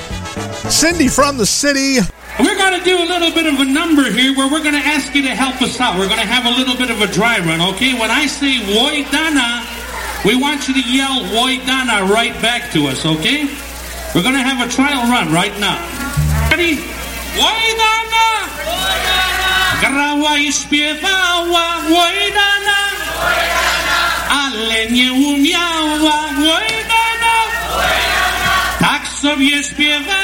Cindy 0.68 1.06
from 1.06 1.36
the 1.36 1.46
city. 1.46 1.98
We're 2.40 2.56
going 2.56 2.76
to 2.78 2.84
do 2.84 2.98
a 2.98 3.06
little 3.06 3.30
bit 3.30 3.46
of 3.46 3.60
a 3.60 3.64
number 3.64 4.10
here 4.10 4.34
where 4.34 4.50
we're 4.50 4.62
going 4.62 4.74
to 4.74 4.86
ask 4.86 5.14
you 5.14 5.22
to 5.22 5.34
help 5.34 5.62
us 5.62 5.78
out. 5.80 5.98
We're 5.98 6.08
going 6.08 6.20
to 6.20 6.26
have 6.26 6.46
a 6.46 6.58
little 6.58 6.74
bit 6.74 6.90
of 6.90 7.00
a 7.00 7.06
dry 7.06 7.38
run, 7.38 7.60
okay? 7.74 7.94
When 7.94 8.10
I 8.10 8.26
say 8.26 8.58
Woy 8.74 9.08
Dana, 9.12 9.62
we 10.24 10.34
want 10.34 10.66
you 10.66 10.74
to 10.74 10.82
yell 10.82 11.22
Woy 11.30 11.64
Dana 11.64 12.10
right 12.12 12.34
back 12.42 12.72
to 12.72 12.88
us, 12.88 13.06
okay? 13.06 13.46
We're 14.12 14.22
going 14.22 14.34
to 14.34 14.42
have 14.42 14.66
a 14.66 14.70
trial 14.70 15.06
run 15.06 15.32
right 15.32 15.54
now. 15.60 15.78
Ready? 16.50 16.76
Woy 17.38 17.62
Dana! 17.78 18.50
Grała 19.80 20.38
i 20.38 20.52
śpiewała 20.52 21.80
Woy 21.88 22.32
Dana! 22.34 22.80
Ale 24.30 24.86
nie 24.90 25.12
umiała 25.12 25.69
tobie 29.40 29.62
śpiewa. 29.62 30.19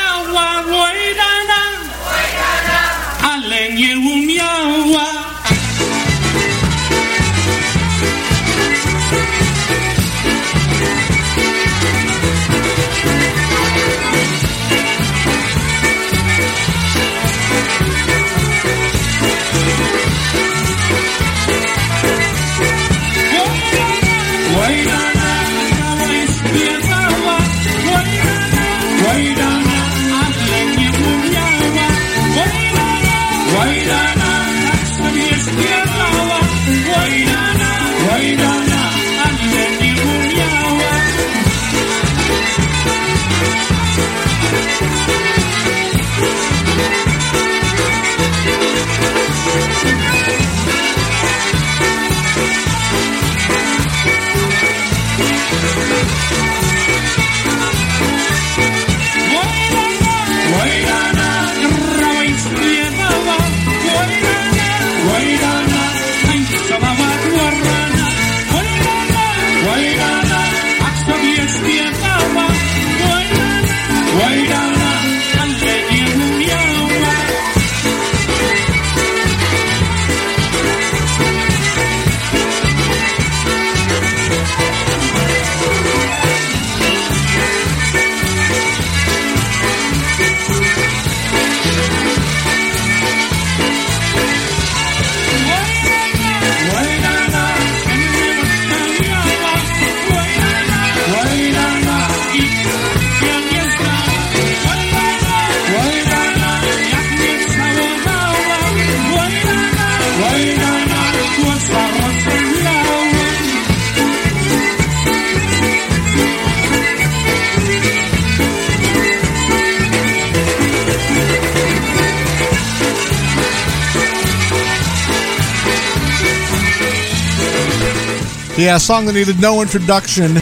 Yeah, 128.59 128.77
a 128.77 128.81
song 128.81 129.05
that 129.05 129.13
needed 129.13 129.39
no 129.39 129.61
introduction. 129.61 130.41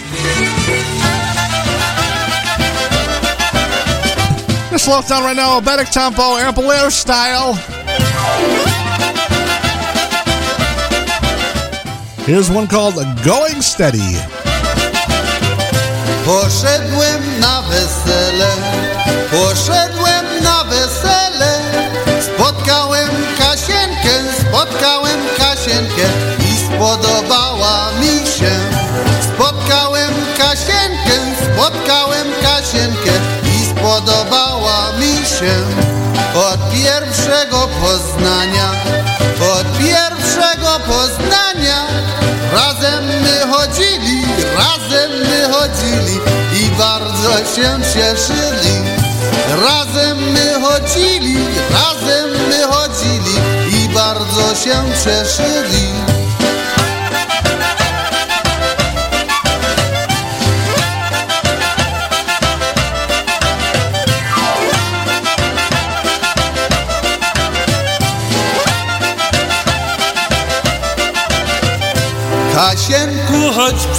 Just 4.71 4.85
slow 4.85 5.03
down 5.03 5.25
right 5.25 5.35
now, 5.35 5.59
Albetic 5.59 5.91
tempo, 5.91 6.37
ample 6.39 6.71
air 6.71 6.91
style. 6.93 7.55
Here's 12.25 12.51
one 12.51 12.69
called 12.69 12.95
Going 13.25 13.61
Steady. 13.61 14.15
Poszedłem 16.25 17.41
na 17.41 17.63
wesele, 17.63 18.51
poszedłem 19.31 20.43
na 20.43 20.65
wesele. 20.65 21.61
Spotkałem 22.21 23.09
Kasienkę, 23.39 24.15
spotkałem 24.41 25.21
Kasienkę 25.39 26.07
i 26.39 26.57
spodobała 26.57 27.14
się. 35.45 35.57
Od 36.35 36.61
pierwszego 36.73 37.69
poznania, 37.81 38.71
od 39.59 39.79
pierwszego 39.79 40.81
poznania 40.87 41.87
razem 42.53 43.05
my 43.05 43.53
chodzili, 43.53 44.23
razem 44.57 45.11
my 45.31 45.53
chodzili 45.53 46.21
i 46.61 46.71
bardzo 46.79 47.39
się 47.39 47.79
cieszyli. 47.95 48.77
Razem 49.63 50.19
my 50.19 50.61
chodzili, 50.63 51.37
razem 51.71 52.31
my 52.49 52.63
chodzili 52.75 53.35
i 53.69 53.89
bardzo 53.89 54.55
się 54.55 54.77
cieszyli. 55.05 56.14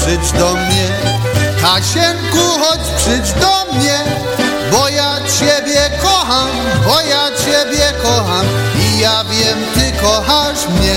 Do 0.06 0.54
mnie, 0.54 0.88
Kasienku, 1.62 2.60
chodź 2.60 2.80
przyjdź 2.98 3.32
do 3.32 3.74
mnie, 3.74 4.00
bo 4.72 4.90
ja 4.90 5.16
Ciebie 5.40 5.90
kocham, 6.04 6.50
bo 6.86 7.02
ja 7.02 7.30
Ciebie 7.46 7.94
kocham 8.04 8.46
I 8.80 9.00
ja 9.00 9.24
wiem, 9.24 9.58
ty 9.74 10.02
kochasz 10.02 10.68
mnie. 10.68 10.96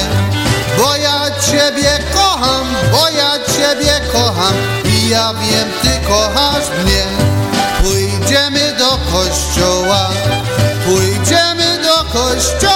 Bo 0.79 0.97
ja 0.97 1.31
ciebie 1.41 1.99
kocham, 2.15 2.67
bo 2.93 3.09
ja 3.09 3.33
ciebie 3.47 4.01
kocham 4.13 4.55
I 4.85 5.09
ja 5.09 5.35
wiem, 5.35 5.69
ty 5.83 6.09
kochasz 6.09 6.69
mnie. 6.85 7.05
Pójdziemy 7.83 8.75
do 8.79 8.99
kościoła 9.13 10.11
Pójdziemy 10.87 11.79
do 11.83 12.05
kościoła 12.05 12.68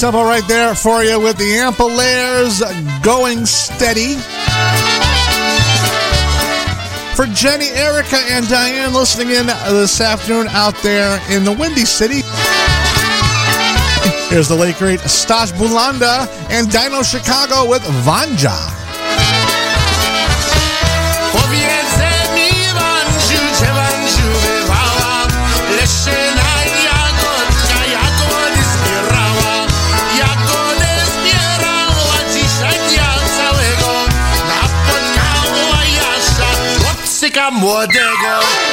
Tempo 0.00 0.22
right 0.22 0.48
there 0.48 0.74
for 0.74 1.04
you 1.04 1.20
with 1.20 1.36
the 1.36 1.56
Ampol-Aires 1.56 2.62
going 3.02 3.44
steady. 3.44 4.14
For 7.14 7.26
Jenny, 7.34 7.68
Erica, 7.68 8.16
and 8.16 8.48
Diane 8.48 8.94
listening 8.94 9.28
in 9.28 9.48
this 9.48 10.00
afternoon 10.00 10.48
out 10.52 10.74
there 10.82 11.20
in 11.30 11.44
the 11.44 11.52
Windy 11.52 11.84
City. 11.84 12.22
Here's 14.30 14.48
the 14.48 14.56
late 14.58 14.76
great 14.76 15.00
Stas 15.00 15.52
Bulanda 15.52 16.26
and 16.48 16.70
Dino 16.70 17.02
Chicago 17.02 17.68
with 17.68 17.82
Wandzia. 18.06 18.79
Chłopcyka 37.60 38.00
młodego 38.20 38.40
Wandzia 38.40 38.69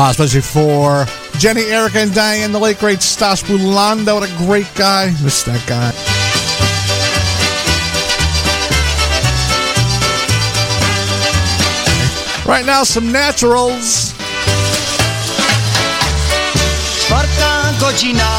Uh, 0.00 0.08
especially 0.08 0.40
for 0.40 1.04
Jenny, 1.36 1.60
Erica, 1.64 1.98
and 1.98 2.14
Diane, 2.14 2.52
the 2.52 2.58
late 2.58 2.78
great 2.78 3.02
Stas 3.02 3.42
Bulanda. 3.42 4.14
What 4.14 4.24
a 4.24 4.34
great 4.38 4.64
guy. 4.74 5.12
Miss 5.22 5.42
that 5.42 5.60
guy. 5.68 5.92
Right 12.48 12.64
now, 12.64 12.82
some 12.82 13.12
naturals. 13.12 14.14
Czwarta 17.04 17.74
godzina, 17.80 18.30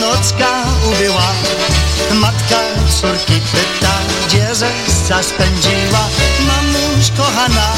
nocka 0.00 0.64
ubyła 0.88 1.32
Matka 2.14 2.60
córki 3.00 3.40
pyta, 3.40 3.94
gdzie 4.26 4.54
zesa 4.54 5.22
spędziła 5.22 6.08
Mamuś 6.46 7.10
kochana 7.16 7.72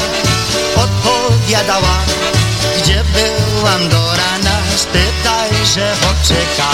odpowiadała 0.75 2.14
volám 3.65 3.89
do 3.89 3.97
rana, 4.13 4.55
spýtaj, 4.77 5.49
že 5.65 5.85
ho 6.01 6.11
čeká. 6.21 6.69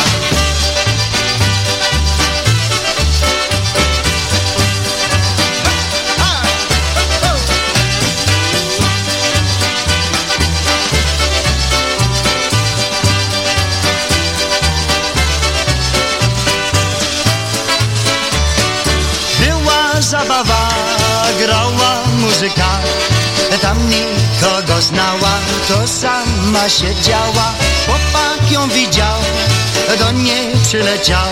Grała 21.39 22.03
muzyka, 22.21 22.81
tamní 23.61 24.20
sama 26.51 26.69
siedziała 26.69 27.53
Chłopak 27.85 28.51
ją 28.51 28.69
widział, 28.69 29.19
do 29.99 30.11
niej 30.11 30.47
przyleciał. 30.63 31.27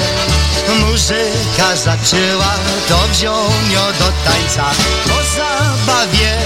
Muzyka 0.79 1.75
zaczęła, 1.75 2.53
to 2.89 2.97
wziął 3.11 3.43
ją 3.71 3.81
do 3.99 4.11
tańca. 4.25 4.65
Po 5.03 5.17
zabawie 5.35 6.37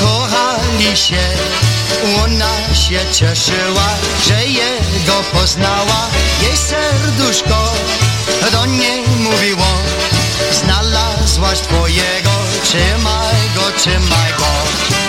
kochali 0.00 0.96
się 0.96 1.24
Ona 2.24 2.74
się 2.74 3.00
cieszyła, 3.12 3.88
że 4.26 4.46
jego 4.46 5.22
poznała. 5.32 6.08
Jej 6.42 6.56
serduszko 6.56 7.72
do 8.52 8.66
niej 8.66 9.02
mówiło 9.18 9.66
Znalazłaś 10.52 11.60
twojego, 11.60 12.30
trzymaj 12.64 13.50
go, 13.54 13.78
trzymaj 13.78 14.32
go 14.38 15.03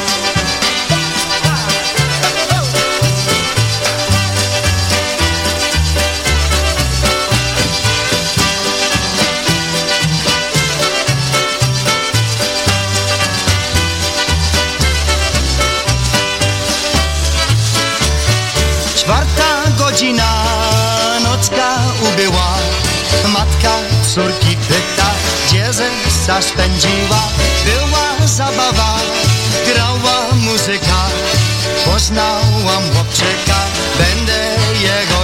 zesa 26.25 26.41
spędziła. 26.41 27.21
Była 27.65 28.27
zabawa, 28.27 28.99
grała 29.67 30.17
muzyka, 30.33 31.01
poznałam 31.85 32.83
chłopczyka, 32.93 33.59
będę 33.97 34.55
jego 34.81 35.14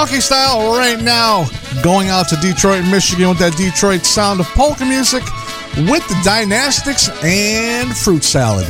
Honky 0.00 0.22
style 0.22 0.78
right 0.78 0.98
now. 0.98 1.46
Going 1.82 2.08
out 2.08 2.26
to 2.30 2.36
Detroit, 2.36 2.86
Michigan 2.86 3.28
with 3.28 3.38
that 3.38 3.54
Detroit 3.58 4.06
sound 4.06 4.40
of 4.40 4.46
polka 4.46 4.86
music 4.86 5.22
with 5.90 6.08
the 6.08 6.14
Dynastics 6.24 7.10
and 7.22 7.94
fruit 7.94 8.24
salad. 8.24 8.66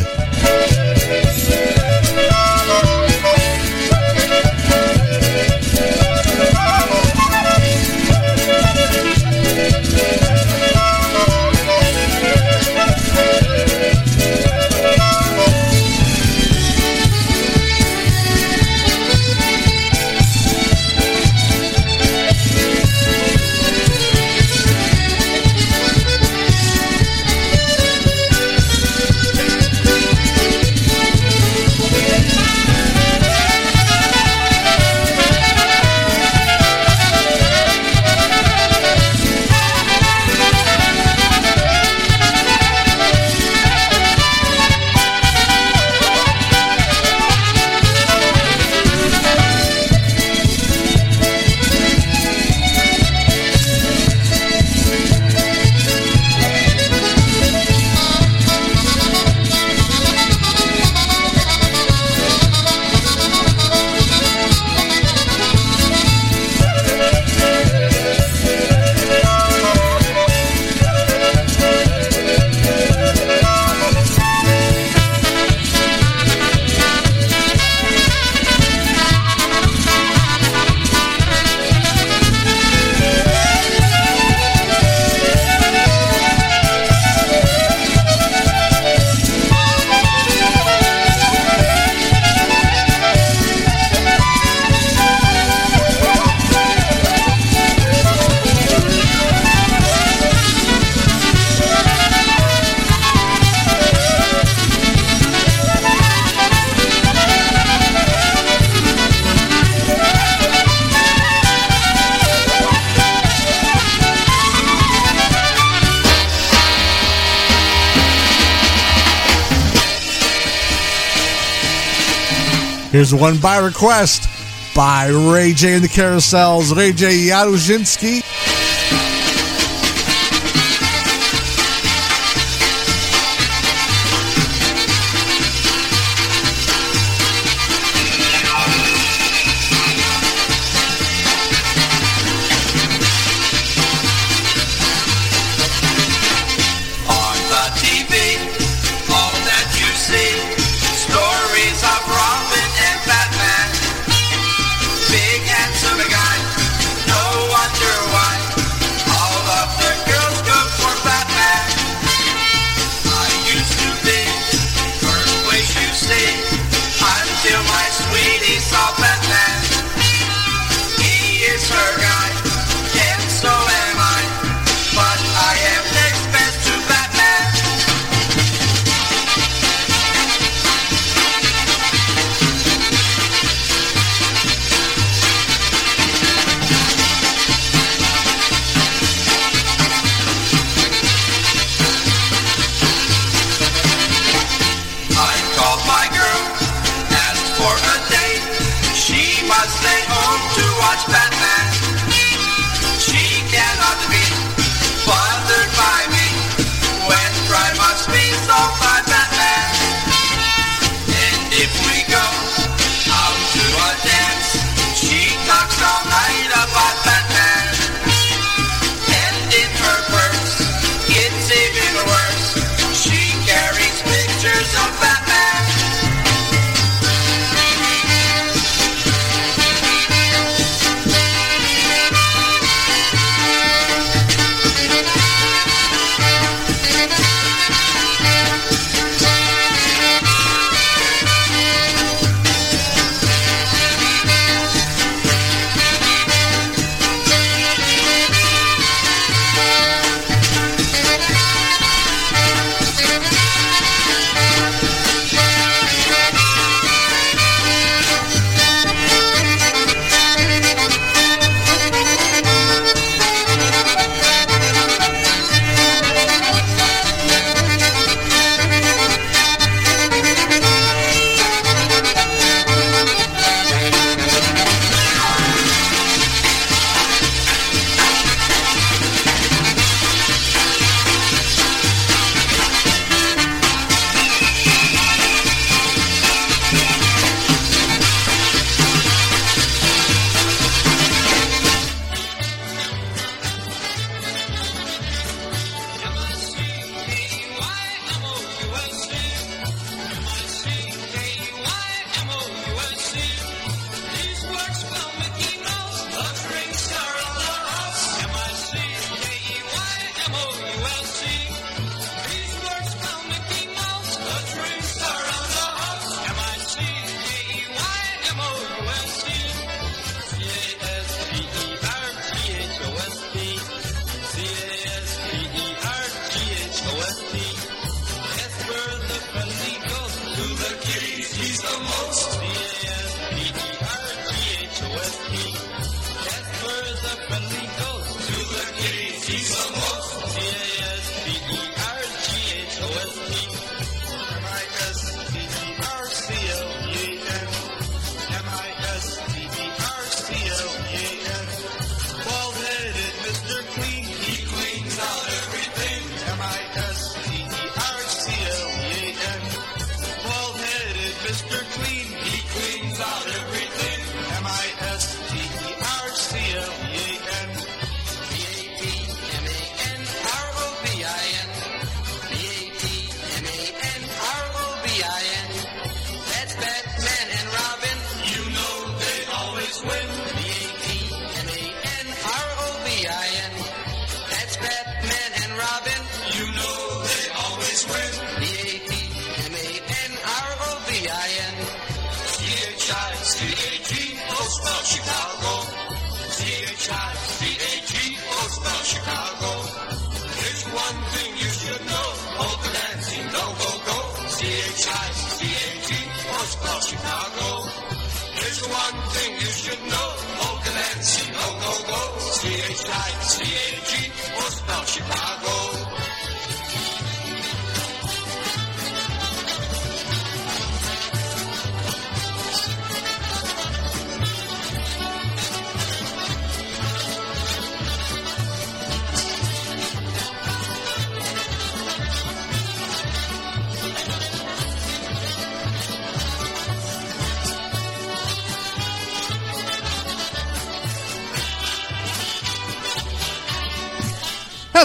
Here's 123.01 123.14
one 123.14 123.39
by 123.39 123.56
request 123.56 124.28
by 124.77 125.09
Ray 125.09 125.55
J 125.55 125.72
and 125.72 125.82
the 125.82 125.89
Carousels, 125.89 126.77
Ray 126.77 126.93
J 126.93 127.28
Yaruzinski. 127.28 128.20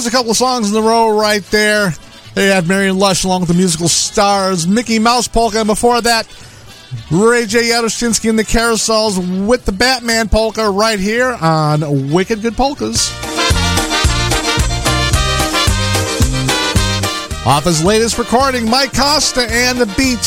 A 0.06 0.12
couple 0.12 0.32
of 0.32 0.38
songs 0.38 0.68
in 0.68 0.74
the 0.74 0.82
row 0.82 1.18
right 1.18 1.44
there. 1.46 1.92
They 2.36 2.48
had 2.48 2.68
Marion 2.68 3.00
Lush 3.00 3.24
along 3.24 3.42
with 3.42 3.50
the 3.50 3.56
musical 3.56 3.88
stars, 3.88 4.68
Mickey 4.68 5.00
Mouse 5.00 5.28
Polka, 5.28 5.60
and 5.60 5.68
before 5.68 6.00
that, 6.02 6.28
Ray 7.10 7.48
J. 7.48 7.70
Yadoshinsky 7.70 8.30
and 8.30 8.38
the 8.38 8.44
Carousels 8.44 9.48
with 9.48 9.66
the 9.66 9.72
Batman 9.72 10.30
Polka 10.30 10.70
right 10.70 11.00
here 11.00 11.32
on 11.42 12.12
Wicked 12.12 12.42
Good 12.42 12.56
Polkas. 12.56 13.12
Off 17.48 17.64
his 17.66 17.84
latest 17.84 18.18
recording, 18.20 18.70
Mike 18.70 18.94
Costa 18.94 19.48
and 19.50 19.80
the 19.80 19.88
Beat. 19.98 20.22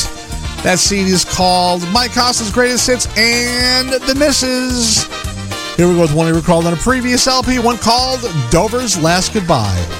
That 0.64 0.78
CD 0.78 1.10
is 1.10 1.24
called 1.24 1.86
Mike 1.92 2.12
Costa's 2.12 2.50
Greatest 2.52 2.86
Hits 2.88 3.06
and 3.16 3.90
the 3.90 4.14
Misses. 4.16 5.07
Here 5.78 5.86
we 5.86 5.94
go 5.94 6.00
with 6.00 6.12
one 6.12 6.26
he 6.26 6.32
recalled 6.32 6.66
on 6.66 6.72
a 6.72 6.76
previous 6.76 7.28
LP, 7.28 7.60
one 7.60 7.78
called 7.78 8.22
Dover's 8.50 9.00
Last 9.00 9.32
Goodbye. 9.32 9.97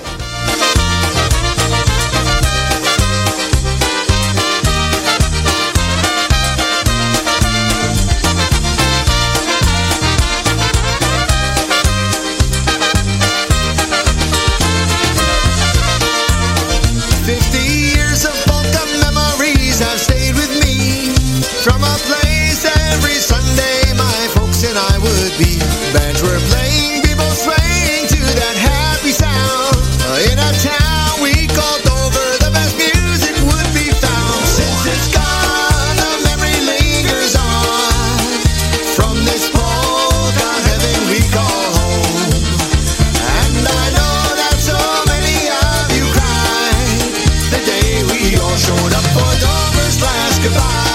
goodbye. 50.43 50.88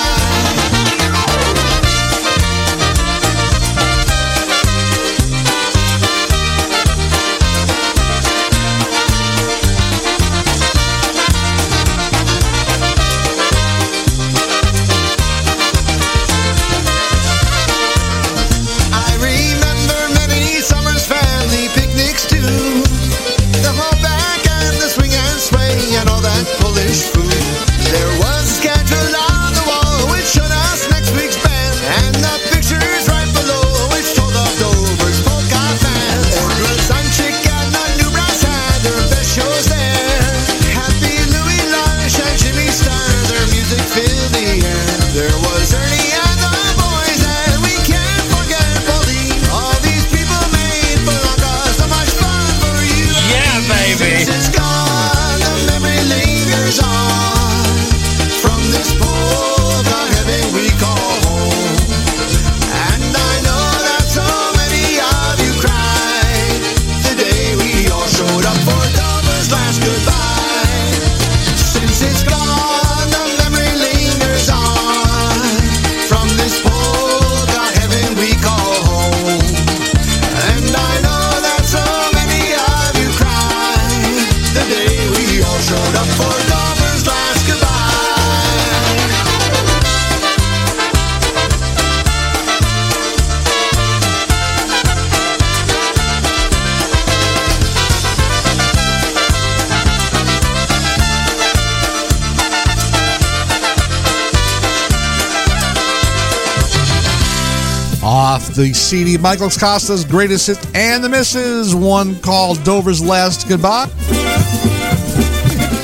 CD 108.93 109.17
Michael 109.17 109.49
Costa's 109.49 110.05
Greatest 110.05 110.45
Hits 110.45 110.67
and 110.75 111.03
the 111.03 111.09
Misses, 111.09 111.73
one 111.73 112.15
called 112.19 112.63
Dover's 112.63 113.03
Last 113.03 113.49
Goodbye. 113.49 113.87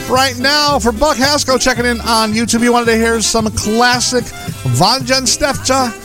Right 0.08 0.36
now, 0.38 0.78
for 0.78 0.92
Buck 0.92 1.18
Haskell 1.18 1.58
checking 1.58 1.88
in 1.88 2.00
on 2.02 2.34
YouTube, 2.34 2.62
you 2.62 2.72
wanted 2.72 2.92
to 2.92 2.98
hear 2.98 3.20
some 3.20 3.50
classic 3.56 4.26
Vanjan 4.76 5.24
Stefcha. 5.26 5.99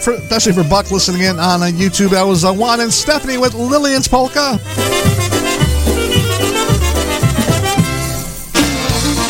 For, 0.00 0.14
especially 0.14 0.54
for 0.54 0.64
Buck 0.64 0.90
listening 0.90 1.20
in 1.20 1.38
on 1.38 1.60
uh, 1.60 1.66
YouTube. 1.66 2.10
That 2.10 2.22
was 2.22 2.46
uh, 2.46 2.52
Wanda 2.52 2.84
and 2.84 2.92
Stephanie 2.92 3.36
with 3.36 3.52
Lillian's 3.52 4.08
Polka. 4.08 4.58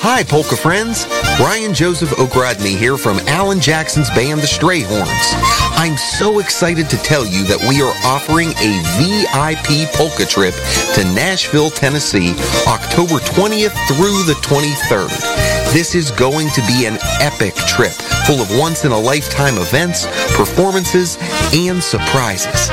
Hi, 0.05 0.23
polka 0.23 0.57
friends. 0.57 1.05
Brian 1.37 1.75
Joseph 1.75 2.11
Ogrodny 2.11 2.77
here 2.77 2.97
from 2.97 3.19
Alan 3.27 3.59
Jackson's 3.59 4.09
band, 4.11 4.41
The 4.41 4.47
Strayhorns. 4.47 5.33
I'm 5.77 5.97
so 5.97 6.39
excited 6.39 6.89
to 6.91 6.97
tell 6.99 7.27
you 7.27 7.45
that 7.47 7.59
we 7.69 7.83
are 7.83 7.95
offering 8.05 8.51
a 8.51 8.71
VIP 9.03 9.93
polka 9.95 10.25
trip 10.25 10.55
to 10.95 11.05
Nashville, 11.13 11.71
Tennessee, 11.71 12.35
October 12.69 13.19
20th 13.19 13.75
through 13.89 14.23
the 14.31 14.39
23rd. 14.43 15.42
This 15.73 15.95
is 15.95 16.11
going 16.11 16.51
to 16.51 16.61
be 16.67 16.85
an 16.85 16.99
epic 17.23 17.55
trip 17.55 17.93
full 18.27 18.43
of 18.43 18.59
once-in-a-lifetime 18.59 19.57
events, 19.57 20.05
performances, 20.37 21.17
and 21.55 21.83
surprises. 21.83 22.69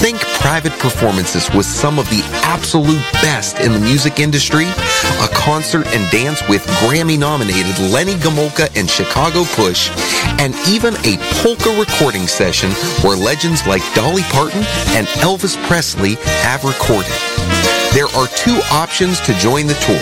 Think 0.00 0.18
private 0.40 0.72
performances 0.78 1.50
with 1.52 1.66
some 1.66 1.98
of 1.98 2.08
the 2.08 2.22
absolute 2.44 3.04
best 3.20 3.60
in 3.60 3.74
the 3.74 3.78
music 3.78 4.18
industry, 4.18 4.64
a 4.64 5.28
concert 5.34 5.86
and 5.88 6.10
dance 6.10 6.40
with 6.48 6.64
Grammy-nominated 6.80 7.78
Lenny 7.92 8.14
Gomulka 8.14 8.74
and 8.80 8.88
Chicago 8.88 9.44
Push, 9.52 9.90
and 10.40 10.54
even 10.66 10.94
a 11.04 11.18
polka 11.42 11.68
recording 11.78 12.26
session 12.26 12.70
where 13.04 13.14
legends 13.14 13.66
like 13.66 13.82
Dolly 13.94 14.22
Parton 14.32 14.64
and 14.96 15.06
Elvis 15.20 15.54
Presley 15.66 16.14
have 16.40 16.64
recorded. 16.64 17.27
There 17.94 18.06
are 18.16 18.28
two 18.36 18.60
options 18.70 19.20
to 19.22 19.32
join 19.34 19.66
the 19.66 19.74
tour. 19.74 20.00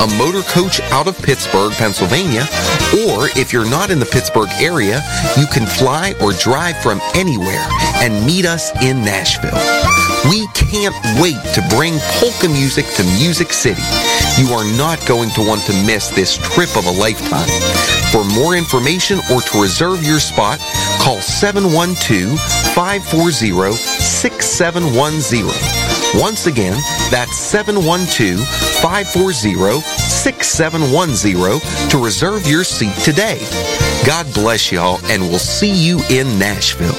A 0.00 0.06
motor 0.18 0.42
coach 0.48 0.80
out 0.92 1.08
of 1.08 1.20
Pittsburgh, 1.20 1.72
Pennsylvania, 1.72 2.46
or 3.06 3.28
if 3.36 3.52
you're 3.52 3.68
not 3.68 3.90
in 3.90 3.98
the 3.98 4.06
Pittsburgh 4.06 4.48
area, 4.60 5.02
you 5.36 5.46
can 5.46 5.66
fly 5.66 6.14
or 6.20 6.32
drive 6.32 6.80
from 6.82 7.00
anywhere 7.14 7.66
and 7.96 8.24
meet 8.24 8.46
us 8.46 8.70
in 8.82 9.04
Nashville. 9.04 9.58
We 10.30 10.46
can't 10.54 10.94
wait 11.20 11.42
to 11.54 11.66
bring 11.68 11.98
polka 12.18 12.48
music 12.48 12.86
to 12.96 13.04
Music 13.18 13.52
City. 13.52 13.82
You 14.38 14.48
are 14.54 14.64
not 14.78 15.04
going 15.06 15.30
to 15.30 15.46
want 15.46 15.62
to 15.62 15.72
miss 15.84 16.08
this 16.08 16.36
trip 16.36 16.74
of 16.76 16.86
a 16.86 16.90
lifetime. 16.90 17.48
For 18.10 18.24
more 18.24 18.56
information 18.56 19.18
or 19.32 19.42
to 19.42 19.60
reserve 19.60 20.02
your 20.02 20.20
spot, 20.20 20.60
call 21.00 21.20
712 21.20 22.40
540 22.74 23.74
6710. 23.74 25.83
Once 26.16 26.46
again, 26.46 26.74
that's 27.10 27.36
712 27.36 28.38
540 28.80 29.80
6710 29.80 31.90
to 31.90 31.98
reserve 31.98 32.46
your 32.46 32.62
seat 32.62 32.94
today. 33.02 33.40
God 34.06 34.32
bless 34.32 34.70
y'all, 34.70 35.04
and 35.06 35.22
we'll 35.22 35.40
see 35.40 35.72
you 35.72 35.98
in 36.10 36.38
Nashville. 36.38 36.94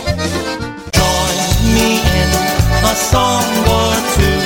me 1.64 2.00
in 2.00 2.30
a 2.84 2.94
song 2.96 3.44
or 3.72 3.96
two. 4.16 4.42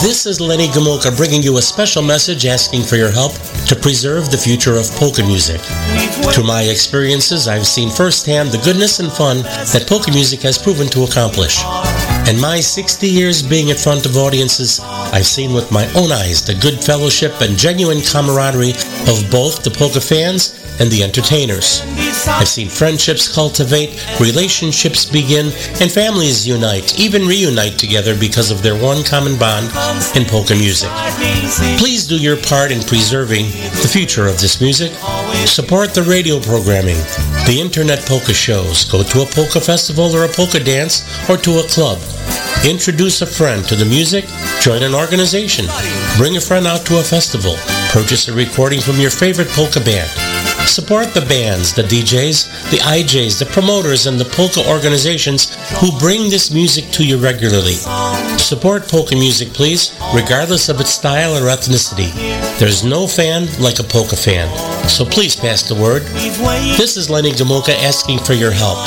This 0.00 0.24
is 0.24 0.40
Lenny 0.40 0.68
Gomulka 0.68 1.14
bringing 1.14 1.42
you 1.42 1.58
a 1.58 1.62
special 1.62 2.02
message 2.02 2.46
asking 2.46 2.84
for 2.84 2.96
your 2.96 3.10
help 3.10 3.32
to 3.66 3.76
preserve 3.76 4.30
the 4.30 4.38
future 4.38 4.76
of 4.76 4.90
polka 4.92 5.22
music. 5.22 5.60
Through 6.32 6.46
my 6.46 6.62
experiences, 6.62 7.48
I've 7.48 7.66
seen 7.66 7.90
firsthand 7.90 8.50
the 8.50 8.58
goodness 8.58 9.00
and 9.00 9.12
fun 9.12 9.42
that 9.42 9.84
polka 9.86 10.10
music 10.10 10.40
has 10.42 10.56
proven 10.56 10.86
to 10.88 11.02
accomplish. 11.02 11.58
In 12.28 12.38
my 12.38 12.60
60 12.60 13.08
years 13.08 13.42
being 13.42 13.68
in 13.68 13.76
front 13.78 14.04
of 14.04 14.18
audiences, 14.18 14.80
I've 14.80 15.24
seen 15.26 15.54
with 15.54 15.72
my 15.72 15.86
own 15.94 16.12
eyes 16.12 16.44
the 16.44 16.54
good 16.54 16.78
fellowship 16.78 17.40
and 17.40 17.56
genuine 17.56 18.02
camaraderie 18.02 18.76
of 19.08 19.24
both 19.30 19.62
the 19.64 19.70
polka 19.70 20.02
fans 20.02 20.52
and 20.78 20.90
the 20.90 21.02
entertainers. 21.02 21.80
I've 22.28 22.46
seen 22.46 22.68
friendships 22.68 23.32
cultivate, 23.34 23.96
relationships 24.20 25.06
begin, 25.06 25.46
and 25.80 25.90
families 25.90 26.46
unite, 26.46 27.00
even 27.00 27.26
reunite 27.26 27.78
together 27.78 28.14
because 28.14 28.50
of 28.50 28.62
their 28.62 28.76
one 28.76 29.04
common 29.04 29.38
bond 29.38 29.72
in 30.14 30.26
polka 30.26 30.54
music. 30.54 30.90
Please 31.78 32.06
do 32.06 32.20
your 32.20 32.36
part 32.36 32.70
in 32.70 32.82
preserving 32.82 33.46
the 33.80 33.88
future 33.90 34.26
of 34.26 34.38
this 34.38 34.60
music. 34.60 34.92
Support 35.46 35.94
the 35.94 36.02
radio 36.02 36.40
programming, 36.40 36.98
the 37.48 37.58
internet 37.58 38.04
polka 38.04 38.34
shows, 38.34 38.84
go 38.84 39.02
to 39.02 39.22
a 39.22 39.26
polka 39.26 39.62
festival 39.62 40.14
or 40.14 40.24
a 40.24 40.28
polka 40.28 40.60
dance, 40.60 41.08
or 41.30 41.38
to 41.38 41.60
a 41.60 41.68
club. 41.68 41.98
Introduce 42.66 43.22
a 43.22 43.26
friend 43.26 43.64
to 43.68 43.76
the 43.76 43.84
music, 43.84 44.26
join 44.60 44.82
an 44.82 44.92
organization, 44.92 45.64
bring 46.16 46.36
a 46.36 46.40
friend 46.40 46.66
out 46.66 46.84
to 46.86 46.98
a 46.98 47.02
festival, 47.02 47.54
purchase 47.90 48.26
a 48.26 48.34
recording 48.34 48.80
from 48.80 48.96
your 48.96 49.10
favorite 49.10 49.48
polka 49.48 49.80
band. 49.80 50.10
Support 50.68 51.14
the 51.14 51.24
bands, 51.28 51.72
the 51.72 51.82
DJs, 51.82 52.70
the 52.70 52.78
IJs, 52.78 53.38
the 53.38 53.46
promoters, 53.46 54.06
and 54.06 54.18
the 54.18 54.24
polka 54.24 54.68
organizations 54.68 55.54
who 55.78 55.96
bring 55.98 56.30
this 56.30 56.50
music 56.50 56.90
to 56.92 57.06
you 57.06 57.16
regularly. 57.16 57.76
Support 58.48 58.88
polka 58.88 59.14
music, 59.14 59.52
please, 59.52 59.94
regardless 60.14 60.70
of 60.70 60.80
its 60.80 60.88
style 60.88 61.36
or 61.36 61.50
ethnicity. 61.52 62.08
There's 62.58 62.82
no 62.82 63.06
fan 63.06 63.44
like 63.60 63.78
a 63.78 63.82
polka 63.82 64.16
fan. 64.16 64.48
So 64.88 65.04
please 65.04 65.36
pass 65.36 65.68
the 65.68 65.74
word. 65.74 66.00
This 66.80 66.96
is 66.96 67.10
Lenny 67.10 67.32
Gomulka 67.32 67.76
asking 67.84 68.20
for 68.20 68.32
your 68.32 68.50
help. 68.50 68.78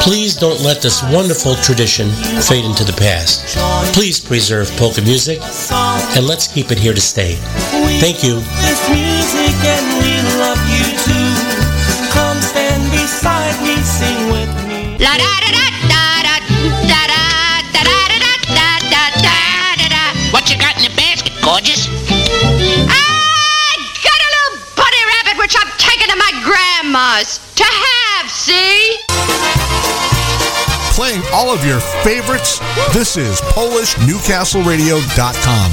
Please 0.00 0.34
don't 0.34 0.62
let 0.62 0.80
this 0.80 1.02
wonderful 1.12 1.54
tradition 1.56 2.08
fade 2.40 2.64
into 2.64 2.82
the 2.82 2.96
past. 2.96 3.44
Please 3.92 4.18
preserve 4.18 4.70
polka 4.78 5.02
music, 5.02 5.38
and 6.16 6.26
let's 6.26 6.48
keep 6.48 6.72
it 6.72 6.78
here 6.78 6.94
to 6.94 7.00
stay. 7.02 7.36
Thank 8.00 8.24
you. 8.24 8.40
This 8.64 8.80
music 8.88 9.52
and 9.68 9.84
we 10.00 10.16
love 10.40 10.64
you 10.72 10.96
too. 11.04 11.28
Come 12.08 12.40
stand 12.40 12.90
beside 12.90 13.52
me, 13.68 13.76
sing 13.84 14.32
with 14.32 14.48
me. 14.66 14.96
La 14.96 15.12
da 15.18 15.28
da 15.44 15.52
da 15.52 15.60
da 15.60 15.69
to 26.90 27.62
have. 27.62 28.26
See? 28.28 28.98
Playing 30.96 31.22
all 31.32 31.54
of 31.54 31.64
your 31.64 31.78
favorites. 32.02 32.58
This 32.92 33.16
is 33.16 33.40
PolishNewcastleRadio.com. 33.42 35.72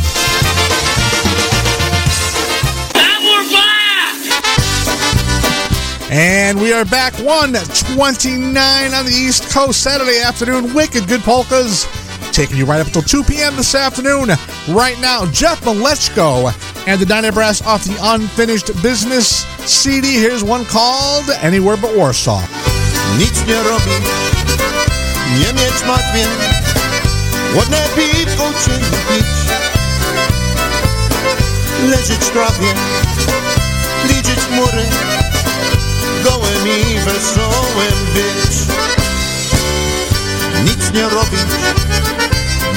And 6.10 6.61
we 6.61 6.72
are 6.72 6.85
back 6.85 7.14
129 7.15 8.94
on 8.94 9.06
the 9.06 9.11
East 9.11 9.49
Coast 9.49 9.81
Saturday 9.81 10.22
afternoon. 10.22 10.72
Wicked 10.76 11.07
good 11.07 11.22
polkas. 11.22 11.88
Taking 12.31 12.57
you 12.57 12.65
right 12.65 12.80
up 12.80 12.85
until 12.88 13.02
2 13.02 13.23
p.m. 13.23 13.56
this 13.56 13.73
afternoon. 13.73 14.30
Right 14.69 14.99
now, 15.02 15.26
Jeff 15.31 15.64
Malechko 15.64 16.53
and 16.88 17.02
the 17.02 17.07
Dyna 17.07 17.31
Brass 17.31 17.64
off 17.64 17.85
the 17.85 17.98
Unfinished 17.99 18.68
Business 18.84 19.48
CD. 19.68 20.14
Here's 20.14 20.44
one 20.44 20.64
called 20.65 21.30
Anywhere 21.41 21.76
But 21.76 21.95
Warsaw. 21.95 22.41
Nic 23.18 23.45
nie 23.45 23.64
robi, 23.64 23.91
nie 25.39 25.53
mieć 25.53 25.84
ładne 27.56 27.77
piwko 27.95 28.52
czy 28.64 28.69
pić. 28.69 29.26
Leżeć 31.89 32.26
w 32.26 32.30
trawie, 32.30 32.73
liczyć 34.07 34.39
mury, 34.52 34.85
i 36.65 36.99
być. 38.14 38.57
Nic 40.64 40.91
nie 40.94 41.10
robić, 41.10 41.52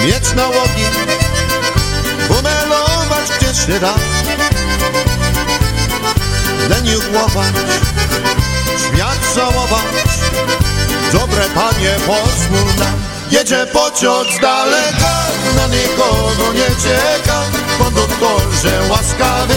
mieć 0.05 0.35
nałogi, 0.35 0.85
pomelować 2.29 3.31
gdzieś 3.41 3.67
Deniu 6.69 7.01
głować, 7.13 7.55
świat 8.79 9.19
całować, 9.35 10.09
dobre 11.13 11.45
panie 11.55 11.95
pozwól 12.07 12.75
nam. 12.79 13.01
Jedzie 13.31 13.67
pociąg 13.73 14.29
z 14.33 14.41
daleka, 14.41 15.13
na 15.57 15.67
nikogo 15.67 16.53
nie 16.53 16.71
czeka, 16.83 17.43
konduktorze 17.79 18.81
łaskawy, 18.91 19.55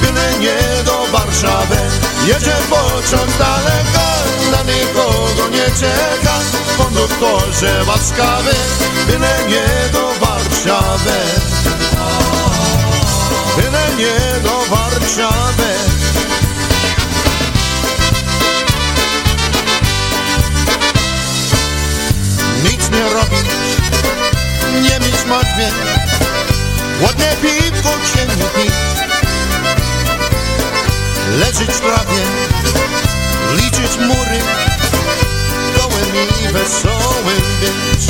byle 0.00 0.38
nie 0.38 0.84
do 0.84 1.06
Warszawy. 1.12 1.76
Jedzie 2.26 2.56
pociąg 2.70 3.30
z 3.30 3.38
daleka, 3.38 4.06
na 4.52 4.62
nikogo 4.72 5.48
nie 5.48 5.64
czeka, 5.80 6.34
konduktorze 6.78 7.84
łaskawy, 7.88 8.54
byle 9.06 9.38
nie 9.48 9.92
do 9.92 10.26
Warszawy. 10.26 11.18
Byle 13.56 13.96
nie 13.96 14.40
do 14.40 14.76
Warszawy. 14.76 15.74
Nie 22.94 23.14
robić, 23.14 23.50
nie 24.82 25.06
mieć 25.06 25.24
martwień, 25.28 25.72
ładne 27.02 27.36
piwko 27.42 27.90
ciemnie 28.14 28.44
pić, 28.56 28.74
leżeć 31.38 31.70
w 31.70 31.80
trawie, 31.80 32.22
liczyć 33.56 33.98
mury, 33.98 34.38
gołym 35.76 36.28
i 36.44 36.52
wesołym 36.52 37.42
być. 37.60 38.06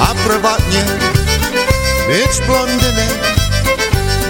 A 0.00 0.14
prywatnie 0.28 0.84
być 2.08 2.46
blondynem, 2.46 3.18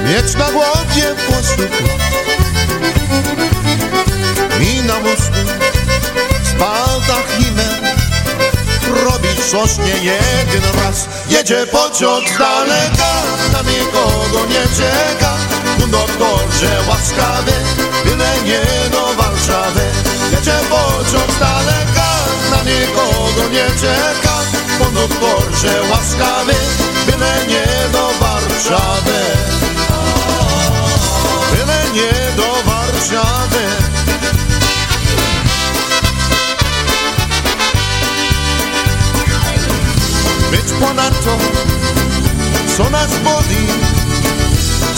mieć 0.04 0.34
na 0.34 0.50
głowie 0.52 1.14
włosów 1.28 1.70
i 4.60 4.82
na 4.82 5.00
mózgu 5.00 5.70
spaldach 6.44 7.26
himen 7.38 8.09
robić 8.94 9.44
coś 9.50 9.78
nie 9.78 10.04
jeden 10.04 10.62
raz 10.84 11.08
Jedzie 11.30 11.66
pociąg 11.66 12.28
z 12.28 12.38
daleka, 12.38 13.12
na 13.52 13.62
nikogo 13.62 14.46
nie 14.46 14.62
czeka. 14.76 15.32
Konduktorze 15.80 16.72
łaskawy, 16.88 17.52
byle 18.04 18.32
nie 18.44 18.90
do 18.90 19.14
Warszawy. 19.14 19.80
Jedzie 20.32 20.58
pociąg 20.70 21.30
z 21.36 21.38
daleka, 21.38 22.08
na 22.50 22.62
nikogo 22.62 23.48
nie 23.52 23.66
czeka. 23.80 24.34
Konduktorze 24.78 25.82
łaskawy, 25.90 26.54
byle 27.06 27.46
nie 27.48 27.66
do 27.92 28.10
Warszawy. 28.20 29.20
Byle 31.52 31.82
nie 31.92 32.36
do 32.36 32.70
Warszawy 32.70 33.89
być 40.50 40.72
ponadto, 40.80 41.36
co 42.76 42.90
nas 42.90 43.10
boli, 43.24 43.66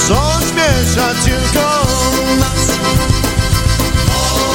co 0.08 0.46
zmierza 0.46 1.14
tylko 1.24 1.86
nas. 2.38 2.62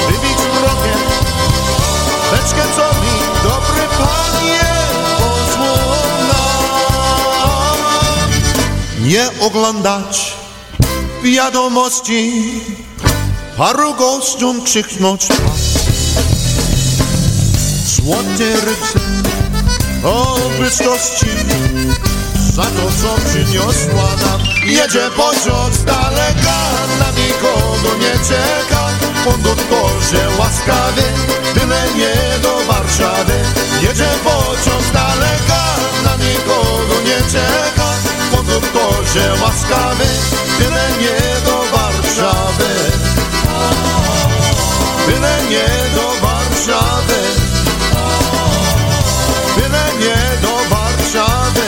Wybić 0.08 0.38
wrogiem, 0.38 1.00
beczkę 2.32 2.64
co 2.76 3.02
mi, 3.02 3.44
dobry 3.44 3.88
panie, 3.98 4.64
pozwól. 5.18 5.98
Nie 9.00 9.30
oglądać 9.40 10.34
wiadomości, 11.24 12.32
paru 13.58 13.94
gościom 13.94 14.62
krzyknąć 14.62 15.28
Złote 17.86 18.56
rybce 18.66 19.27
o 20.08 20.38
byczkości 20.60 21.32
za 22.54 22.64
to, 22.64 22.86
co 23.02 23.16
przyniosła 23.26 24.10
nam. 24.22 24.42
Jedzie 24.66 25.10
pociąg 25.16 25.74
z 25.74 25.84
daleka, 25.84 26.60
na 27.00 27.10
nikogo 27.12 27.98
nie 28.00 28.14
czeka. 28.30 28.90
Konduktorze 29.26 30.28
łaskawy, 30.40 31.04
byle 31.56 31.82
nie 31.96 32.40
do 32.42 32.60
Warszawy. 32.68 33.34
Jedzie 33.82 34.10
pociąg 34.24 34.84
z 34.90 34.92
daleka, 34.92 35.64
na 36.04 36.16
nikogo 36.16 37.02
nie 37.06 37.32
czeka. 37.32 37.90
Konduktorze 38.36 39.34
łaskawy, 39.44 40.06
byle 40.60 40.90
nie 41.02 41.46
do 41.46 41.78
Warszawy. 41.78 42.68
Nie 45.50 45.96
do 45.96 46.28
Warszawy 46.28 47.27
byle 49.98 50.10
nie 50.10 50.42
do 50.42 50.58
Warszawy. 50.70 51.67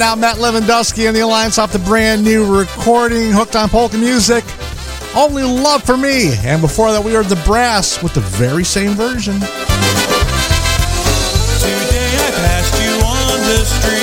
Now, 0.00 0.14
Matt 0.14 0.36
Lewandowski 0.36 1.06
and 1.08 1.14
the 1.14 1.20
Alliance 1.20 1.58
off 1.58 1.72
the 1.72 1.78
brand 1.80 2.24
new 2.24 2.58
recording, 2.58 3.32
Hooked 3.32 3.54
on 3.54 3.68
Polka 3.68 3.98
Music. 3.98 4.42
Only 5.14 5.42
Love 5.42 5.82
for 5.82 5.98
Me. 5.98 6.34
And 6.38 6.62
before 6.62 6.90
that, 6.90 7.04
we 7.04 7.12
heard 7.12 7.26
the 7.26 7.36
brass 7.44 8.02
with 8.02 8.14
the 8.14 8.20
very 8.20 8.64
same 8.64 8.92
version. 8.92 9.34
Today 9.34 9.50
I 12.16 12.30
passed 12.32 12.82
you 12.82 12.96
on 13.04 13.40
the 13.44 13.62
street. 13.66 13.99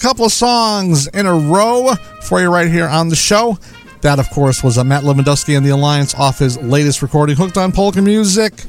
Couple 0.00 0.24
of 0.24 0.32
songs 0.32 1.06
in 1.08 1.26
a 1.26 1.34
row 1.34 1.94
for 2.22 2.40
you 2.40 2.52
right 2.52 2.68
here 2.68 2.88
on 2.88 3.08
the 3.08 3.16
show. 3.16 3.58
That, 4.00 4.18
of 4.18 4.30
course, 4.30 4.64
was 4.64 4.78
uh, 4.78 4.84
Matt 4.84 5.04
Lewandowski 5.04 5.56
and 5.56 5.64
the 5.64 5.70
Alliance 5.70 6.14
off 6.14 6.38
his 6.38 6.56
latest 6.58 7.02
recording, 7.02 7.36
Hooked 7.36 7.58
on 7.58 7.70
Polka 7.70 8.00
Music. 8.00 8.64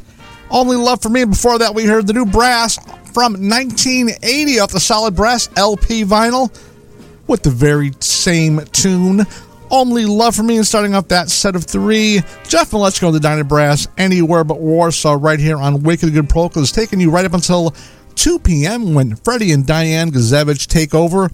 Only 0.49 0.75
Love 0.75 1.01
for 1.01 1.07
Me. 1.07 1.23
Before 1.23 1.57
that, 1.57 1.73
we 1.73 1.85
heard 1.85 2.05
the 2.05 2.13
new 2.13 2.25
brass 2.25 2.77
from 3.13 3.33
1980 3.33 4.59
off 4.59 4.71
the 4.71 4.79
Solid 4.81 5.15
Brass 5.15 5.47
LP 5.55 6.03
vinyl 6.03 6.53
with 7.27 7.43
the 7.43 7.49
very 7.49 7.91
same 8.01 8.59
tune. 8.73 9.21
Only 9.69 10.05
Love 10.05 10.35
for 10.35 10.43
Me, 10.43 10.57
and 10.57 10.67
starting 10.67 10.93
off 10.93 11.07
that 11.07 11.29
set 11.29 11.55
of 11.55 11.63
three, 11.63 12.21
Jeff 12.45 12.71
Malechko 12.71 13.07
and 13.07 13.15
the 13.15 13.21
Dyna 13.21 13.45
Brass, 13.45 13.87
Anywhere 13.97 14.43
But 14.43 14.59
Warsaw, 14.59 15.17
right 15.17 15.39
here 15.39 15.57
on 15.57 15.81
Wicked 15.83 16.11
Good 16.11 16.27
Polka. 16.27 16.55
Polkas, 16.55 16.73
taking 16.73 16.99
you 16.99 17.09
right 17.09 17.23
up 17.23 17.33
until 17.33 17.73
2 18.15 18.39
p.m. 18.39 18.93
when 18.93 19.15
Freddie 19.15 19.51
and 19.51 19.65
Diane 19.65 20.11
Gazevich 20.11 20.67
take 20.67 20.93
over 20.93 21.29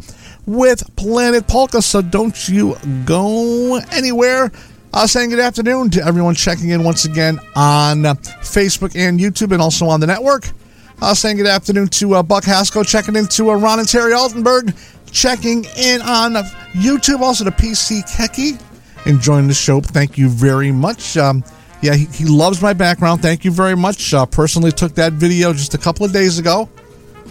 with 0.46 0.96
Planet 0.96 1.48
Polka. 1.48 1.82
So 1.82 2.02
don't 2.02 2.48
you 2.50 2.76
go 3.06 3.78
anywhere. 3.92 4.52
Uh, 4.94 5.06
saying 5.06 5.30
good 5.30 5.40
afternoon 5.40 5.90
to 5.92 6.04
everyone 6.04 6.34
checking 6.34 6.70
in 6.70 6.84
once 6.84 7.06
again 7.06 7.40
on 7.56 8.04
Facebook 8.44 8.96
and 8.96 9.20
YouTube 9.20 9.52
and 9.52 9.62
also 9.62 9.86
on 9.88 10.00
the 10.00 10.08
network. 10.08 10.50
Uh, 11.02 11.14
saying 11.14 11.38
good 11.38 11.46
afternoon 11.46 11.88
to 11.90 12.16
uh, 12.16 12.24
Buck 12.24 12.44
Haskell 12.44 12.84
checking 12.84 13.16
in 13.16 13.28
to 13.28 13.52
uh, 13.52 13.56
Ron 13.56 13.80
and 13.80 13.88
Terry 13.88 14.14
Altenberg 14.14 14.74
checking 15.12 15.66
in 15.78 16.02
on 16.02 16.34
YouTube. 16.74 17.20
Also 17.20 17.44
to 17.44 17.52
PC 17.52 18.02
Keki 18.10 18.60
enjoying 19.06 19.48
the 19.48 19.54
show. 19.54 19.82
Thank 19.82 20.18
you 20.18 20.30
very 20.30 20.72
much. 20.72 21.18
Um, 21.18 21.44
yeah, 21.82 21.94
he, 21.96 22.06
he 22.06 22.26
loves 22.26 22.62
my 22.62 22.74
background. 22.74 23.22
Thank 23.22 23.46
you 23.46 23.52
very 23.52 23.76
much. 23.76 24.14
Uh, 24.14 24.26
personally 24.26 24.72
took 24.72 24.96
that 24.96 25.14
video 25.14 25.54
just 25.54 25.74
a 25.74 25.78
couple 25.78 26.06
of 26.06 26.12
days 26.12 26.40
ago. 26.40 26.70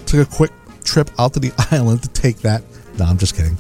Took 0.07 0.29
a 0.29 0.31
quick 0.31 0.53
trip 0.85 1.11
out 1.19 1.35
to 1.35 1.41
the 1.41 1.53
island 1.73 2.03
to 2.03 2.09
take 2.11 2.39
that. 2.39 2.63
No, 2.99 3.05
I'm 3.05 3.19
just 3.19 3.35
kidding. 3.37 3.59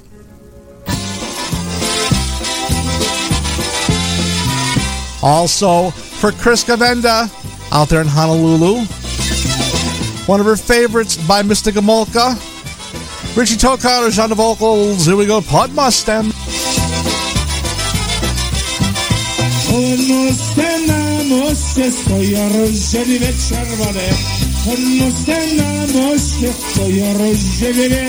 Also, 5.22 5.90
for 5.90 6.30
Chris 6.30 6.62
Gavenda 6.62 7.28
out 7.72 7.88
there 7.88 8.00
in 8.00 8.06
Honolulu, 8.06 8.84
One 10.26 10.40
of 10.40 10.46
her 10.46 10.56
favorites 10.56 11.16
by 11.26 11.42
Mr. 11.42 11.72
Gomulka. 11.72 12.34
Richie 13.36 13.56
Tokarz 13.56 14.22
on 14.22 14.28
the 14.30 14.34
vocals. 14.34 15.04
Here 15.04 15.16
we 15.16 15.26
go, 15.26 15.40
Pod 15.40 15.72
Mustang. 15.72 16.30
Ponoste 19.76 20.86
na 20.86 21.24
moście 21.24 21.92
stoją 21.92 22.48
rozdziewiwie 22.48 23.32
czerwone. 23.48 24.08
Ponoste 24.64 25.54
na 25.54 26.00
moście 26.00 26.52
stoją 26.70 27.18
rozdziewiwie. 27.18 28.06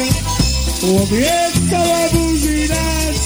Obiecała 0.83 2.09
burzina, 2.13 2.75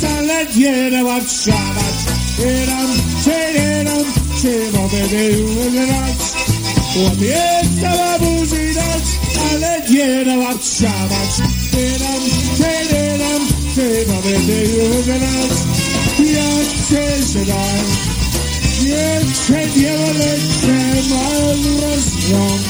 zaledwie 0.02 0.92
dała 0.92 1.22
wsiadać. 1.22 1.98
Nie 2.40 2.66
dam, 2.66 2.88
czy 3.24 3.60
nie 3.60 3.84
dam, 3.84 4.06
czy 4.42 4.78
mogę 4.78 5.08
wygrać. 5.08 6.22
Obiecała 7.08 8.20
burzina, 8.20 8.88
zaledwie 9.36 10.26
dała 10.26 10.58
wsiadać. 10.58 11.32
Nie 11.74 12.00
dam, 12.00 12.22
czy 12.58 12.96
nie 12.96 13.18
dam, 13.18 13.48
czy 13.76 14.06
mogę. 14.12 14.32
Jak 16.20 16.68
chcesz 16.86 17.48
dać. 17.48 18.21
Nie 19.76 19.98
lecę 19.98 20.78
mal 21.10 21.58
rozrząd 21.82 22.64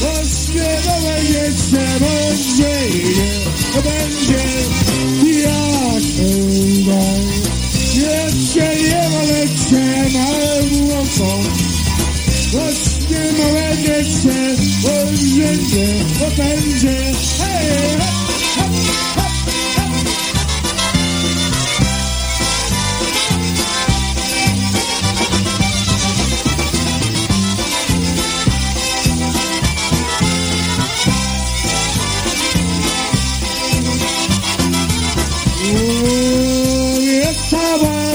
Pośpiewał 0.00 1.02
jeszcze 1.32 1.86
będzie 2.00 2.88
nie 2.98 3.82
będzie 3.82 4.44
jak 5.42 6.02
chyba 6.16 7.04
Jeszcze 7.94 8.76
nie 8.76 9.08
lecę 9.26 9.84
mal 10.12 10.42
rozrząd 10.90 11.48
Pośpiewał 12.52 13.54
jeszcze 13.88 14.54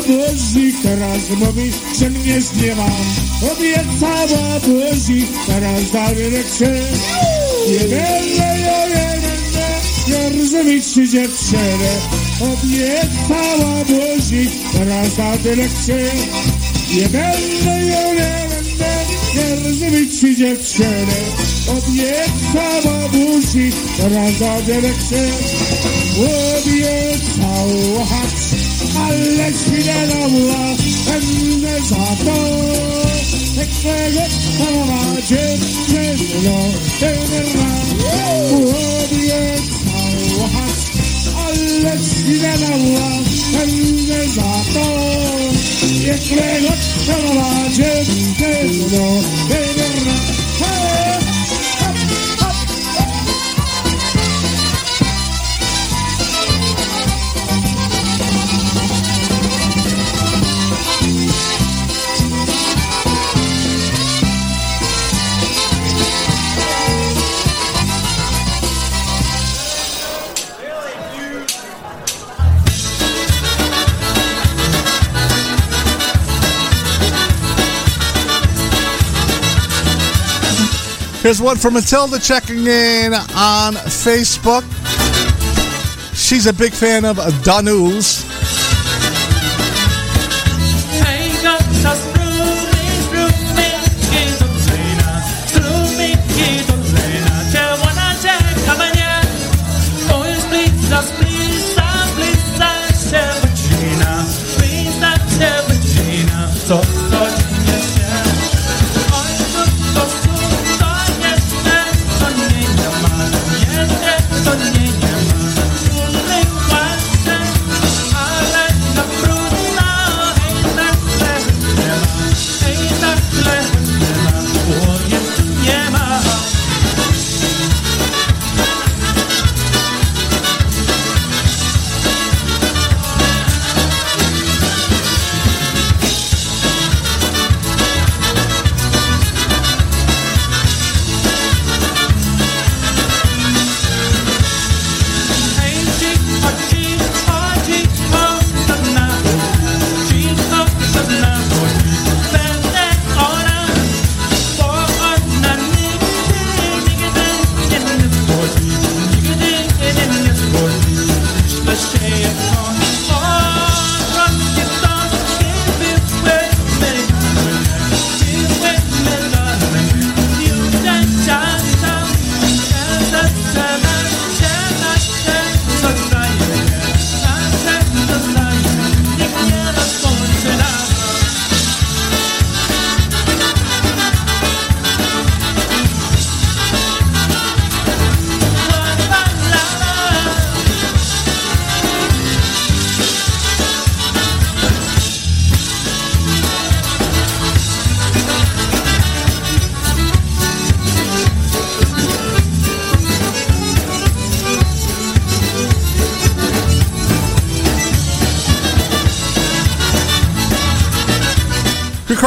Obiecała 0.10 0.31
Boży, 0.31 0.72
teraz 0.84 1.30
mówi, 1.30 1.72
że 1.99 2.10
mnie 2.10 2.41
zniewa. 2.41 2.90
Obiecała 3.52 4.60
Boży, 4.60 5.22
teraz 5.48 5.91
dalej 5.91 6.44
chcę. 6.44 6.81
Nie 7.72 7.80
będę, 7.80 8.60
ja 8.60 8.88
nie 8.88 9.22
będę, 9.22 9.68
ja 10.07 10.30
rozumieć 10.30 10.86
się 10.86 11.07
dziewczynę. 11.07 11.91
Obiecała 12.41 13.86
Boży, 13.86 14.48
teraz 14.73 15.15
dalej 15.15 15.69
chcę. 15.69 15.98
Nie 16.95 17.10
będę, 17.10 17.86
ja 17.86 18.14
nie 18.14 18.49
będę, 18.49 18.91
ja 19.36 19.56
rozumieć 19.64 20.19
się 20.19 20.36
dziewczynę. 20.36 21.18
Obiecała 21.68 23.10
Boży, 23.10 23.72
teraz 23.98 24.40
dalej 24.40 24.94
sama 34.70 35.20
dziewczyno, 35.22 36.57
będę 36.99 37.40
Hey! 48.40 49.68
Here's 81.30 81.43
one 81.43 81.57
from 81.57 81.76
Matilda 81.76 82.18
checking 82.18 82.65
in 82.65 83.14
on 83.14 83.76
Facebook. 83.76 84.64
She's 86.15 86.47
a 86.47 86.53
big 86.53 86.73
fan 86.73 87.06
of 87.06 87.18
Danu's. 87.43 88.28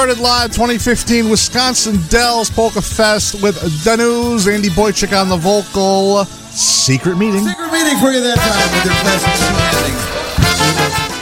Recorded 0.03 0.21
live 0.21 0.51
2015 0.51 1.31
Wisconsin 1.31 2.01
Dells 2.09 2.51
Polka 2.51 2.83
Fest 2.83 3.41
with 3.41 3.55
Danuz, 3.85 4.53
Andy 4.53 4.69
Boychik 4.69 5.17
on 5.17 5.29
the 5.29 5.37
vocal. 5.37 6.25
Secret 6.51 7.17
meeting. 7.17 7.47
Secret 7.47 7.71
meeting 7.71 7.97
for 8.03 8.11
you 8.11 8.19
that 8.19 8.35
time 8.35 8.67
with 8.75 8.83
your 8.83 8.99
classic 8.99 9.31
ending. 9.71 9.95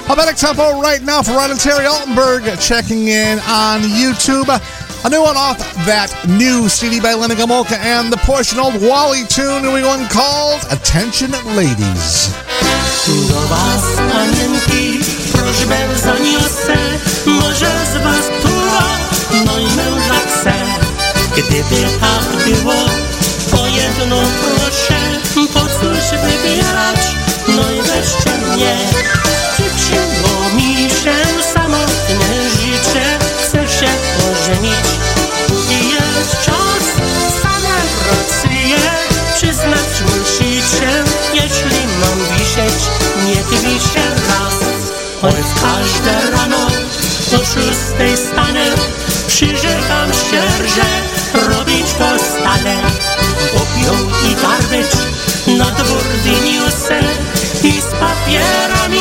Helvetic 0.08 0.36
Tempo 0.36 0.80
right 0.80 1.02
now 1.02 1.20
for 1.20 1.32
Ron 1.32 1.50
and 1.50 1.60
Terry 1.60 1.84
Altenberg 1.84 2.58
checking 2.58 3.08
in 3.08 3.38
on 3.40 3.82
YouTube. 3.82 4.48
A 4.48 5.10
new 5.10 5.20
one 5.20 5.36
off 5.36 5.58
that 5.84 6.08
new 6.26 6.66
CD 6.70 7.00
by 7.00 7.12
Lenny 7.12 7.34
Gomulka 7.34 7.76
and 7.76 8.10
the 8.10 8.16
portion 8.24 8.58
old 8.58 8.80
Wally 8.80 9.28
tune, 9.28 9.60
new 9.60 9.76
one 9.84 10.08
called 10.08 10.64
Attention 10.72 11.32
Ladies. 11.52 12.32
Do 13.04 13.28
was, 13.52 13.84
panienki, 14.08 15.04
prośbę 15.32 16.00
zaniosę, 16.00 16.76
może 17.26 17.68
z 17.92 18.04
was 18.04 18.20
która 18.20 18.30
mój 18.30 18.39
chce. 20.40 20.52
Gdyby 21.36 21.86
tak 22.00 22.44
było, 22.44 22.74
o 23.62 23.66
jedno 23.66 24.16
proszę, 24.40 25.00
po 25.54 25.60
cóż 25.60 26.20
wybierać, 26.22 27.00
no 27.48 27.70
i 27.72 27.82
weźcie 27.82 28.30
mnie. 28.38 28.76
Dziewczyno 29.58 30.54
mi 30.56 30.90
się 30.90 31.42
samotnie 31.54 32.50
życzę, 32.50 33.18
chcę 33.42 33.68
się 33.68 33.90
ożenić. 34.32 34.86
I 35.70 35.88
jest 35.88 36.44
czas, 36.44 36.84
same 37.42 37.76
racje, 38.08 38.78
przyznać 39.34 39.92
musicie, 40.02 40.90
jeśli 41.34 41.86
mam 42.00 42.38
wisieć, 42.38 42.82
niech 43.26 43.48
wisie 43.48 44.06
raz. 44.28 44.54
Choć 45.20 45.34
każde 45.62 46.30
rano 46.30 46.66
o 47.36 47.38
szóstej 47.38 48.16
przyrzekam 49.40 50.10
że 50.68 50.86
robić 51.48 51.92
to 51.92 52.18
stale. 52.18 52.76
Opią 53.56 53.92
i 54.30 54.34
garbage 54.34 54.96
na 55.58 55.70
dwór 55.70 56.02
wyniosę 56.02 57.00
i 57.62 57.80
z 57.80 57.86
papierami 57.86 58.99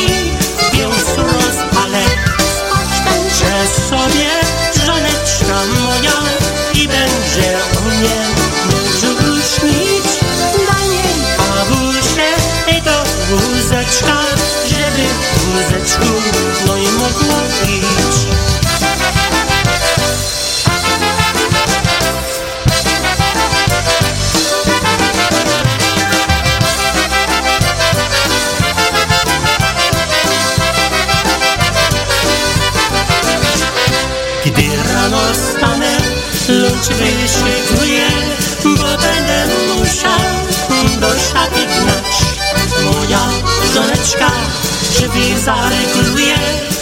drzwi 45.19 45.37
zaregluje, 45.37 46.35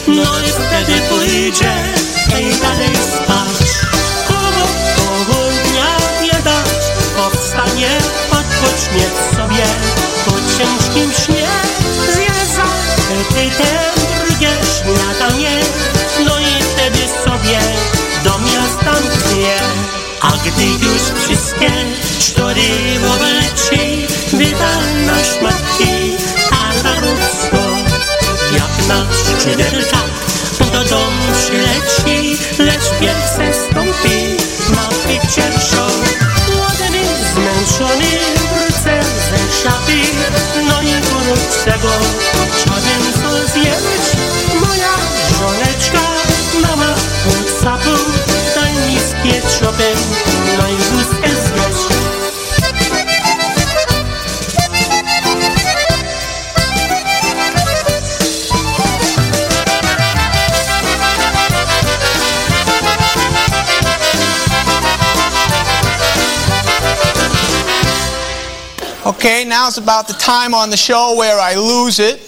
no 0.08 0.40
i 0.40 0.52
wtedy 0.52 1.02
pójdzie 1.10 1.74
i 2.40 2.62
dalej 2.62 2.96
spać. 2.96 3.68
Koło 4.28 4.68
południa 4.98 5.98
nie 6.22 6.42
dać, 6.44 6.82
powstanie, 7.18 7.90
odpocznie 8.32 9.06
sobie 9.36 9.66
po 10.26 10.32
ciężkim 10.32 11.12
śnie. 11.14 11.48
Zje 12.14 12.56
za 12.56 12.64
apetytem 12.64 13.94
drugie 14.26 14.52
śniadanie, 14.78 15.60
no 16.26 16.40
i 16.40 16.64
wtedy 16.64 17.00
sobie 17.26 17.60
do 18.24 18.40
miasta 18.40 18.92
mknie. 18.92 19.58
A 20.22 20.32
gdy 20.32 20.66
już 20.66 21.24
wszystkie 21.24 21.72
cztery 22.20 22.72
obleci, 23.14 24.08
wyda 24.34 24.78
na 25.06 25.24
na 28.88 29.06
skrzydłach 29.14 30.28
Pod 30.58 30.90
dąży 30.90 31.54
leci, 31.54 32.38
lecz 32.60 32.90
pierwsze 33.00 33.54
stąpi 33.54 34.38
na 34.76 34.90
pierwszą. 35.08 35.88
Młodeny, 36.56 37.04
zmęczony, 37.34 38.12
wrócę 38.50 39.04
ze 39.30 39.64
szafy 39.64 40.00
No 40.68 40.82
i 40.82 40.94
wrócę 41.02 41.80
go, 41.82 41.94
czarnym 42.64 43.14
co 43.14 43.54
zjeść. 43.54 44.12
Moja 44.62 44.94
żoneczka, 45.40 46.00
mama, 46.62 46.96
wódz 47.26 47.62
sapu 47.64 48.17
now's 69.48 69.78
about 69.78 70.08
the 70.08 70.14
time 70.14 70.54
on 70.54 70.70
the 70.70 70.78
show 70.78 71.16
where 71.18 71.40
I 71.40 71.56
lose 71.56 72.00
it. 72.00 72.22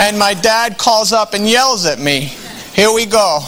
And 0.00 0.18
my 0.18 0.34
dad 0.34 0.78
calls 0.78 1.12
up 1.12 1.34
and 1.34 1.48
yells 1.48 1.86
at 1.86 1.98
me. 1.98 2.32
Here 2.72 2.92
we 2.92 3.06
go. 3.06 3.40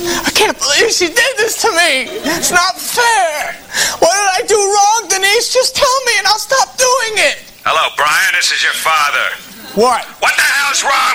I 0.00 0.30
can't 0.34 0.58
believe 0.58 0.90
she 0.90 1.08
did 1.08 1.34
this 1.36 1.60
to 1.62 1.70
me. 1.70 2.08
It's 2.36 2.50
not 2.50 2.80
fair. 2.80 3.52
What 4.00 4.12
did 4.16 4.28
I 4.32 4.42
do 4.48 4.56
wrong, 4.56 5.08
Denise? 5.08 5.52
Just 5.52 5.76
tell 5.76 5.96
me 6.06 6.12
and 6.18 6.26
I'll 6.26 6.40
stop 6.40 6.76
doing 6.76 7.14
it. 7.28 7.44
Hello, 7.64 7.92
Brian. 7.96 8.32
This 8.34 8.50
is 8.52 8.64
your 8.64 8.72
father. 8.72 9.36
What? 9.76 10.02
What 10.24 10.34
the 10.34 10.42
hell's 10.42 10.82
wrong 10.82 11.14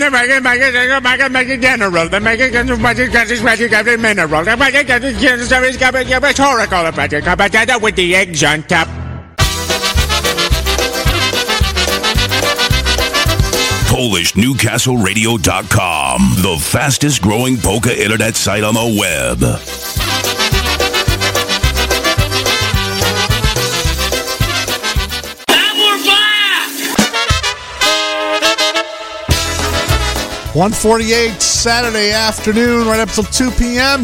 the 0.00 0.10
Megan 0.10 0.42
Megan 0.42 1.02
Megan 1.02 1.32
Megan 1.32 1.60
General, 1.60 2.08
the 2.08 2.20
Megan 2.20 2.82
Budget 2.82 3.12
Country's 3.12 3.42
Magic 3.42 3.70
Every 3.72 3.98
Mineral, 3.98 4.44
the 4.44 4.56
Megan 4.56 4.86
Country's 4.86 5.20
Service 5.46 5.76
Rhetorical 5.76 6.92
Project, 6.92 7.26
potato 7.26 7.78
with 7.78 7.96
the 7.96 8.16
eggs 8.16 8.42
on 8.42 8.62
top. 8.62 8.88
PolishNewcastleRadio.com, 13.90 16.20
the 16.36 16.56
fastest 16.58 17.20
growing 17.20 17.58
polka 17.58 18.02
internet 18.02 18.36
site 18.36 18.64
on 18.64 18.72
the 18.74 18.96
web. 18.98 19.38
One 30.52 30.72
forty-eight 30.72 31.40
Saturday 31.40 32.10
afternoon, 32.10 32.88
right 32.88 32.98
up 32.98 33.08
till 33.10 33.22
2 33.22 33.52
p.m. 33.52 34.02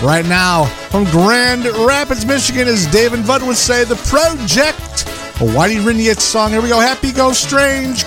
Right 0.00 0.24
now, 0.24 0.66
from 0.90 1.04
Grand 1.06 1.64
Rapids, 1.64 2.24
Michigan, 2.24 2.68
as 2.68 2.86
Dave 2.86 3.14
and 3.14 3.26
Bud 3.26 3.42
would 3.42 3.56
say, 3.56 3.82
the 3.82 3.96
project. 3.96 5.02
A 5.40 5.46
Whitey 5.50 5.80
Rinniet 5.80 6.20
song. 6.20 6.52
Here 6.52 6.62
we 6.62 6.68
go. 6.68 6.78
Happy 6.78 7.10
Go 7.10 7.32
Strange. 7.32 8.04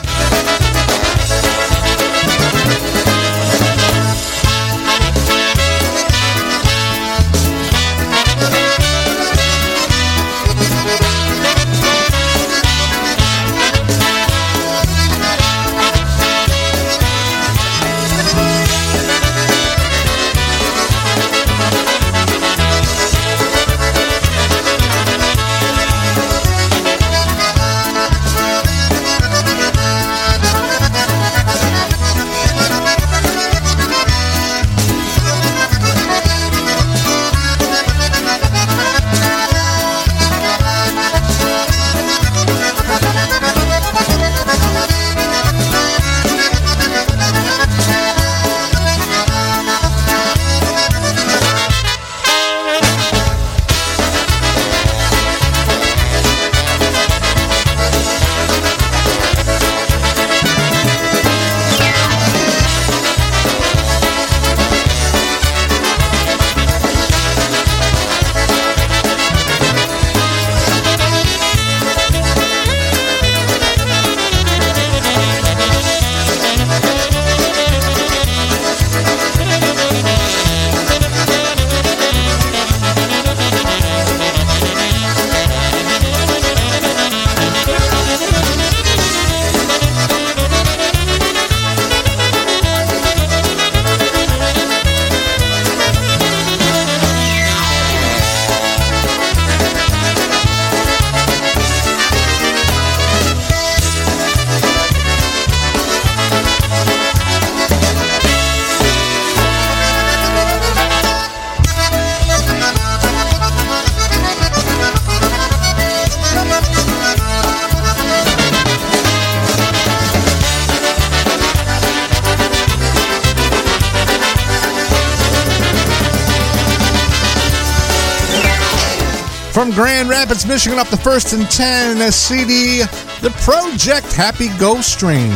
Rapids, 130.31 130.47
Michigan, 130.47 130.79
up 130.79 130.87
the 130.87 130.95
first 130.95 131.33
and 131.33 131.43
10 131.51 132.01
a 132.01 132.09
CD, 132.09 132.83
the 133.19 133.31
Project 133.41 134.13
Happy 134.13 134.47
Go 134.57 134.79
String. 134.79 135.29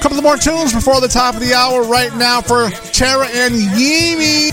couple 0.00 0.22
more 0.22 0.36
tunes 0.36 0.72
before 0.72 1.00
the 1.00 1.08
top 1.08 1.34
of 1.34 1.40
the 1.40 1.52
hour 1.52 1.82
right 1.82 2.14
now 2.14 2.40
for 2.40 2.70
Tara 2.92 3.26
and 3.26 3.54
Yimi. 3.54 4.50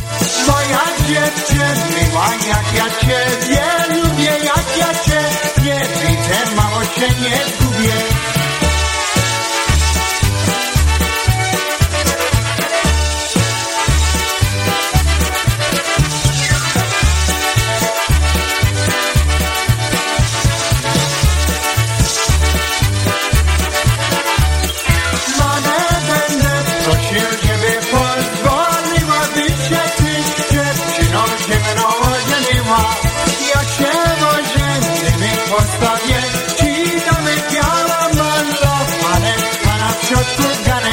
A 40.35 40.79
na 40.81 40.86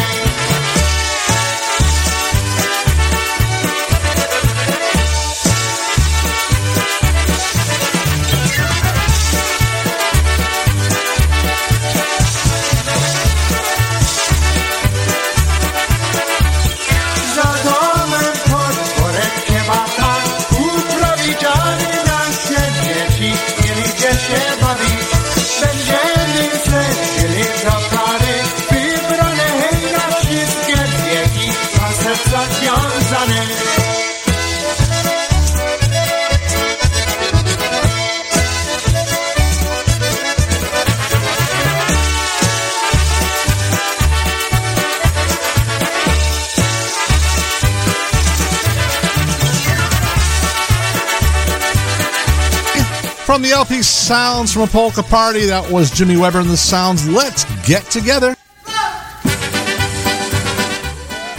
Sounds 54.04 54.52
from 54.52 54.62
a 54.64 54.66
Polka 54.66 55.02
Party, 55.02 55.46
that 55.46 55.70
was 55.72 55.90
Jimmy 55.90 56.18
Weber 56.18 56.40
and 56.40 56.50
the 56.50 56.58
Sounds. 56.58 57.08
Let's 57.08 57.46
get 57.66 57.84
together. 57.84 58.36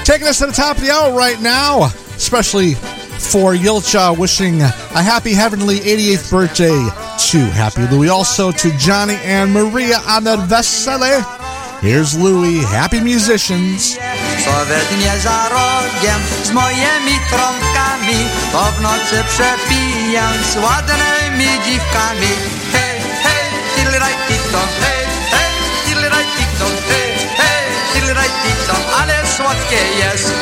Taking 0.04 0.28
us 0.28 0.40
to 0.40 0.48
the 0.48 0.52
top 0.52 0.78
of 0.78 0.82
the 0.82 0.90
hour 0.92 1.16
right 1.16 1.40
now, 1.40 1.84
especially 2.16 2.74
for 2.74 3.54
Julcia, 3.54 4.18
wishing 4.18 4.64
a 4.64 4.68
happy 4.68 5.36
heavenly 5.36 5.76
88th 5.76 6.32
birthday 6.32 6.90
to 7.30 7.46
Happy 7.52 7.86
Louie. 7.96 8.10
Also 8.10 8.52
to 8.52 8.76
Johnny 8.80 9.18
and 9.24 9.54
Maria 9.54 9.98
on 10.08 10.24
the 10.24 10.38
Vesele. 10.38 11.22
Here's 11.82 12.18
Louie. 12.18 12.64
Happy 12.64 13.00
musicians. 13.00 13.96
Co 14.46 14.66
we 14.66 14.80
dnie 14.96 15.20
za 15.20 15.50
rogiem 15.50 16.22
z 16.44 16.52
moimi 16.52 17.20
trąbkami 17.30 18.20
To 18.52 18.64
w 18.72 18.82
nocy 18.82 19.24
przepijam 19.30 20.34
z 20.52 20.56
ładnymi 20.56 21.50
dziwkami. 21.66 22.34
Hej, 22.74 23.00
hej, 23.24 23.46
tilraj 23.76 24.14
tito, 24.28 24.62
hej, 24.82 25.06
hej, 25.32 25.54
tilraj 25.86 26.26
tito, 26.38 26.66
hej, 26.90 27.12
hej, 27.38 27.66
tilraj 27.94 28.30
tito, 28.44 28.76
ale 29.02 29.28
słodkie 29.38 29.82
jest. 30.00 30.34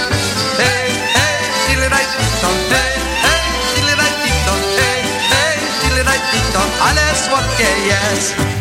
Hej, 0.57 0.89
hej, 1.15 1.37
tilraj 1.67 2.05
tito, 2.17 2.49
hej, 2.71 2.93
hej, 3.23 3.43
tilraj 3.75 4.13
tito, 4.23 4.53
hej, 4.77 5.03
hej, 5.31 5.57
tilraj 5.81 6.19
tito, 6.31 6.61
ale 6.87 7.03
słodkie 7.25 7.69
jest 7.87 8.52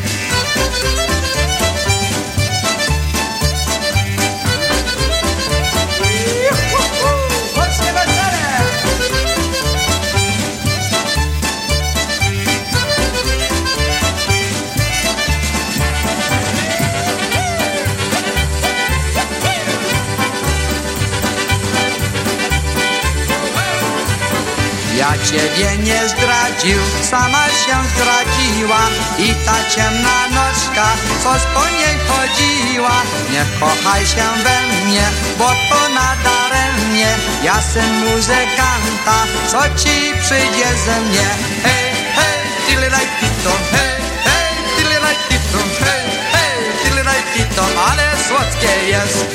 Ja 25.02 25.18
ciebie 25.18 25.78
nie 25.78 26.08
zdradził, 26.08 26.80
sama 27.10 27.46
się 27.46 27.76
zdradziła. 27.92 28.82
I 29.18 29.34
ta 29.46 29.58
ciemna 29.74 30.18
noczka, 30.36 30.86
co 31.22 31.30
po 31.54 31.64
niej 31.68 31.96
chodziła. 32.08 32.96
Nie 33.32 33.44
kochaj 33.60 34.06
się 34.06 34.26
we 34.44 34.56
mnie, 34.86 35.06
bo 35.38 35.48
to 35.48 35.80
nadaremnie. 35.88 37.10
Ja 37.42 37.62
syn 37.62 37.92
muzykanta, 38.04 39.18
co 39.50 39.60
ci 39.80 40.12
przyjdzie 40.20 40.70
ze 40.84 41.00
mnie? 41.00 41.28
Hej, 41.64 41.90
hej, 42.16 42.38
tililaj 42.66 43.06
tito, 43.20 43.52
hej, 43.72 43.94
hej, 44.24 44.54
tililaj 44.76 45.16
tito, 45.28 45.58
hej, 45.84 46.04
hej, 46.32 46.58
tililaj 46.82 47.22
tito 47.34 47.64
Ale 47.88 48.06
słodkie 48.28 48.88
jest. 48.88 49.26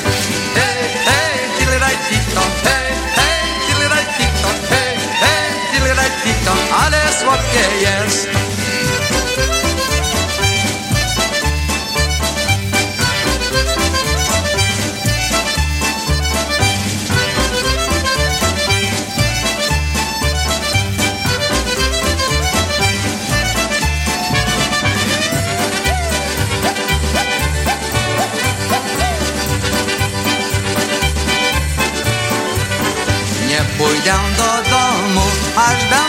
Hej, 0.55 0.79
hej, 1.07 1.35
tililaj 1.59 1.97
tito, 2.09 2.41
hej, 2.63 2.73
hej, 2.73 2.76
tililaj 6.47 6.67
tito 6.67 6.75
Ale 6.75 7.13
słodkie 7.13 7.81
jest 7.81 8.56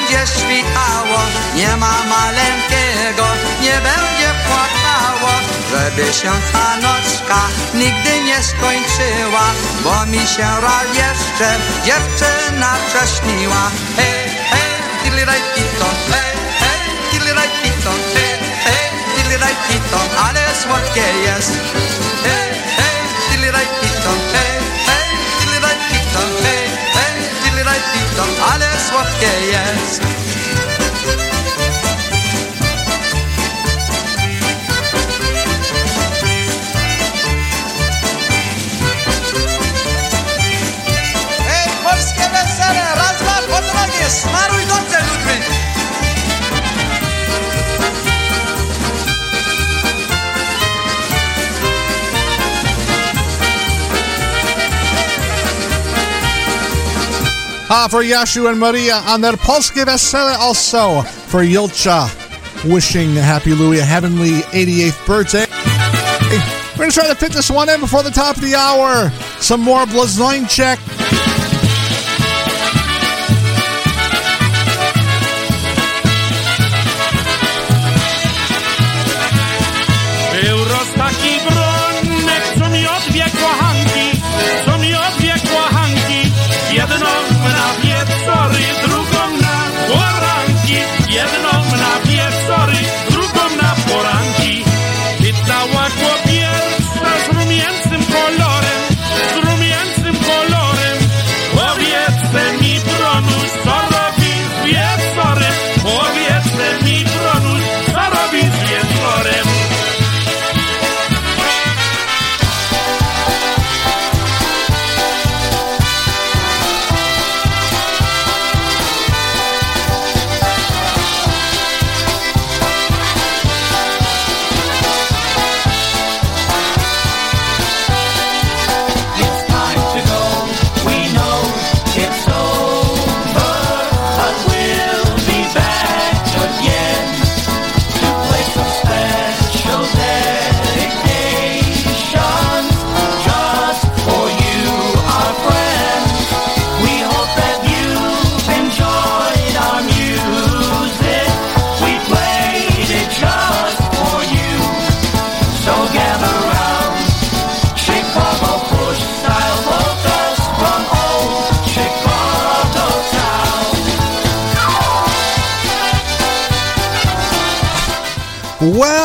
będzie 0.09 0.26
świtało. 0.26 1.20
Nie 1.56 1.76
ma 1.76 1.94
maleńkiego, 2.09 3.26
nie 3.60 3.72
będzie 3.72 4.30
płakało. 4.47 5.32
Żeby 5.70 6.12
się 6.12 6.32
ta 6.52 6.76
nocka 6.76 7.40
nigdy 7.74 8.20
nie 8.24 8.43
skończyła 8.43 9.47
Bo 9.85 10.06
mi 10.06 10.18
się 10.18 10.48
raz 10.62 10.85
jeszcze 10.97 11.48
dziewczyna 11.85 12.76
prześniła. 12.89 13.70
Hej, 13.97 14.30
hej, 14.51 14.72
tiliraj 15.05 15.40
tito, 15.55 15.86
hej, 16.10 16.36
hej, 16.60 16.80
tiliraj 17.10 17.48
tito, 17.62 17.90
hej, 18.14 18.39
hej, 18.64 18.90
tiliraj 19.16 19.56
tito 19.68 20.01
Ale 20.26 20.40
słodkie 20.62 21.05
jest. 21.26 21.52
Hej, 22.24 22.51
hej, 22.76 22.98
tiliraj 23.30 23.66
tito, 23.80 24.10
hej, 24.32 24.43
hej, 24.43 24.48
tito 28.19 28.45
Ale 28.53 28.66
słodkie 28.89 29.27
jest. 29.47 30.03
Ej, 41.51 41.70
polskie 41.85 42.31
wesele, 42.31 42.95
raz, 42.95 43.16
dwa, 43.20 43.61
po 43.61 44.11
smaruj 44.11 44.66
dobrze, 44.66 44.88
Uh, 57.70 57.86
for 57.86 58.03
Yashu 58.03 58.49
and 58.51 58.59
Maria 58.59 58.95
on 59.07 59.20
their 59.20 59.35
Polskie 59.35 59.85
Vesele, 59.85 60.35
also 60.39 61.03
for 61.03 61.43
Julcia, 61.45 62.09
wishing 62.65 63.15
Happy 63.15 63.53
Louie 63.53 63.81
a 63.81 63.85
heavenly 63.85 64.40
88th 64.57 65.07
birthday. 65.07 65.45
We're 66.73 66.85
going 66.85 66.90
to 66.90 66.97
try 66.97 67.09
to 67.09 67.15
fit 67.15 67.32
this 67.32 67.51
one 67.51 67.69
in 67.69 67.81
before 67.81 68.03
the 68.03 68.11
top 68.11 68.36
of 68.36 68.43
the 68.43 68.55
hour. 68.55 69.11
Some 69.40 69.61
more 69.61 69.85
Blazonczyk. 69.85 70.98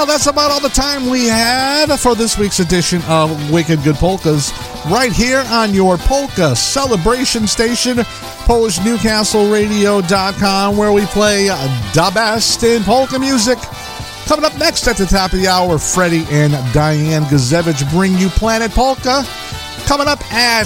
Well, 0.03 0.11
that's 0.11 0.27
about 0.27 0.51
all 0.51 0.59
the 0.59 0.67
time 0.67 1.09
we 1.09 1.27
have 1.27 1.97
for 1.97 2.13
this 2.13 2.37
week's 2.37 2.59
edition 2.59 3.01
of 3.07 3.49
Wicked 3.49 3.83
Good 3.83 3.95
Polkas, 3.95 4.51
right 4.87 5.13
here 5.13 5.45
on 5.47 5.73
your 5.73 5.97
polka 5.97 6.57
celebration 6.57 7.47
station, 7.47 7.99
PolishNewcastleRadio.com, 8.43 10.75
where 10.75 10.91
we 10.91 11.05
play 11.05 11.47
the 11.47 12.11
best 12.13 12.63
in 12.63 12.83
polka 12.83 13.17
music. 13.17 13.57
Coming 14.25 14.43
up 14.43 14.57
next 14.57 14.89
at 14.89 14.97
the 14.97 15.05
top 15.05 15.31
of 15.31 15.39
the 15.39 15.47
hour, 15.47 15.79
Freddie 15.79 16.25
and 16.29 16.51
Diane 16.73 17.23
Gazevich 17.23 17.89
bring 17.89 18.17
you 18.17 18.27
Planet 18.27 18.71
Polka. 18.71 19.23
Coming 19.85 20.09
up 20.09 20.19
at 20.33 20.65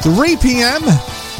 3 0.00 0.38
p.m., 0.38 0.80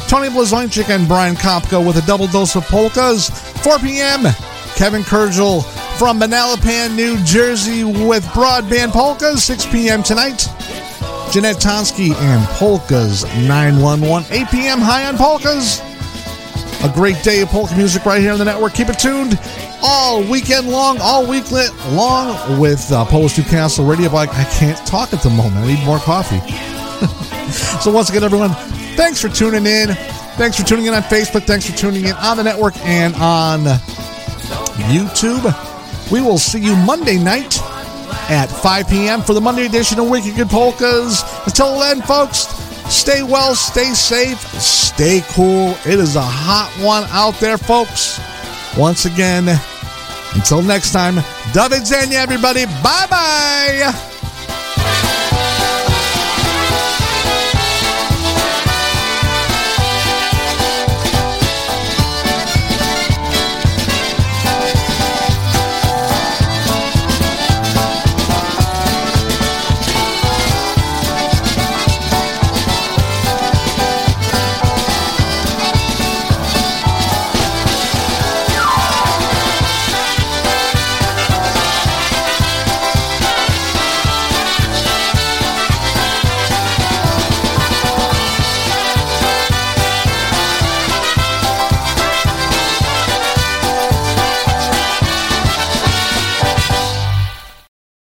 Tony 0.07 0.29
Blazonczyk 0.29 0.89
and 0.89 1.07
Brian 1.07 1.33
Kopka 1.33 1.83
with 1.83 1.97
a 1.97 2.05
double 2.05 2.27
dose 2.27 2.55
of 2.55 2.65
polkas. 2.65 3.31
4 3.63 3.79
p.m., 3.79 4.27
Kevin 4.75 5.01
Kurgel 5.01 5.63
from 5.97 6.19
Manalapan, 6.19 6.95
New 6.95 7.17
Jersey 7.23 7.83
with 7.83 8.25
Broadband 8.25 8.91
Polkas. 8.91 9.43
6 9.45 9.65
p.m. 9.67 10.03
tonight, 10.03 10.47
Jeanette 11.31 11.57
Tonsky 11.57 12.13
and 12.13 12.45
Polkas 12.49 13.23
911. 13.47 14.27
8 14.31 14.47
p.m. 14.49 14.79
High 14.79 15.05
on 15.05 15.17
Polkas. 15.17 15.79
A 16.83 16.91
great 16.93 17.21
day 17.23 17.41
of 17.41 17.49
polka 17.49 17.75
music 17.75 18.05
right 18.05 18.21
here 18.21 18.31
on 18.33 18.39
the 18.39 18.45
network. 18.45 18.73
Keep 18.73 18.89
it 18.89 18.99
tuned 18.99 19.39
all 19.81 20.21
weekend 20.23 20.67
long, 20.67 20.97
all 21.01 21.25
week 21.25 21.49
long 21.51 22.59
with 22.59 22.91
uh, 22.91 23.05
Polish 23.05 23.37
Newcastle 23.37 23.85
Radio. 23.85 24.09
But 24.09 24.29
I 24.29 24.43
can't 24.43 24.77
talk 24.85 25.13
at 25.13 25.23
the 25.23 25.29
moment. 25.29 25.57
I 25.57 25.67
need 25.67 25.85
more 25.85 25.99
coffee. 25.99 26.39
so 27.81 27.91
once 27.91 28.09
again, 28.09 28.23
everyone, 28.23 28.51
thanks 28.95 29.21
for 29.21 29.29
tuning 29.29 29.65
in. 29.65 29.93
Thanks 30.35 30.59
for 30.59 30.65
tuning 30.65 30.87
in 30.87 30.93
on 30.93 31.03
Facebook. 31.03 31.43
Thanks 31.43 31.69
for 31.69 31.77
tuning 31.77 32.05
in 32.05 32.13
on 32.13 32.35
the 32.35 32.43
network 32.43 32.75
and 32.79 33.15
on 33.15 33.61
YouTube. 34.75 35.64
We 36.11 36.21
will 36.21 36.37
see 36.37 36.59
you 36.59 36.75
Monday 36.75 37.17
night 37.17 37.59
at 38.29 38.47
5 38.47 38.87
p.m. 38.89 39.21
for 39.21 39.33
the 39.33 39.41
Monday 39.41 39.65
edition 39.65 39.99
of 39.99 40.09
Wicked 40.09 40.35
Good 40.35 40.49
Polkas. 40.49 41.23
Until 41.45 41.79
then, 41.79 42.01
folks, 42.01 42.47
stay 42.93 43.23
well, 43.23 43.55
stay 43.55 43.93
safe, 43.93 44.39
stay 44.61 45.21
cool. 45.29 45.75
It 45.85 45.99
is 45.99 46.15
a 46.15 46.21
hot 46.21 46.71
one 46.83 47.03
out 47.09 47.39
there, 47.39 47.57
folks. 47.57 48.19
Once 48.77 49.05
again, 49.05 49.47
until 50.35 50.61
next 50.61 50.91
time, 50.91 51.15
David 51.53 51.81
Zanya, 51.83 52.15
everybody. 52.15 52.65
Bye 52.83 53.07
bye. 53.09 54.11